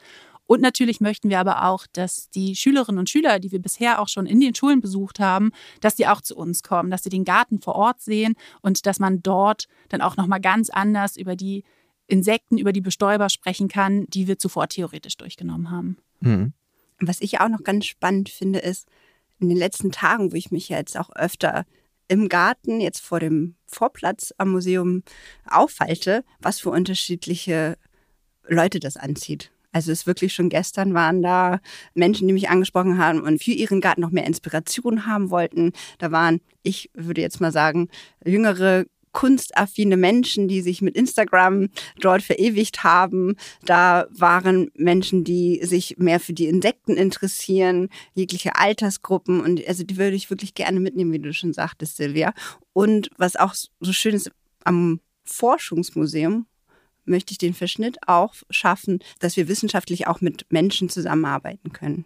Und 0.47 0.61
natürlich 0.61 1.01
möchten 1.01 1.29
wir 1.29 1.41
aber 1.41 1.65
auch, 1.65 1.87
dass 1.93 2.31
die 2.31 2.55
Schülerinnen 2.55 3.01
und 3.01 3.11
Schüler, 3.11 3.41
die 3.41 3.51
wir 3.51 3.61
bisher 3.61 4.01
auch 4.01 4.09
schon 4.09 4.27
in 4.27 4.41
den 4.41 4.55
Schulen 4.55 4.81
besucht 4.81 5.19
haben, 5.19 5.51
dass 5.81 5.97
die 5.97 6.07
auch 6.07 6.21
zu 6.21 6.37
uns 6.37 6.63
kommen, 6.63 6.91
dass 6.91 7.03
sie 7.03 7.11
den 7.11 7.25
Garten 7.25 7.61
vor 7.61 7.75
Ort 7.75 8.01
sehen 8.01 8.35
und 8.63 8.87
dass 8.87 9.01
man 9.01 9.23
dort 9.23 9.67
dann 9.89 10.01
auch 10.01 10.17
nochmal 10.17 10.41
ganz 10.41 10.71
anders 10.71 11.17
über 11.17 11.35
die 11.35 11.65
Insekten, 12.07 12.59
über 12.59 12.73
die 12.73 12.81
Bestäuber 12.81 13.29
sprechen 13.29 13.69
kann, 13.69 14.07
die 14.07 14.29
wir 14.29 14.39
zuvor 14.39 14.69
theoretisch 14.69 15.17
durchgenommen 15.17 15.71
haben. 15.71 15.99
Mhm. 16.21 16.53
Was 17.01 17.21
ich 17.21 17.40
auch 17.40 17.49
noch 17.49 17.65
ganz 17.65 17.87
spannend 17.87 18.29
finde, 18.29 18.61
ist, 18.61 18.88
in 19.38 19.49
den 19.49 19.59
letzten 19.59 19.92
Tagen, 19.92 20.33
wo 20.33 20.37
ich 20.37 20.51
mich 20.51 20.69
jetzt 20.69 20.97
auch 20.97 21.11
öfter 21.11 21.67
im 22.09 22.29
Garten, 22.29 22.81
jetzt 22.81 23.01
vor 23.01 23.21
dem 23.21 23.57
Vorplatz 23.67 24.33
am 24.38 24.53
Museum 24.53 25.03
aufhalte, 25.44 26.25
was 26.40 26.61
für 26.61 26.71
unterschiedliche 26.71 27.77
Leute 28.49 28.79
das 28.79 28.97
anzieht. 28.97 29.51
Also 29.77 29.92
es 29.92 30.00
ist 30.00 30.06
wirklich 30.06 30.33
schon 30.33 30.48
gestern 30.48 30.94
waren 30.94 31.20
da 31.20 31.60
Menschen, 31.92 32.27
die 32.27 32.33
mich 32.33 32.48
angesprochen 32.48 32.96
haben 32.96 33.20
und 33.20 33.44
für 33.44 33.50
ihren 33.50 33.83
Garten 33.83 34.00
noch 34.00 34.10
mehr 34.10 34.27
Inspiration 34.27 35.04
haben 35.04 35.29
wollten. 35.29 35.72
Da 35.98 36.10
waren, 36.10 36.40
ich 36.62 36.88
würde 36.94 37.20
jetzt 37.20 37.42
mal 37.42 37.52
sagen, 37.52 37.90
jüngere 38.24 38.87
kunstaffine 39.12 39.98
Menschen, 39.98 40.48
die 40.48 40.62
sich 40.62 40.81
mit 40.81 40.96
Instagram 40.96 41.68
dort 42.00 42.22
verewigt 42.22 42.85
haben. 42.85 43.37
Da 43.66 44.06
waren 44.08 44.70
Menschen, 44.74 45.24
die 45.24 45.60
sich 45.62 45.98
mehr 45.98 46.20
für 46.20 46.33
die 46.33 46.46
Insekten 46.46 46.96
interessieren, 46.96 47.90
jegliche 48.14 48.56
Altersgruppen. 48.56 49.42
Und 49.42 49.62
also 49.68 49.85
die 49.85 49.98
würde 49.98 50.16
ich 50.16 50.31
wirklich 50.31 50.54
gerne 50.54 50.81
mitnehmen, 50.81 51.12
wie 51.12 51.18
du 51.18 51.35
schon 51.35 51.52
sagtest, 51.52 51.98
Silvia. 51.98 52.33
Und 52.72 53.10
was 53.18 53.37
auch 53.37 53.52
so 53.52 53.92
schön 53.92 54.14
ist 54.14 54.31
am 54.64 55.00
Forschungsmuseum, 55.24 56.46
möchte 57.07 57.33
ich 57.33 57.38
den 57.38 57.54
Verschnitt 57.54 57.98
auch 58.07 58.35
schaffen, 58.50 59.00
dass 59.19 59.37
wir 59.37 59.48
wissenschaftlich 59.48 60.07
auch 60.07 60.21
mit 60.21 60.46
Menschen 60.50 60.88
zusammenarbeiten 60.88 61.73
können. 61.73 62.04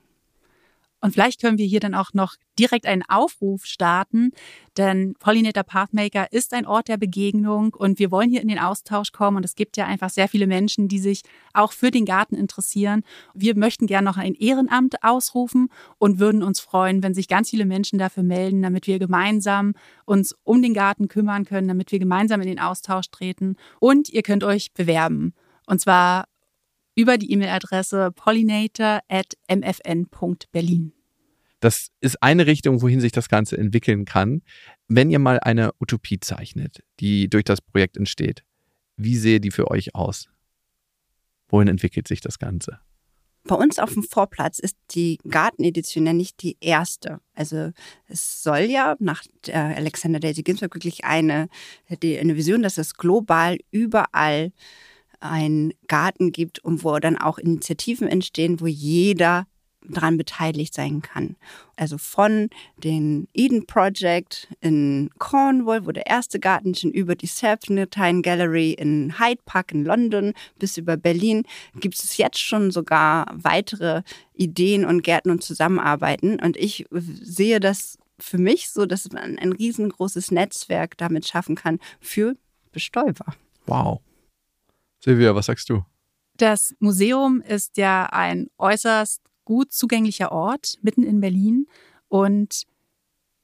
Und 1.01 1.13
vielleicht 1.13 1.41
können 1.41 1.59
wir 1.59 1.67
hier 1.67 1.81
dann 1.81 1.95
auch 1.95 2.13
noch 2.13 2.37
direkt 2.59 2.87
einen 2.87 3.03
Aufruf 3.09 3.65
starten, 3.65 4.33
denn 4.77 5.15
Pollinator 5.19 5.63
Pathmaker 5.63 6.31
ist 6.31 6.53
ein 6.53 6.67
Ort 6.67 6.89
der 6.89 6.99
Begegnung 6.99 7.75
und 7.75 7.99
wir 7.99 8.11
wollen 8.11 8.31
hier 8.31 8.43
in 8.43 8.49
den 8.49 8.59
Austausch 8.59 9.13
kommen 9.13 9.39
und 9.39 9.45
es 9.45 9.55
gibt 9.55 9.79
ja 9.79 9.87
einfach 9.87 10.11
sehr 10.11 10.29
viele 10.29 10.47
Menschen, 10.47 10.89
die 10.89 10.99
sich 10.99 11.23
auch 11.55 11.73
für 11.73 11.91
den 11.91 12.05
Garten 12.05 12.35
interessieren. 12.35 13.03
Wir 13.33 13.57
möchten 13.57 13.87
gerne 13.87 14.05
noch 14.05 14.19
ein 14.19 14.35
Ehrenamt 14.35 15.03
ausrufen 15.03 15.69
und 15.99 16.19
würden 16.19 16.43
uns 16.43 16.61
freuen, 16.61 17.03
wenn 17.03 17.15
sich 17.15 17.29
ganz 17.29 17.51
viele 17.51 17.65
Menschen 17.65 17.99
dafür 17.99 18.23
melden, 18.23 18.61
damit 18.61 18.87
wir 18.87 18.99
gemeinsam 18.99 19.73
uns 20.05 20.37
um 20.45 20.61
den 20.61 20.75
Garten 20.75 21.09
kümmern 21.09 21.47
können, 21.47 21.69
damit 21.69 21.93
wir 21.93 21.99
gemeinsam 21.99 22.43
in 22.43 22.49
den 22.49 22.61
Austausch 22.61 23.11
treten 23.11 23.57
und 23.79 24.11
ihr 24.11 24.23
könnt 24.23 24.45
euch 24.45 24.75
bewerben. 24.75 25.33
Und 25.67 25.81
zwar 25.81 26.25
über 27.01 27.17
die 27.17 27.33
E-Mail-Adresse 27.33 28.13
pollinator.mfn.berlin. 28.15 30.93
Das 31.61 31.89
ist 32.01 32.23
eine 32.23 32.47
Richtung, 32.47 32.83
wohin 32.83 33.01
sich 33.01 33.13
das 33.13 33.29
Ganze 33.29 33.57
entwickeln 33.57 34.05
kann. 34.05 34.43
Wenn 34.89 35.11
ihr 35.11 35.19
mal 35.19 35.41
eine 35.41 35.73
Utopie 35.81 36.21
zeichnet, 36.21 36.83
die 37.01 37.29
durch 37.29 37.45
das 37.45 37.61
Projekt 37.61 37.97
entsteht, 37.97 38.45
wie 38.97 39.17
sehe 39.17 39.41
die 39.41 39.51
für 39.51 39.71
euch 39.71 39.95
aus? 39.95 40.29
Wohin 41.49 41.69
entwickelt 41.69 42.07
sich 42.07 42.21
das 42.21 42.39
Ganze? 42.39 42.81
Bei 43.45 43.57
uns 43.57 43.79
auf 43.79 43.95
dem 43.95 44.03
Vorplatz 44.03 44.59
ist 44.59 44.77
die 44.91 45.19
Gartenedition 45.27 46.07
ja 46.07 46.13
nicht 46.13 46.43
die 46.43 46.59
erste. 46.61 47.21
Also 47.35 47.73
es 48.07 48.43
soll 48.43 48.65
ja 48.65 48.97
nach 48.99 49.25
Alexander 49.51 50.21
Daisy 50.21 50.43
Ginsburg 50.43 50.75
wirklich 50.75 51.05
eine, 51.05 51.49
die, 52.03 52.19
eine 52.19 52.37
Vision, 52.37 52.63
dass 52.63 52.77
es 52.77 52.95
global 52.95 53.59
überall 53.71 54.53
einen 55.21 55.73
Garten 55.87 56.33
gibt 56.33 56.59
und 56.61 56.85
wo 56.85 56.99
dann 56.99 57.19
auch 57.19 57.39
Initiativen 57.39 58.09
entstehen, 58.09 58.61
wo 58.61 58.67
jeder 58.67 59.47
daran 59.89 60.17
beteiligt 60.17 60.75
sein 60.75 61.03
kann. 61.03 61.37
Also 61.77 61.99
von 61.99 62.51
den 62.77 63.29
Eden 63.33 63.67
Project 63.67 64.49
in 64.61 65.11
Cornwall, 65.19 65.87
wo 65.87 65.93
der 65.93 66.07
erste 66.07 66.39
Garten 66.39 66.75
schon 66.75 66.91
über 66.91 67.15
die 67.15 67.27
Serpentine 67.27 67.87
Gallery 68.23 68.73
in 68.73 69.19
Hyde 69.19 69.41
Park 69.47 69.73
in 69.73 69.85
London 69.85 70.35
bis 70.59 70.77
über 70.77 70.97
Berlin 70.97 71.45
gibt 71.77 71.95
es 71.95 72.17
jetzt 72.17 72.39
schon 72.39 72.71
sogar 72.71 73.27
weitere 73.33 74.03
Ideen 74.35 74.85
und 74.85 75.03
Gärten 75.03 75.31
und 75.31 75.43
Zusammenarbeiten. 75.43 76.39
Und 76.41 76.57
ich 76.57 76.87
sehe 76.91 77.61
das 77.61 77.99
für 78.19 78.39
mich 78.39 78.69
so, 78.69 78.85
dass 78.85 79.11
man 79.11 79.39
ein 79.39 79.53
riesengroßes 79.53 80.31
Netzwerk 80.31 80.99
damit 80.99 81.27
schaffen 81.27 81.55
kann 81.57 81.79
für 82.01 82.35
Bestäuber. 82.71 83.35
Wow. 83.67 84.01
Silvia, 85.03 85.35
was 85.35 85.47
sagst 85.47 85.69
du? 85.71 85.85
Das 86.37 86.75
Museum 86.79 87.43
ist 87.43 87.77
ja 87.77 88.07
ein 88.07 88.49
äußerst 88.59 89.23
gut 89.45 89.73
zugänglicher 89.73 90.33
Ort 90.33 90.79
mitten 90.83 91.03
in 91.03 91.21
Berlin 91.21 91.67
und 92.09 92.67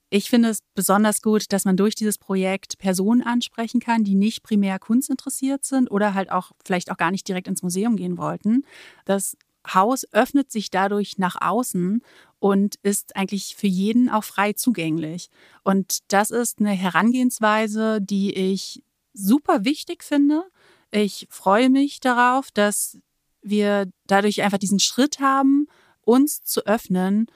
ich 0.08 0.30
finde 0.30 0.50
es 0.50 0.60
besonders 0.74 1.20
gut, 1.20 1.52
dass 1.52 1.64
man 1.64 1.76
durch 1.76 1.94
dieses 1.96 2.16
Projekt 2.16 2.78
Personen 2.78 3.22
ansprechen 3.22 3.80
kann, 3.80 4.04
die 4.04 4.14
nicht 4.14 4.42
primär 4.44 4.78
kunstinteressiert 4.78 5.64
sind 5.64 5.90
oder 5.90 6.14
halt 6.14 6.30
auch 6.30 6.52
vielleicht 6.64 6.92
auch 6.92 6.96
gar 6.96 7.10
nicht 7.10 7.26
direkt 7.26 7.48
ins 7.48 7.62
Museum 7.62 7.96
gehen 7.96 8.16
wollten. 8.16 8.64
Das 9.04 9.36
Haus 9.66 10.06
öffnet 10.12 10.52
sich 10.52 10.70
dadurch 10.70 11.18
nach 11.18 11.36
außen 11.40 12.02
und 12.38 12.76
ist 12.82 13.16
eigentlich 13.16 13.56
für 13.56 13.66
jeden 13.66 14.08
auch 14.08 14.22
frei 14.22 14.52
zugänglich. 14.52 15.28
Und 15.64 15.98
das 16.12 16.30
ist 16.30 16.60
eine 16.60 16.70
Herangehensweise, 16.70 18.00
die 18.00 18.32
ich 18.32 18.84
super 19.12 19.64
wichtig 19.64 20.04
finde 20.04 20.44
ich 20.90 21.26
freue 21.30 21.70
mich 21.70 22.00
darauf, 22.00 22.50
dass 22.50 22.98
wir 23.42 23.90
dadurch 24.06 24.42
einfach 24.42 24.58
diesen 24.58 24.80
Schritt 24.80 25.20
haben, 25.20 25.66
uns 26.02 26.42
zu 26.42 26.66
öffnen 26.66 27.26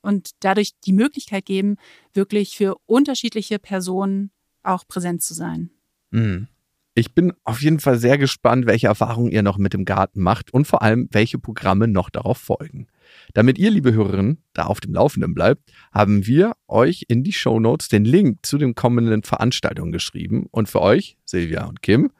und 0.00 0.30
dadurch 0.40 0.72
die 0.86 0.92
Möglichkeit 0.92 1.46
geben, 1.46 1.76
wirklich 2.12 2.56
für 2.56 2.76
unterschiedliche 2.86 3.58
Personen 3.58 4.30
auch 4.62 4.86
präsent 4.86 5.22
zu 5.22 5.34
sein. 5.34 5.70
Mhm. 6.10 6.48
Ich 6.94 7.14
bin 7.14 7.32
auf 7.44 7.62
jeden 7.62 7.78
Fall 7.78 7.96
sehr 7.96 8.18
gespannt, 8.18 8.66
welche 8.66 8.88
Erfahrungen 8.88 9.30
ihr 9.30 9.42
noch 9.44 9.56
mit 9.56 9.72
dem 9.72 9.84
Garten 9.84 10.20
macht 10.20 10.52
und 10.52 10.66
vor 10.66 10.82
allem, 10.82 11.08
welche 11.12 11.38
Programme 11.38 11.86
noch 11.86 12.10
darauf 12.10 12.38
folgen. 12.38 12.88
Damit 13.34 13.56
ihr, 13.56 13.70
liebe 13.70 13.92
Hörerinnen, 13.92 14.42
da 14.52 14.64
auf 14.64 14.80
dem 14.80 14.94
Laufenden 14.94 15.32
bleibt, 15.32 15.70
haben 15.92 16.26
wir 16.26 16.54
euch 16.66 17.04
in 17.06 17.22
die 17.22 17.32
Show 17.32 17.60
Notes 17.60 17.86
den 17.86 18.04
Link 18.04 18.44
zu 18.44 18.58
den 18.58 18.74
kommenden 18.74 19.22
Veranstaltungen 19.22 19.92
geschrieben. 19.92 20.46
Und 20.50 20.68
für 20.68 20.82
euch, 20.82 21.16
Silvia 21.24 21.66
und 21.66 21.82
Kim, 21.82 22.10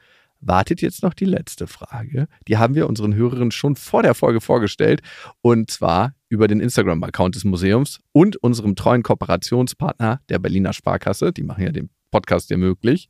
wartet 0.41 0.83
jetzt 0.83 1.03
noch 1.03 1.15
die 1.15 1.25
letzte 1.25 1.67
Frage. 1.67 2.29
Die 2.47 2.59
haben 2.59 2.75
wir 2.75 2.89
unseren 2.89 3.15
Hörerinnen 3.15 3.51
schon 3.51 3.77
vor 3.77 4.03
der 4.03 4.15
Folge 4.15 4.41
vorgestellt 4.41 5.01
und 5.41 5.71
zwar 5.71 6.15
über 6.29 6.49
den 6.49 6.61
Instagram-Account 6.61 7.35
des 7.35 7.45
Museums 7.45 8.01
und 8.13 8.37
unserem 8.37 8.77
treuen 8.77 9.03
Kooperationspartner 9.03 10.21
der 10.29 10.39
Berliner 10.39 10.73
Sparkasse. 10.73 11.33
Die 11.33 11.43
machen 11.43 11.65
ja 11.65 11.73
den 11.73 11.91
Podcast 12.11 12.49
hier 12.49 12.59
möglich. 12.59 13.09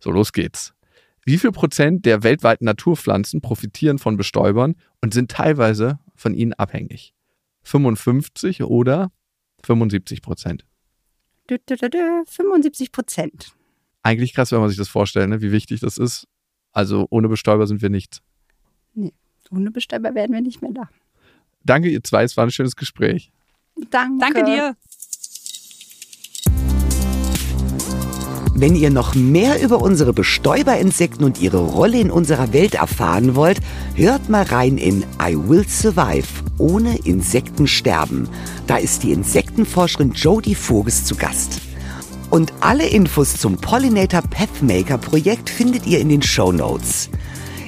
So, 0.00 0.10
los 0.10 0.32
geht's. 0.32 0.74
Wie 1.24 1.38
viel 1.38 1.52
Prozent 1.52 2.06
der 2.06 2.22
weltweiten 2.22 2.64
Naturpflanzen 2.64 3.40
profitieren 3.40 3.98
von 3.98 4.16
Bestäubern 4.16 4.76
und 5.02 5.12
sind 5.12 5.30
teilweise 5.30 5.98
von 6.14 6.34
ihnen 6.34 6.54
abhängig? 6.54 7.12
55 7.64 8.62
oder 8.62 9.10
75 9.64 10.22
Prozent? 10.22 10.64
75 12.26 12.92
Prozent. 12.92 13.52
Eigentlich 14.02 14.32
krass, 14.32 14.52
wenn 14.52 14.60
man 14.60 14.68
sich 14.68 14.78
das 14.78 14.88
vorstellt, 14.88 15.28
ne? 15.28 15.42
wie 15.42 15.52
wichtig 15.52 15.80
das 15.80 15.98
ist. 15.98 16.27
Also 16.72 17.06
ohne 17.10 17.28
Bestäuber 17.28 17.66
sind 17.66 17.82
wir 17.82 17.90
nichts. 17.90 18.22
Nee, 18.94 19.12
ohne 19.50 19.70
Bestäuber 19.70 20.14
werden 20.14 20.32
wir 20.32 20.40
nicht 20.40 20.62
mehr 20.62 20.72
da. 20.72 20.88
Danke, 21.64 21.88
ihr 21.88 22.02
zwei. 22.02 22.22
Es 22.22 22.36
war 22.36 22.44
ein 22.44 22.50
schönes 22.50 22.76
Gespräch. 22.76 23.30
Danke. 23.90 24.18
Danke 24.18 24.44
dir. 24.44 24.76
Wenn 28.60 28.74
ihr 28.74 28.90
noch 28.90 29.14
mehr 29.14 29.62
über 29.62 29.80
unsere 29.80 30.12
Bestäuberinsekten 30.12 31.24
und 31.24 31.40
ihre 31.40 31.58
Rolle 31.58 32.00
in 32.00 32.10
unserer 32.10 32.52
Welt 32.52 32.74
erfahren 32.74 33.36
wollt, 33.36 33.60
hört 33.94 34.28
mal 34.28 34.42
rein 34.42 34.78
in 34.78 35.04
I 35.22 35.36
Will 35.36 35.64
Survive 35.68 36.26
ohne 36.58 36.98
Insekten 37.04 37.68
sterben. 37.68 38.28
Da 38.66 38.78
ist 38.78 39.04
die 39.04 39.12
Insektenforscherin 39.12 40.10
Jodie 40.10 40.56
Voges 40.56 41.04
zu 41.04 41.14
Gast. 41.14 41.67
Und 42.30 42.52
alle 42.60 42.86
Infos 42.86 43.38
zum 43.38 43.56
Pollinator 43.56 44.22
Pathmaker 44.22 44.98
Projekt 44.98 45.48
findet 45.48 45.86
ihr 45.86 45.98
in 45.98 46.10
den 46.10 46.22
Show 46.22 46.52
Notes. 46.52 47.08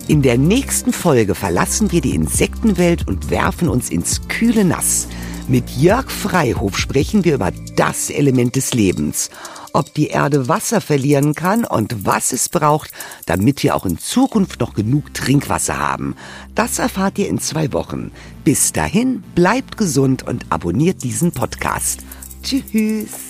In 0.06 0.22
der 0.22 0.36
nächsten 0.36 0.92
Folge 0.92 1.34
verlassen 1.34 1.92
wir 1.92 2.00
die 2.00 2.14
Insektenwelt 2.14 3.08
und 3.08 3.30
werfen 3.30 3.68
uns 3.68 3.90
ins 3.90 4.28
kühle 4.28 4.64
Nass. 4.64 5.08
Mit 5.48 5.70
Jörg 5.70 6.10
Freihof 6.10 6.76
sprechen 6.76 7.24
wir 7.24 7.34
über 7.34 7.52
das 7.76 8.10
Element 8.10 8.54
des 8.54 8.74
Lebens. 8.74 9.30
Ob 9.72 9.94
die 9.94 10.08
Erde 10.08 10.48
Wasser 10.48 10.80
verlieren 10.80 11.34
kann 11.34 11.64
und 11.64 12.04
was 12.04 12.32
es 12.32 12.48
braucht, 12.48 12.90
damit 13.26 13.62
wir 13.62 13.76
auch 13.76 13.86
in 13.86 13.98
Zukunft 13.98 14.60
noch 14.60 14.74
genug 14.74 15.14
Trinkwasser 15.14 15.78
haben. 15.78 16.16
Das 16.54 16.78
erfahrt 16.78 17.18
ihr 17.18 17.28
in 17.28 17.38
zwei 17.38 17.72
Wochen. 17.72 18.10
Bis 18.44 18.72
dahin, 18.72 19.22
bleibt 19.34 19.76
gesund 19.76 20.26
und 20.26 20.44
abonniert 20.50 21.02
diesen 21.02 21.32
Podcast. 21.32 22.00
Tschüss. 22.42 23.29